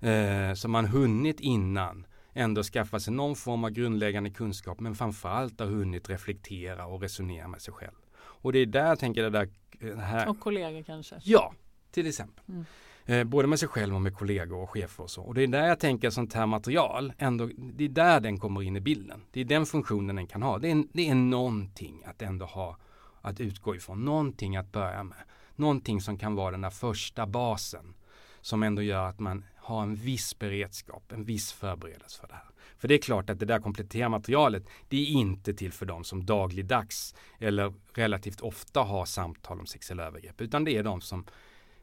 Eh, 0.00 0.54
så 0.54 0.68
man 0.68 0.86
hunnit 0.86 1.40
innan 1.40 2.06
ändå 2.32 2.62
skaffa 2.62 3.00
sig 3.00 3.12
någon 3.12 3.36
form 3.36 3.64
av 3.64 3.70
grundläggande 3.70 4.30
kunskap 4.30 4.80
men 4.80 4.94
framförallt 4.94 5.60
har 5.60 5.66
hunnit 5.66 6.10
reflektera 6.10 6.86
och 6.86 7.02
resonera 7.02 7.48
med 7.48 7.62
sig 7.62 7.74
själv. 7.74 7.96
Och 8.16 8.52
det 8.52 8.58
är 8.58 8.66
där 8.66 8.86
jag 8.86 8.98
tänker 8.98 9.22
det 9.22 9.30
där 9.30 9.48
det 9.80 10.00
här. 10.00 10.28
Och 10.28 10.40
kollegor 10.40 10.82
kanske? 10.82 11.20
Ja, 11.24 11.52
till 11.90 12.06
exempel. 12.06 12.44
Mm. 12.48 12.64
Eh, 13.06 13.24
både 13.24 13.48
med 13.48 13.58
sig 13.58 13.68
själv 13.68 13.94
och 13.94 14.00
med 14.00 14.14
kollegor 14.14 14.62
och 14.62 14.70
chefer 14.70 15.02
och 15.02 15.10
så. 15.10 15.22
Och 15.22 15.34
det 15.34 15.42
är 15.42 15.46
där 15.46 15.66
jag 15.66 15.80
tänker 15.80 16.10
sånt 16.10 16.32
här 16.32 16.46
material, 16.46 17.12
ändå, 17.18 17.50
det 17.56 17.84
är 17.84 17.88
där 17.88 18.20
den 18.20 18.38
kommer 18.38 18.62
in 18.62 18.76
i 18.76 18.80
bilden. 18.80 19.22
Det 19.30 19.40
är 19.40 19.44
den 19.44 19.66
funktionen 19.66 20.16
den 20.16 20.26
kan 20.26 20.42
ha. 20.42 20.58
Det 20.58 20.70
är, 20.70 20.84
det 20.92 21.08
är 21.08 21.14
någonting 21.14 22.04
att 22.06 22.22
ändå 22.22 22.46
ha 22.46 22.76
att 23.20 23.40
utgå 23.40 23.76
ifrån, 23.76 24.04
någonting 24.04 24.56
att 24.56 24.72
börja 24.72 25.02
med. 25.04 25.18
Någonting 25.56 26.00
som 26.00 26.18
kan 26.18 26.34
vara 26.34 26.50
den 26.50 26.60
där 26.60 26.70
första 26.70 27.26
basen 27.26 27.94
som 28.40 28.62
ändå 28.62 28.82
gör 28.82 29.06
att 29.06 29.20
man 29.20 29.44
har 29.56 29.82
en 29.82 29.94
viss 29.94 30.38
beredskap, 30.38 31.12
en 31.12 31.24
viss 31.24 31.52
förberedelse 31.52 32.20
för 32.20 32.28
det 32.28 32.34
här. 32.34 32.44
För 32.78 32.88
det 32.88 32.94
är 32.94 32.98
klart 32.98 33.30
att 33.30 33.38
det 33.38 33.46
där 33.46 33.60
kompletterande 33.60 34.18
materialet, 34.18 34.64
det 34.88 34.96
är 34.96 35.06
inte 35.06 35.54
till 35.54 35.72
för 35.72 35.86
de 35.86 36.04
som 36.04 36.26
dagligdags 36.26 37.14
eller 37.38 37.74
relativt 37.94 38.40
ofta 38.40 38.80
har 38.80 39.04
samtal 39.04 39.60
om 39.60 39.66
sexuella 39.66 40.02
övergrepp, 40.04 40.40
utan 40.40 40.64
det 40.64 40.76
är 40.76 40.82
de 40.82 41.00
som 41.00 41.24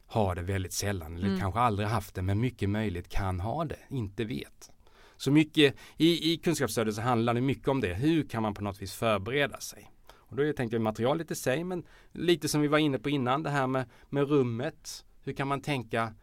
har 0.05 0.35
det 0.35 0.41
väldigt 0.41 0.73
sällan 0.73 1.15
eller 1.15 1.27
Mm. 1.27 1.39
kanske 1.39 1.59
aldrig 1.59 1.87
haft 1.87 2.15
det, 2.15 2.21
men 2.21 2.39
mycket 2.39 2.69
möjligt 2.69 3.09
kan 3.09 3.39
ha 3.39 3.65
det, 3.65 3.79
inte 3.89 4.25
vet. 4.25 4.71
Så 5.17 5.31
mycket 5.31 5.75
i, 5.97 6.33
i 6.33 6.37
kunskapsstödet 6.37 6.95
så 6.95 7.01
handlar 7.01 7.33
det 7.33 7.41
mycket 7.41 7.67
om 7.67 7.81
det. 7.81 7.93
Hur 7.93 8.27
kan 8.27 8.41
man 8.43 8.53
på 8.53 8.63
något 8.63 8.81
vis 8.81 8.93
förbereda 8.93 9.59
sig? 9.59 9.91
Och 10.27 10.35
då 10.35 10.53
tänkte 10.53 10.75
jag 10.75 10.81
materialet 10.81 11.31
i 11.31 11.35
sig, 11.35 11.63
men 11.63 11.83
lite 12.11 12.47
som 12.47 12.61
vi 12.61 12.67
var 12.67 12.77
inne 12.77 12.99
på 12.99 13.09
innan, 13.09 13.43
det 13.43 13.49
här 13.49 13.67
med, 13.67 13.85
med 14.09 14.29
rummet. 14.29 15.05
Hur 15.23 15.33
kan 15.33 15.47
man 15.47 15.61
tänka 15.61 16.13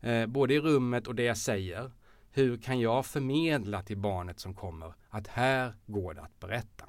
eh, 0.00 0.26
både 0.26 0.54
i 0.54 0.60
rummet 0.60 1.06
och 1.06 1.14
det 1.14 1.22
jag 1.22 1.36
säger? 1.36 1.90
Hur 2.30 2.56
kan 2.56 2.80
jag 2.80 3.06
förmedla 3.06 3.82
till 3.82 3.96
barnet 3.98 4.40
som 4.40 4.54
kommer 4.54 4.94
att 5.08 5.26
här 5.26 5.74
går 5.86 6.14
det 6.14 6.22
att 6.22 6.40
berätta? 6.40 6.84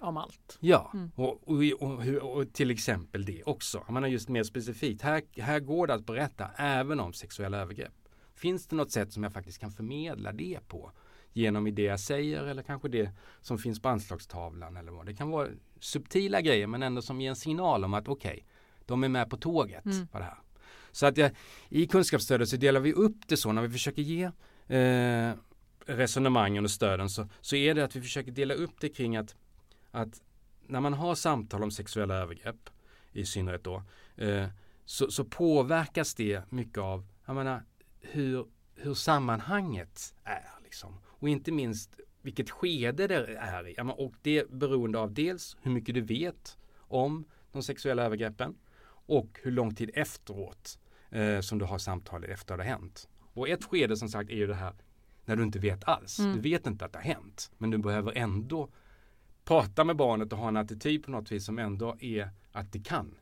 Om 0.00 0.16
allt. 0.16 0.58
Ja, 0.60 0.90
Mm. 0.94 1.10
och, 1.14 1.48
och, 1.48 1.62
och, 1.80 2.36
och 2.36 2.52
till 2.52 2.70
exempel 2.70 3.24
det 3.24 3.42
också. 3.44 3.82
Jag 3.86 3.94
menar 3.94 4.08
just 4.08 4.28
mer 4.28 4.42
specifikt. 4.42 5.02
Här, 5.02 5.22
här 5.40 5.60
går 5.60 5.86
det 5.86 5.94
att 5.94 6.06
berätta 6.06 6.48
även 6.56 7.00
om 7.00 7.12
sexuella 7.12 7.58
övergrepp. 7.58 7.92
Finns 8.34 8.66
det 8.66 8.76
något 8.76 8.90
sätt 8.90 9.12
som 9.12 9.22
jag 9.22 9.32
faktiskt 9.32 9.58
kan 9.58 9.70
förmedla 9.70 10.32
det 10.32 10.58
på? 10.68 10.92
Genom 11.32 11.66
i 11.66 11.70
det 11.70 11.82
jag 11.82 12.00
säger 12.00 12.44
eller 12.44 12.62
kanske 12.62 12.88
det 12.88 13.10
som 13.40 13.58
finns 13.58 13.82
på 13.82 13.88
anslagstavlan 13.88 14.76
eller 14.76 14.92
vad. 14.92 15.06
Det 15.06 15.14
kan 15.14 15.30
vara 15.30 15.48
subtila 15.80 16.40
grejer 16.40 16.66
men 16.66 16.82
ändå 16.82 17.02
som 17.02 17.20
ger 17.20 17.30
en 17.30 17.36
signal 17.36 17.84
om 17.84 17.94
att 17.94 18.08
okej, 18.08 18.46
de 18.86 19.04
är 19.04 19.08
med 19.08 19.30
på 19.30 19.36
tåget 19.36 19.84
Mm. 19.84 20.06
på 20.06 20.18
det 20.18 20.24
här. 20.24 20.38
Så 20.92 21.06
att 21.06 21.16
jag, 21.16 21.30
i 21.68 21.86
kunskapsstödet 21.86 22.48
så 22.48 22.56
delar 22.56 22.80
vi 22.80 22.92
upp 22.92 23.28
det 23.28 23.36
så 23.36 23.52
när 23.52 23.62
vi 23.62 23.70
försöker 23.70 24.02
ge 24.02 24.24
eh, 24.76 25.34
resonemangen 25.86 26.64
och 26.64 26.70
stöden 26.70 27.10
så, 27.10 27.28
så 27.40 27.56
är 27.56 27.74
det 27.74 27.84
att 27.84 27.96
vi 27.96 28.00
försöker 28.00 28.30
dela 28.32 28.54
upp 28.54 28.80
det 28.80 28.88
kring 28.88 29.16
att, 29.16 29.36
att 29.90 30.22
när 30.66 30.80
man 30.80 30.94
har 30.94 31.14
samtal 31.14 31.62
om 31.62 31.70
sexuella 31.70 32.14
övergrepp 32.14 32.70
i 33.12 33.24
synnerhet 33.26 33.64
då 33.64 33.82
eh, 34.16 34.46
så, 34.84 35.10
så 35.10 35.24
påverkas 35.24 36.14
det 36.14 36.42
mycket 36.52 36.78
av 36.78 37.06
jag 37.26 37.36
menar, 37.36 37.62
hur, 38.00 38.46
hur 38.74 38.94
sammanhanget 38.94 40.14
är. 40.24 40.50
Liksom. 40.64 40.98
Och 41.22 41.28
inte 41.28 41.52
minst 41.52 42.00
vilket 42.22 42.50
skede 42.50 43.06
det 43.06 43.36
är 43.36 43.68
i. 43.68 43.74
Och 43.96 44.14
det 44.22 44.38
är 44.38 44.46
beroende 44.46 44.98
av 44.98 45.14
dels 45.14 45.56
hur 45.62 45.70
mycket 45.70 45.94
du 45.94 46.00
vet 46.00 46.58
om 46.78 47.24
de 47.52 47.62
sexuella 47.62 48.02
övergreppen 48.02 48.54
och 48.86 49.40
hur 49.42 49.50
lång 49.50 49.74
tid 49.74 49.90
efteråt 49.94 50.78
eh, 51.10 51.40
som 51.40 51.58
du 51.58 51.64
har 51.64 51.78
samtalet 51.78 52.30
efter 52.30 52.56
det 52.56 52.62
har 52.62 52.70
hänt. 52.70 53.08
Och 53.34 53.48
ett 53.48 53.64
skede 53.64 53.96
som 53.96 54.08
sagt 54.08 54.30
är 54.30 54.34
ju 54.34 54.46
det 54.46 54.54
här 54.54 54.74
när 55.24 55.36
du 55.36 55.42
inte 55.42 55.58
vet 55.58 55.84
alls. 55.88 56.18
Mm. 56.18 56.32
Du 56.32 56.40
vet 56.40 56.66
inte 56.66 56.84
att 56.84 56.92
det 56.92 56.98
har 56.98 57.04
hänt. 57.04 57.50
Men 57.58 57.70
du 57.70 57.78
behöver 57.78 58.12
ändå 58.16 58.68
prata 59.44 59.84
med 59.84 59.96
barnet 59.96 60.32
och 60.32 60.38
ha 60.38 60.48
en 60.48 60.56
attityd 60.56 61.04
på 61.04 61.10
något 61.10 61.32
vis 61.32 61.44
som 61.46 61.58
ändå 61.58 61.96
är 62.00 62.30
att 62.52 62.72
det 62.72 62.80
kan 62.80 63.14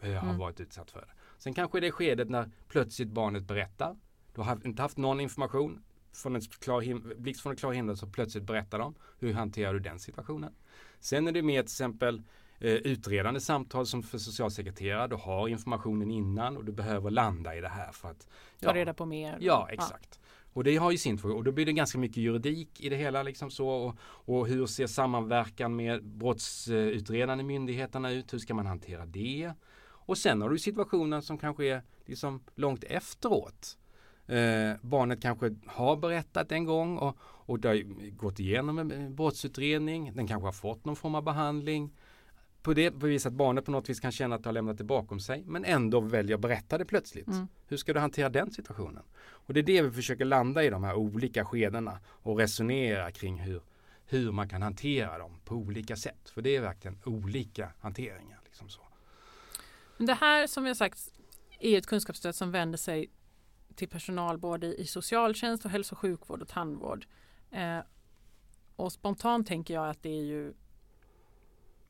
eh, 0.00 0.10
ha 0.12 0.22
Mm. 0.22 0.38
varit 0.38 0.60
utsatt 0.60 0.90
för 0.90 1.00
det. 1.00 1.08
Sen 1.38 1.54
kanske 1.54 1.80
det 1.80 1.86
är 1.86 1.90
skedet 1.90 2.28
när 2.28 2.50
plötsligt 2.68 3.08
barnet 3.08 3.42
berättar. 3.42 3.96
Du 4.34 4.40
har 4.40 4.66
inte 4.66 4.82
haft 4.82 4.98
någon 4.98 5.20
information 5.20 5.82
från 6.18 6.36
en 6.36 6.40
klar 6.40 6.80
him- 6.80 7.14
blixt 7.16 7.42
från 7.42 7.50
en 7.50 7.56
klar 7.56 7.72
himmel 7.72 7.96
så 7.96 8.06
plötsligt 8.06 8.44
berättar 8.44 8.78
de. 8.78 8.94
Hur 9.18 9.32
hanterar 9.32 9.74
du 9.74 9.80
den 9.80 9.98
situationen? 9.98 10.54
Sen 11.00 11.28
är 11.28 11.32
det 11.32 11.42
mer 11.42 11.62
till 11.62 11.66
exempel 11.66 12.22
eh, 12.58 12.72
utredande 12.72 13.40
samtal 13.40 13.86
som 13.86 14.02
för 14.02 14.18
socialsekreterare. 14.18 15.08
Du 15.08 15.16
har 15.16 15.48
informationen 15.48 16.10
innan 16.10 16.56
och 16.56 16.64
du 16.64 16.72
behöver 16.72 17.10
landa 17.10 17.56
i 17.56 17.60
det 17.60 17.68
här 17.68 17.92
för 17.92 18.08
att 18.08 18.28
Ta 18.60 18.74
reda 18.74 18.94
på 18.94 19.06
mer. 19.06 19.38
Ja, 19.40 19.68
exakt. 19.70 20.20
Och 20.52 20.64
det 20.64 20.76
har 20.76 20.90
ju 20.90 20.98
sin 20.98 21.18
funktion 21.18 21.38
och 21.38 21.44
då 21.44 21.52
blir 21.52 21.66
det 21.66 21.72
ganska 21.72 21.98
mycket 21.98 22.16
juridik 22.16 22.80
i 22.80 22.88
det 22.88 22.96
hela 22.96 23.22
liksom 23.22 23.50
så 23.50 23.68
och, 23.68 23.96
och 24.00 24.46
hur 24.46 24.66
ser 24.66 24.86
sammanverkan 24.86 25.76
med 25.76 26.04
brottsutredande 26.04 27.44
myndigheterna 27.44 28.10
ut? 28.10 28.32
Hur 28.32 28.38
ska 28.38 28.54
man 28.54 28.66
hantera 28.66 29.06
det? 29.06 29.52
Och 29.80 30.18
sen 30.18 30.42
har 30.42 30.50
du 30.50 30.58
situationen 30.58 31.22
som 31.22 31.38
kanske 31.38 31.64
är 31.64 31.82
liksom 32.06 32.44
långt 32.54 32.84
efteråt. 32.84 33.78
Eh, 34.28 34.76
barnet 34.80 35.22
kanske 35.22 35.54
har 35.66 35.96
berättat 35.96 36.52
en 36.52 36.64
gång 36.64 36.98
och, 36.98 37.16
och 37.20 37.60
det 37.60 37.68
har 37.68 37.82
gått 38.10 38.40
igenom 38.40 38.78
en 38.78 39.14
brottsutredning. 39.14 40.12
Den 40.14 40.26
kanske 40.26 40.46
har 40.46 40.52
fått 40.52 40.84
någon 40.84 40.96
form 40.96 41.14
av 41.14 41.22
behandling. 41.22 41.90
På 42.62 42.74
det 42.74 42.90
på 42.90 43.06
vis 43.06 43.26
att 43.26 43.32
barnet 43.32 43.64
på 43.64 43.70
något 43.70 43.88
vis 43.88 44.00
kan 44.00 44.12
känna 44.12 44.34
att 44.34 44.42
det 44.42 44.48
har 44.48 44.52
lämnat 44.52 44.78
det 44.78 44.84
bakom 44.84 45.20
sig 45.20 45.44
men 45.46 45.64
ändå 45.64 46.00
väljer 46.00 46.34
att 46.34 46.40
berätta 46.40 46.78
det 46.78 46.84
plötsligt. 46.84 47.26
Mm. 47.26 47.48
Hur 47.66 47.76
ska 47.76 47.92
du 47.92 48.00
hantera 48.00 48.28
den 48.28 48.50
situationen? 48.50 49.02
Och 49.18 49.54
det 49.54 49.60
är 49.60 49.64
det 49.64 49.82
vi 49.82 49.90
försöker 49.90 50.24
landa 50.24 50.64
i 50.64 50.70
de 50.70 50.84
här 50.84 50.94
olika 50.94 51.44
skedena 51.44 51.98
och 52.06 52.38
resonera 52.38 53.12
kring 53.12 53.40
hur, 53.40 53.62
hur 54.06 54.32
man 54.32 54.48
kan 54.48 54.62
hantera 54.62 55.18
dem 55.18 55.40
på 55.44 55.54
olika 55.54 55.96
sätt. 55.96 56.30
För 56.30 56.42
det 56.42 56.56
är 56.56 56.60
verkligen 56.60 56.98
olika 57.04 57.72
hanteringar. 57.80 58.40
Liksom 58.44 58.68
så. 58.68 58.80
Det 59.98 60.14
här 60.14 60.46
som 60.46 60.66
jag 60.66 60.76
sagt 60.76 61.12
är 61.60 61.78
ett 61.78 61.86
kunskapsstöd 61.86 62.34
som 62.34 62.50
vänder 62.50 62.78
sig 62.78 63.10
till 63.78 63.88
personal 63.88 64.38
både 64.38 64.66
i 64.80 64.86
socialtjänst 64.86 65.64
och 65.64 65.70
hälso 65.70 65.94
och 65.94 65.98
sjukvård 65.98 66.42
och 66.42 66.48
tandvård. 66.48 67.06
Eh, 67.50 67.78
och 68.76 68.92
spontant 68.92 69.46
tänker 69.46 69.74
jag 69.74 69.88
att 69.88 70.02
det 70.02 70.08
är 70.18 70.22
ju 70.24 70.54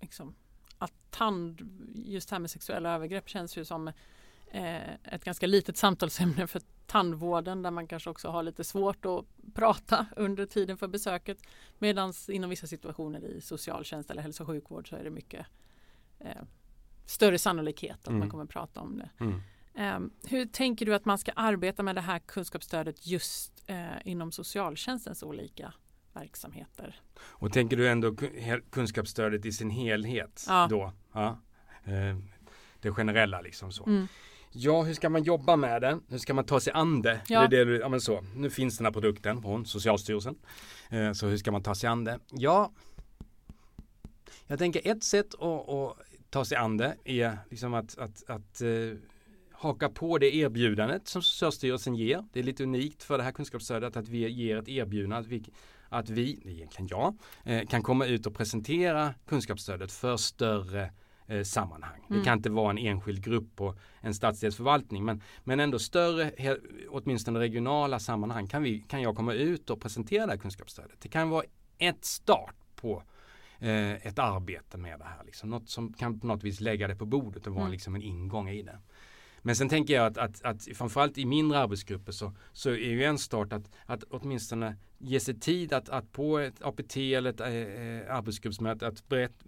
liksom, 0.01 0.35
att 0.79 0.93
tand, 1.11 1.69
just 1.95 2.29
det 2.29 2.35
här 2.35 2.41
med 2.41 2.51
sexuella 2.51 2.95
övergrepp 2.95 3.29
känns 3.29 3.57
ju 3.59 3.65
som 3.65 3.89
eh, 4.47 4.95
ett 5.05 5.25
ganska 5.25 5.47
litet 5.47 5.77
samtalsämne 5.77 6.47
för 6.47 6.63
tandvården 6.87 7.63
där 7.63 7.71
man 7.71 7.87
kanske 7.87 8.11
också 8.11 8.29
har 8.29 8.43
lite 8.43 8.65
svårt 8.65 9.05
att 9.07 9.25
prata 9.55 10.07
under 10.17 10.47
tiden 10.47 10.77
för 10.79 10.89
besöket. 10.89 11.39
Medan 11.79 12.13
inom 12.29 12.51
vissa 12.51 12.67
situationer 12.67 13.25
i 13.25 13.41
socialtjänst 13.41 14.11
eller 14.11 14.23
hälso 14.23 14.43
och 14.43 14.47
sjukvård 14.47 14.89
så 14.89 14.97
är 14.97 15.05
det 15.05 15.11
mycket 15.11 15.47
eh, 16.19 16.43
större 17.07 17.39
sannolikhet 17.39 17.99
att 18.01 18.07
Mm. 18.09 18.19
man 18.19 18.31
kommer 18.31 18.45
prata 18.45 18.81
om 18.81 18.99
det. 18.99 19.11
Mm. 19.25 19.41
Ehm, 19.79 20.11
hur 20.25 20.47
tänker 20.47 20.87
du 20.87 20.95
att 20.95 21.05
man 21.05 21.19
ska 21.19 21.33
arbeta 21.33 21.83
med 21.83 21.95
det 21.95 22.01
här 22.01 22.19
kunskapsstödet 22.19 23.07
just 23.07 23.53
eh, 23.67 23.87
inom 24.05 24.33
socialtjänstens 24.33 25.23
olika 25.23 25.73
verksamheter? 26.13 27.01
Och 27.21 27.53
tänker 27.53 27.77
du 27.77 27.89
ändå 27.89 28.17
kunskapsstödet 28.71 29.45
i 29.47 29.53
sin 29.53 29.71
helhet 29.71 30.45
Ja. 30.49 30.67
då? 30.71 30.93
Ja. 31.13 31.39
Eh, 31.85 32.17
det 32.81 32.91
generella 32.93 33.41
liksom 33.41 33.73
så. 33.73 33.87
Mm. 33.87 34.07
Ja, 34.53 34.83
hur 34.83 34.95
ska 34.95 35.09
man 35.09 35.23
jobba 35.23 35.57
med 35.57 35.83
det? 35.83 35.99
Hur 36.09 36.19
ska 36.19 36.35
man 36.35 36.45
ta 36.45 36.61
sig 36.61 36.73
an 36.73 37.03
det? 37.03 37.21
Ja. 37.29 37.47
Det 37.49 37.59
är 37.59 37.67
det, 37.67 37.77
ja 37.79 37.89
men 37.89 38.01
så. 38.01 38.21
Nu 38.35 38.51
finns 38.51 38.77
den 38.79 38.85
här 38.87 38.93
produkten 38.93 39.43
från 39.43 39.67
Socialstyrelsen. 39.67 40.39
Eh, 40.91 41.13
så 41.13 41.27
hur 41.27 41.37
ska 41.37 41.53
man 41.53 41.63
ta 41.63 41.75
sig 41.75 41.89
an 41.89 42.05
det? 42.05 42.19
Ja, 42.31 42.73
jag 44.47 44.59
tänker 44.59 44.91
ett 44.91 45.05
sätt 45.05 45.35
att, 45.35 45.69
att 45.69 45.97
ta 46.31 46.45
sig 46.45 46.57
an 46.57 46.77
det 46.77 46.97
är 47.05 47.39
liksom 47.51 47.75
att, 47.75 47.99
att, 47.99 48.31
att 48.31 48.61
eh, 48.61 48.69
haka 49.61 49.89
på 49.89 50.19
det 50.19 50.35
erbjudandet 50.37 51.09
som 51.09 51.23
Socialstyrelsen 51.23 51.95
ger. 51.95 52.25
Det 52.33 52.41
är 52.41 52.45
lite 52.45 52.63
unikt 52.63 53.03
för 53.03 53.19
det 53.19 53.25
här 53.25 53.33
kunskapsstödet 53.33 53.97
att 53.97 54.09
vi 54.09 54.29
ger 54.29 54.57
ett 54.57 54.69
erbjudande 54.69 55.17
att 55.17 55.27
vi, 55.27 55.45
att 55.89 56.11
vi 56.11 56.41
egentligen 56.45 56.89
jag, 56.91 57.15
eh, 57.45 57.67
kan 57.67 57.83
komma 57.83 58.07
ut 58.07 58.27
och 58.27 58.35
presentera 58.35 59.15
kunskapsstödet 59.27 59.93
för 59.93 60.17
större 60.17 60.91
eh, 61.27 61.43
sammanhang. 61.43 62.05
Mm. 62.09 62.19
Det 62.19 62.25
kan 62.25 62.39
inte 62.39 62.51
vara 62.51 62.71
en 62.71 62.79
enskild 62.79 63.25
grupp 63.25 63.57
på 63.57 63.75
en 64.01 64.15
stadsdelsförvaltning 64.15 65.05
men, 65.05 65.23
men 65.45 65.61
ändå 65.61 65.79
större, 65.79 66.57
åtminstone 66.89 67.39
regionala 67.41 67.99
sammanhang 67.99 68.47
kan, 68.47 68.63
vi, 68.63 68.81
kan 68.81 69.03
jag 69.03 69.17
komma 69.17 69.33
ut 69.33 69.71
och 69.71 69.81
presentera 69.81 70.27
det 70.27 70.33
här 70.33 70.39
kunskapsstödet. 70.39 71.01
Det 71.01 71.09
kan 71.09 71.31
vara 71.31 71.45
ett 71.79 72.05
start 72.05 72.57
på 72.77 73.03
eh, 73.59 74.07
ett 74.07 74.19
arbete 74.19 74.79
med 74.79 74.99
det 74.99 75.05
här. 75.05 75.25
Liksom. 75.25 75.51
Något 75.51 75.69
som 75.69 75.93
kan 75.93 76.21
på 76.21 76.27
något 76.27 76.45
vis 76.45 76.61
lägga 76.61 76.89
det 76.89 76.97
på 76.97 77.07
bordet 77.07 77.47
och 77.47 77.53
vara 77.53 77.63
Mm. 77.63 77.73
liksom 77.73 77.95
en 77.95 78.03
ingång 78.03 78.49
i 78.49 78.63
det. 78.63 78.79
Men 79.43 79.57
sen 79.57 79.69
tänker 79.69 79.95
jag 79.95 80.07
att, 80.07 80.19
att, 80.19 80.45
att 80.45 80.69
framförallt 80.75 81.19
i 81.19 81.25
mindre 81.25 81.59
arbetsgrupper 81.59 82.13
så, 82.13 82.33
så 82.53 82.71
är 82.71 82.91
ju 82.91 83.05
en 83.05 83.19
start 83.19 83.53
att, 83.53 83.71
att 83.87 84.05
åtminstone 84.11 84.77
ge 84.99 85.21
sig 85.21 85.41
tid 85.41 85.73
att, 85.73 85.89
att 85.89 86.13
på 86.13 86.39
ett 86.39 86.63
APT 86.63 86.97
eller 86.97 87.31
ett 87.31 87.41
eh, 87.41 88.17
arbetsgruppsmöte 88.17 88.87
att 88.87 89.09
berätt, 89.09 89.45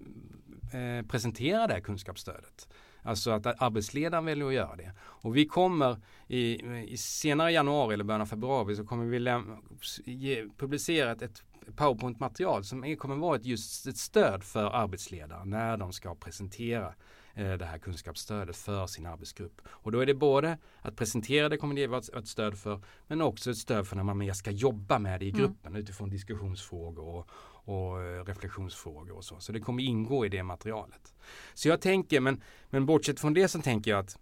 eh, 0.72 1.06
presentera 1.06 1.66
det 1.66 1.74
här 1.74 1.80
kunskapsstödet. 1.80 2.68
Alltså 3.02 3.30
att 3.30 3.46
arbetsledaren 3.46 4.24
väljer 4.24 4.46
att 4.46 4.54
göra 4.54 4.76
det. 4.76 4.92
Och 5.00 5.36
vi 5.36 5.46
kommer 5.46 5.96
i, 6.26 6.66
i 6.92 6.96
senare 6.96 7.52
januari 7.52 7.94
eller 7.94 8.04
början 8.04 8.20
av 8.20 8.26
februari 8.26 8.76
så 8.76 8.84
kommer 8.84 9.04
vi 9.04 9.18
läm- 9.18 9.56
ge, 10.04 10.46
publicera 10.56 11.12
ett, 11.12 11.22
ett 11.22 11.42
PowerPoint-material 11.76 12.64
som 12.64 12.84
är, 12.84 12.96
kommer 12.96 13.16
vara 13.16 13.36
ett, 13.36 13.44
just 13.44 13.86
ett 13.86 13.96
stöd 13.96 14.44
för 14.44 14.64
arbetsledare 14.64 15.44
när 15.44 15.76
de 15.76 15.92
ska 15.92 16.14
presentera 16.14 16.86
eh, 16.86 16.92
det 17.34 17.64
här 17.64 17.78
kunskapsstödet 17.78 18.56
för 18.56 18.86
sin 18.86 19.06
arbetsgrupp. 19.06 19.62
Och 19.68 19.92
då 19.92 20.00
är 20.00 20.06
det 20.06 20.14
både 20.14 20.58
att 20.82 20.96
presentera 20.96 21.48
det 21.48 21.56
kommer 21.56 21.74
det 21.74 21.86
vara 21.86 22.02
ett, 22.18 22.28
stöd 22.28 22.58
för 22.58 22.80
men 23.06 23.22
också 23.22 23.50
ett 23.50 23.56
stöd 23.56 23.86
för 23.86 23.96
när 23.96 24.02
man 24.02 24.18
mer 24.18 24.32
ska 24.32 24.50
jobba 24.50 24.98
med 24.98 25.20
det 25.20 25.26
i 25.26 25.30
Mm. 25.30 25.40
gruppen 25.40 25.76
utifrån 25.76 26.10
diskussionsfrågor 26.10 27.04
och, 27.04 27.28
och 27.64 28.02
eh, 28.02 28.24
reflektionsfrågor 28.24 29.16
och 29.16 29.24
så. 29.24 29.40
Så 29.40 29.52
det 29.52 29.60
kommer 29.60 29.82
ingå 29.82 30.26
i 30.26 30.28
det 30.28 30.42
materialet. 30.42 31.14
Så 31.54 31.68
jag 31.68 31.80
tänker, 31.80 32.20
men, 32.20 32.42
men 32.70 32.86
bortsett 32.86 33.20
från 33.20 33.34
det 33.34 33.48
så 33.48 33.60
tänker 33.60 33.90
jag 33.90 34.00
att 34.00 34.18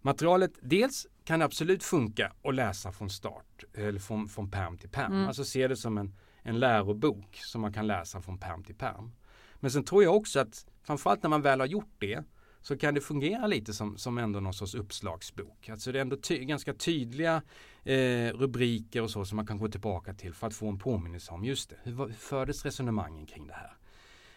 materialet 0.00 0.52
dels 0.60 1.06
kan 1.24 1.42
absolut 1.42 1.84
funka 1.84 2.32
att 2.44 2.54
läsa 2.54 2.92
från 2.92 3.10
start 3.10 3.64
eller 3.74 4.00
från, 4.00 4.28
från 4.28 4.50
perm 4.50 4.78
till 4.78 4.90
perm. 4.90 5.12
Mm. 5.12 5.28
Alltså 5.28 5.44
se 5.44 5.68
det 5.68 5.76
som 5.76 5.98
en, 5.98 6.14
en 6.42 6.60
lärobok 6.60 7.36
som 7.36 7.60
man 7.60 7.72
kan 7.72 7.86
läsa 7.86 8.20
från 8.20 8.38
perm 8.38 8.64
till 8.64 8.74
perm. 8.74 9.12
Men 9.60 9.70
sen 9.70 9.84
tror 9.84 10.02
jag 10.02 10.16
också 10.16 10.40
att 10.40 10.66
framförallt 10.82 11.22
när 11.22 11.30
man 11.30 11.42
väl 11.42 11.60
har 11.60 11.66
gjort 11.66 11.94
det 11.98 12.24
så 12.62 12.76
kan 12.76 12.94
det 12.94 13.00
fungera 13.00 13.46
lite 13.46 13.72
som, 13.72 13.98
som 13.98 14.18
ändå 14.18 14.40
någon 14.40 14.54
sorts 14.54 14.74
uppslagsbok. 14.74 15.68
Alltså 15.68 15.92
det 15.92 15.98
är 15.98 16.02
ändå 16.02 16.16
ty 16.16 16.44
ganska 16.44 16.74
tydliga 16.74 17.42
eh, 17.84 18.32
rubriker 18.32 19.02
och 19.02 19.10
så 19.10 19.24
som 19.24 19.36
man 19.36 19.46
kan 19.46 19.58
gå 19.58 19.68
tillbaka 19.68 20.14
till 20.14 20.34
för 20.34 20.46
att 20.46 20.54
få 20.54 20.68
en 20.68 20.78
påminnelse 20.78 21.32
om 21.32 21.44
just 21.44 21.70
det. 21.70 21.76
Hur, 21.82 21.96
hur 21.96 22.12
fördes 22.12 22.64
resonemangen 22.64 23.26
kring 23.26 23.46
det 23.46 23.54
här? 23.54 23.76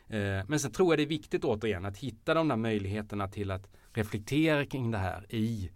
Eh, 0.08 0.46
men 0.48 0.60
sen 0.60 0.72
tror 0.72 0.92
jag 0.92 1.00
det 1.00 1.04
är 1.04 1.08
viktigt 1.08 1.44
återigen 1.44 1.86
att 1.86 1.98
hitta 1.98 2.34
de 2.34 2.48
där 2.48 2.56
möjligheterna 2.56 3.28
till 3.28 3.52
att 3.52 3.68
reflektera 3.94 4.66
kring 4.66 4.92
det 4.92 4.98
här 4.98 5.36
i, 5.36 5.72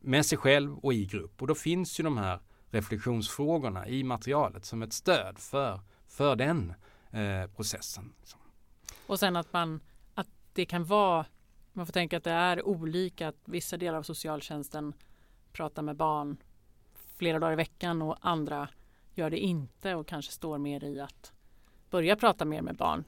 med 0.00 0.26
sig 0.26 0.38
själv 0.38 0.78
och 0.78 0.94
i 0.94 1.04
grupp. 1.04 1.42
Och 1.42 1.48
då 1.48 1.54
finns 1.54 2.00
ju 2.00 2.04
de 2.04 2.18
här 2.18 2.40
reflektionsfrågorna 2.70 3.88
i 3.88 4.04
materialet 4.04 4.64
som 4.64 4.82
ett 4.82 4.92
stöd 4.92 5.38
för, 5.38 5.80
för 6.08 6.36
den 6.36 6.74
eh, 7.10 7.50
processen. 7.56 8.12
Och 9.06 9.18
sen 9.18 9.36
att 9.36 9.52
man 9.52 9.80
att 10.14 10.28
det 10.52 10.64
kan 10.64 10.84
vara 10.84 11.26
man 11.72 11.86
får 11.86 11.92
tänka 11.92 12.16
att 12.16 12.24
det 12.24 12.30
är 12.30 12.66
olika 12.66 13.28
att 13.28 13.36
vissa 13.44 13.76
delar 13.76 13.98
av 13.98 14.02
socialtjänsten 14.02 14.92
pratar 15.52 15.82
med 15.82 15.96
barn 15.96 16.36
flera 17.16 17.38
dagar 17.38 17.52
i 17.52 17.56
veckan 17.56 18.02
och 18.02 18.16
andra 18.20 18.68
gör 19.14 19.30
det 19.30 19.38
inte 19.38 19.94
och 19.94 20.06
kanske 20.06 20.32
står 20.32 20.58
mer 20.58 20.84
i 20.84 21.00
att 21.00 21.32
börja 21.90 22.16
prata 22.16 22.44
mer 22.44 22.62
med 22.62 22.76
barn 22.76 23.04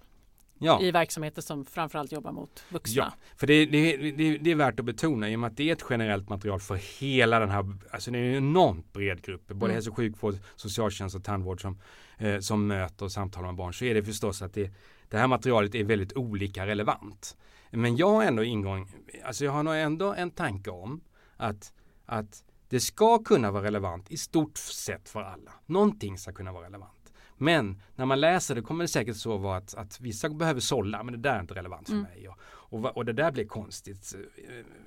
Ja. 0.59 0.83
i 0.83 0.91
verksamheter 0.91 1.43
som 1.43 1.65
framförallt 1.65 2.13
jobbar 2.13 2.33
mot 2.33 2.65
vuxna. 2.69 3.03
Ja, 3.03 3.13
för 3.37 3.47
det, 3.47 3.67
det, 3.67 3.97
det, 3.97 4.39
det 4.39 4.51
är 4.51 4.55
värt 4.55 4.79
att 4.81 4.87
betona 4.87 5.31
i 5.31 5.37
och 5.37 5.41
med 5.41 5.51
att 5.51 5.57
det 5.57 5.69
är 5.69 5.73
ett 5.73 5.85
generellt 5.91 6.29
material 6.29 6.61
för 6.61 7.01
hela 7.01 7.39
den 7.39 7.51
här, 7.51 7.75
alltså 7.91 8.11
det 8.11 8.19
är 8.19 8.23
en 8.23 8.35
enormt 8.37 8.93
bred 8.93 9.23
grupp, 9.23 9.49
både 9.49 9.65
Mm. 9.65 9.75
hälso 9.75 9.91
och 9.91 9.97
sjukvård, 9.97 10.35
socialtjänst 10.57 11.17
och 11.17 11.25
tandvård 11.25 11.61
som, 11.61 11.79
eh, 12.19 12.39
som 12.39 12.67
möter 12.67 13.05
och 13.05 13.13
samtalar 13.13 13.47
med 13.47 13.55
barn 13.57 13.75
så 13.75 13.85
är 13.85 13.95
det 13.95 14.03
förstås 14.05 14.43
att 14.43 14.55
det, 14.55 14.71
det 15.09 15.19
här 15.19 15.27
materialet 15.27 15.75
är 15.75 15.85
väldigt 15.85 16.13
olika 16.17 16.67
relevant. 16.67 17.37
Men 17.73 17.97
jag 17.97 18.09
har 18.09 18.25
ändå 18.25 18.45
ingång, 18.45 18.89
alltså 19.25 19.45
jag 19.45 19.53
har 19.53 19.63
nog 19.63 19.75
ändå 19.77 20.15
en 20.15 20.31
tanke 20.31 20.71
om 20.71 21.01
att, 21.37 21.73
att 22.07 22.45
det 22.69 22.81
ska 22.81 23.19
kunna 23.19 23.51
vara 23.51 23.63
relevant 23.65 24.11
i 24.11 24.17
stort 24.17 24.57
sett 24.59 25.09
för 25.09 25.23
alla. 25.23 25.53
Någonting 25.67 26.19
ska 26.19 26.33
kunna 26.33 26.53
vara 26.53 26.65
relevant. 26.67 27.13
Men 27.37 27.83
när 27.95 28.07
man 28.07 28.21
läser 28.21 28.55
det 28.55 28.63
kommer 28.63 28.85
det 28.85 28.89
säkert 28.89 29.17
så 29.17 29.37
vara 29.37 29.57
att, 29.57 29.75
att 29.75 30.01
vissa 30.01 30.29
behöver 30.29 30.61
sålla, 30.61 31.03
men 31.03 31.13
det 31.15 31.21
där 31.21 31.35
är 31.37 31.41
inte 31.41 31.55
relevant 31.55 31.87
för 31.87 31.95
Mm. 31.95 32.05
mig. 32.11 32.29
Och, 32.29 32.39
och, 32.45 32.97
och 32.97 33.05
det 33.05 33.13
där 33.13 33.33
blir 33.33 33.47
konstigt. 33.47 34.15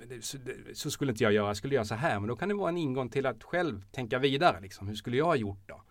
Eh, 0.09 0.19
Så, 0.21 0.37
det- 0.37 0.77
så 0.77 0.91
skulle 0.91 1.11
inte 1.11 1.23
jag 1.23 1.33
göra, 1.33 1.47
jag 1.47 1.57
skulle 1.57 1.75
göra 1.75 1.85
så 1.85 1.95
här. 1.95 2.19
Men 2.19 2.27
då 2.27 2.35
kan 2.35 2.49
det 2.49 2.55
vara 2.55 2.69
en 2.69 2.77
ingång 2.77 3.09
till 3.09 3.25
att 3.25 3.43
själv 3.43 3.85
tänka 3.91 4.19
vidare. 4.19 4.59
Liksom. 4.61 4.87
Hur 4.87 4.95
skulle 4.95 5.17
jag 5.17 5.25
ha 5.25 5.35
gjort 5.35 5.63
då? 5.65 5.81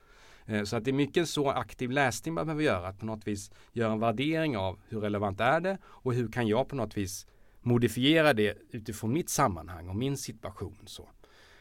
Eh, 0.47 0.65
så 0.65 0.77
att 0.77 0.85
det 0.85 0.91
är 0.91 0.93
mycket 0.93 1.29
så 1.29 1.51
aktiv 1.51 1.91
läsning 1.91 2.35
man 2.35 2.47
behöver 2.47 2.63
göra. 2.63 2.89
Att 2.89 2.99
på 2.99 3.07
något 3.07 3.27
vis 3.27 3.51
göra 3.73 3.93
en 3.93 4.01
värdering 4.01 4.57
av 4.57 4.81
hur 4.89 5.01
relevant 5.01 5.41
är 5.41 5.61
det 5.61 5.79
och 5.85 6.15
hur 6.15 6.29
kan 6.29 6.49
jag 6.49 6.69
på 6.69 6.77
något 6.77 6.97
vis 6.97 7.27
modifiera 7.61 8.33
det 8.33 8.59
utifrån 8.71 9.13
mitt 9.13 9.29
sammanhang 9.29 9.89
och 9.89 9.97
min 9.97 10.17
situation. 10.17 10.79
Så. 10.87 11.09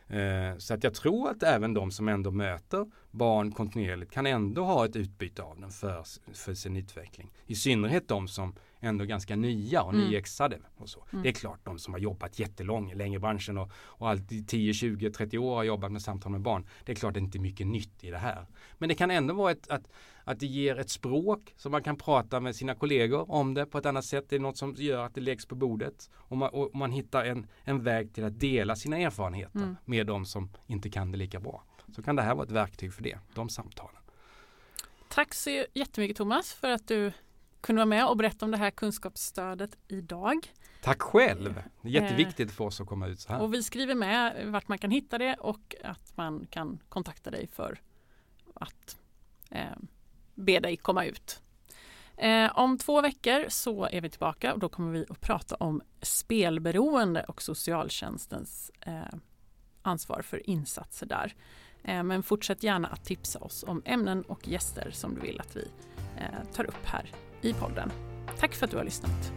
Eh, 0.08 0.58
så 0.58 0.74
att 0.74 0.84
jag 0.84 0.94
tror 0.94 1.30
att 1.30 1.44
även 1.44 1.74
de 1.74 1.92
som 1.92 2.08
ändå 2.08 2.32
möter 2.32 2.92
barn 3.12 3.52
kontinuerligt 3.52 4.12
kan 4.12 4.26
ändå 4.26 4.64
ha 4.64 4.86
ett 4.86 4.96
utbyte 4.96 5.44
av 5.44 5.60
den 5.60 5.72
för, 5.72 6.04
för 6.34 6.54
sin 6.54 6.78
utveckling. 6.78 7.32
I 7.46 7.56
synnerhet 7.56 8.08
de 8.08 8.28
som 8.28 8.56
ändå 8.84 9.06
ganska 9.06 9.36
nya 9.36 9.84
och 9.84 9.94
Mm. 9.94 10.06
nyexade. 10.08 10.60
Och 10.78 10.90
så. 10.90 11.06
Mm. 11.12 11.24
Det 11.24 11.30
är 11.30 11.34
klart 11.34 11.60
de 11.64 11.80
som 11.80 11.94
har 11.94 12.00
jobbat 12.00 12.40
jättelång, 12.40 12.94
länge 12.94 13.16
i 13.16 13.20
branschen 13.20 13.58
och, 13.58 13.72
och 13.76 14.10
alltid 14.10 14.48
10, 14.48 14.74
20, 14.74 15.12
30 15.12 15.38
år 15.38 15.56
har 15.56 15.64
jobbat 15.64 15.92
med 15.92 16.02
samtal 16.02 16.32
med 16.32 16.42
barn. 16.42 16.68
Det 16.86 16.92
är 16.92 16.96
klart 16.96 17.14
det 17.14 17.20
är 17.20 17.22
inte 17.22 17.40
mycket 17.40 17.68
nytt 17.68 18.04
i 18.04 18.10
det 18.12 18.18
här. 18.18 18.46
Men 18.78 18.90
det 18.90 18.96
kan 18.96 19.12
ändå 19.12 19.34
vara 19.34 19.52
ett, 19.52 19.68
att, 19.68 19.88
att 20.24 20.40
det 20.40 20.46
ger 20.46 20.80
ett 20.80 20.90
språk 20.90 21.54
som 21.58 21.72
man 21.72 21.84
kan 21.84 21.96
prata 21.96 22.40
med 22.40 22.56
sina 22.56 22.76
kollegor 22.76 23.32
om 23.32 23.54
det 23.54 23.66
på 23.66 23.78
ett 23.78 23.86
annat 23.86 24.06
sätt. 24.06 24.26
Det 24.30 24.36
är 24.36 24.40
något 24.40 24.58
som 24.58 24.76
gör 24.78 25.06
att 25.06 25.16
det 25.16 25.22
läggs 25.22 25.46
på 25.46 25.56
bordet. 25.56 26.10
Och 26.16 26.38
man, 26.38 26.50
och 26.50 26.76
man 26.76 26.92
hittar 26.92 27.26
en, 27.26 27.48
en 27.64 27.84
väg 27.84 28.14
till 28.14 28.24
att 28.24 28.40
dela 28.40 28.76
sina 28.76 28.98
erfarenheter 28.98 29.60
Mm. 29.60 29.76
med 29.86 30.08
de 30.08 30.26
som 30.26 30.50
inte 30.68 30.90
kan 30.90 31.12
det 31.12 31.18
lika 31.18 31.40
bra. 31.40 31.64
Så 31.96 32.04
kan 32.04 32.16
det 32.16 32.22
här 32.22 32.36
vara 32.36 32.46
ett 32.46 32.52
verktyg 32.52 32.94
för 32.94 33.04
det, 33.04 33.18
de 33.36 33.50
samtalen. 33.50 33.96
Tack 35.10 35.34
så 35.34 35.66
jättemycket 35.74 36.18
Thomas 36.18 36.54
för 36.54 36.70
att 36.72 36.88
du 36.88 37.12
kunde 37.64 37.80
vara 37.80 37.86
med 37.86 38.08
och 38.08 38.18
berätta 38.18 38.46
om 38.46 38.52
det 38.52 38.58
här 38.58 38.72
kunskapsstödet 38.72 39.78
idag. 39.88 40.54
Tack 40.82 41.02
själv! 41.02 41.64
Det 41.82 41.90
är 41.90 41.92
jätteviktigt 41.92 42.52
för 42.52 42.64
oss 42.64 42.82
att 42.82 42.88
komma 42.88 43.08
ut 43.08 43.20
så 43.20 43.34
här. 43.34 43.42
Och 43.42 43.54
vi 43.54 43.64
skriver 43.64 43.96
med 43.96 44.48
vart 44.52 44.68
man 44.68 44.78
kan 44.78 44.92
hitta 44.92 45.18
det 45.18 45.36
och 45.36 45.76
att 45.84 46.18
man 46.18 46.48
kan 46.50 46.80
kontakta 46.90 47.32
dig 47.32 47.48
för 47.48 47.80
att 48.54 48.98
eh, 49.50 49.78
be 50.36 50.60
dig 50.60 50.78
komma 50.78 51.06
ut. 51.06 51.42
Eh, 52.18 52.60
om 52.60 52.78
två 52.78 53.02
veckor 53.02 53.46
så 53.50 53.86
är 53.86 54.02
vi 54.02 54.10
tillbaka 54.10 54.54
och 54.54 54.60
då 54.60 54.70
kommer 54.70 54.92
vi 54.92 55.06
att 55.10 55.22
prata 55.22 55.56
om 55.56 55.82
spelberoende 56.02 57.24
och 57.24 57.42
socialtjänstens 57.42 58.72
eh, 58.80 58.94
ansvar 59.82 60.22
för 60.22 60.50
insatser 60.50 61.06
där. 61.06 61.36
Eh, 61.84 62.04
men 62.04 62.24
fortsätt 62.24 62.64
gärna 62.64 62.88
att 62.88 63.06
tipsa 63.06 63.40
oss 63.40 63.64
om 63.68 63.82
ämnen 63.86 64.22
och 64.22 64.48
gäster 64.48 64.92
som 64.92 65.16
du 65.16 65.22
vill 65.22 65.40
att 65.40 65.56
vi 65.56 65.68
eh, 66.18 66.54
tar 66.54 66.66
upp 66.66 66.86
här 66.86 67.12
i 67.50 67.54
podden. 67.54 67.92
Tack 68.40 68.56
för 68.56 68.66
att 68.66 68.72
du 68.72 68.78
har 68.78 68.84
lyssnat. 68.84 69.34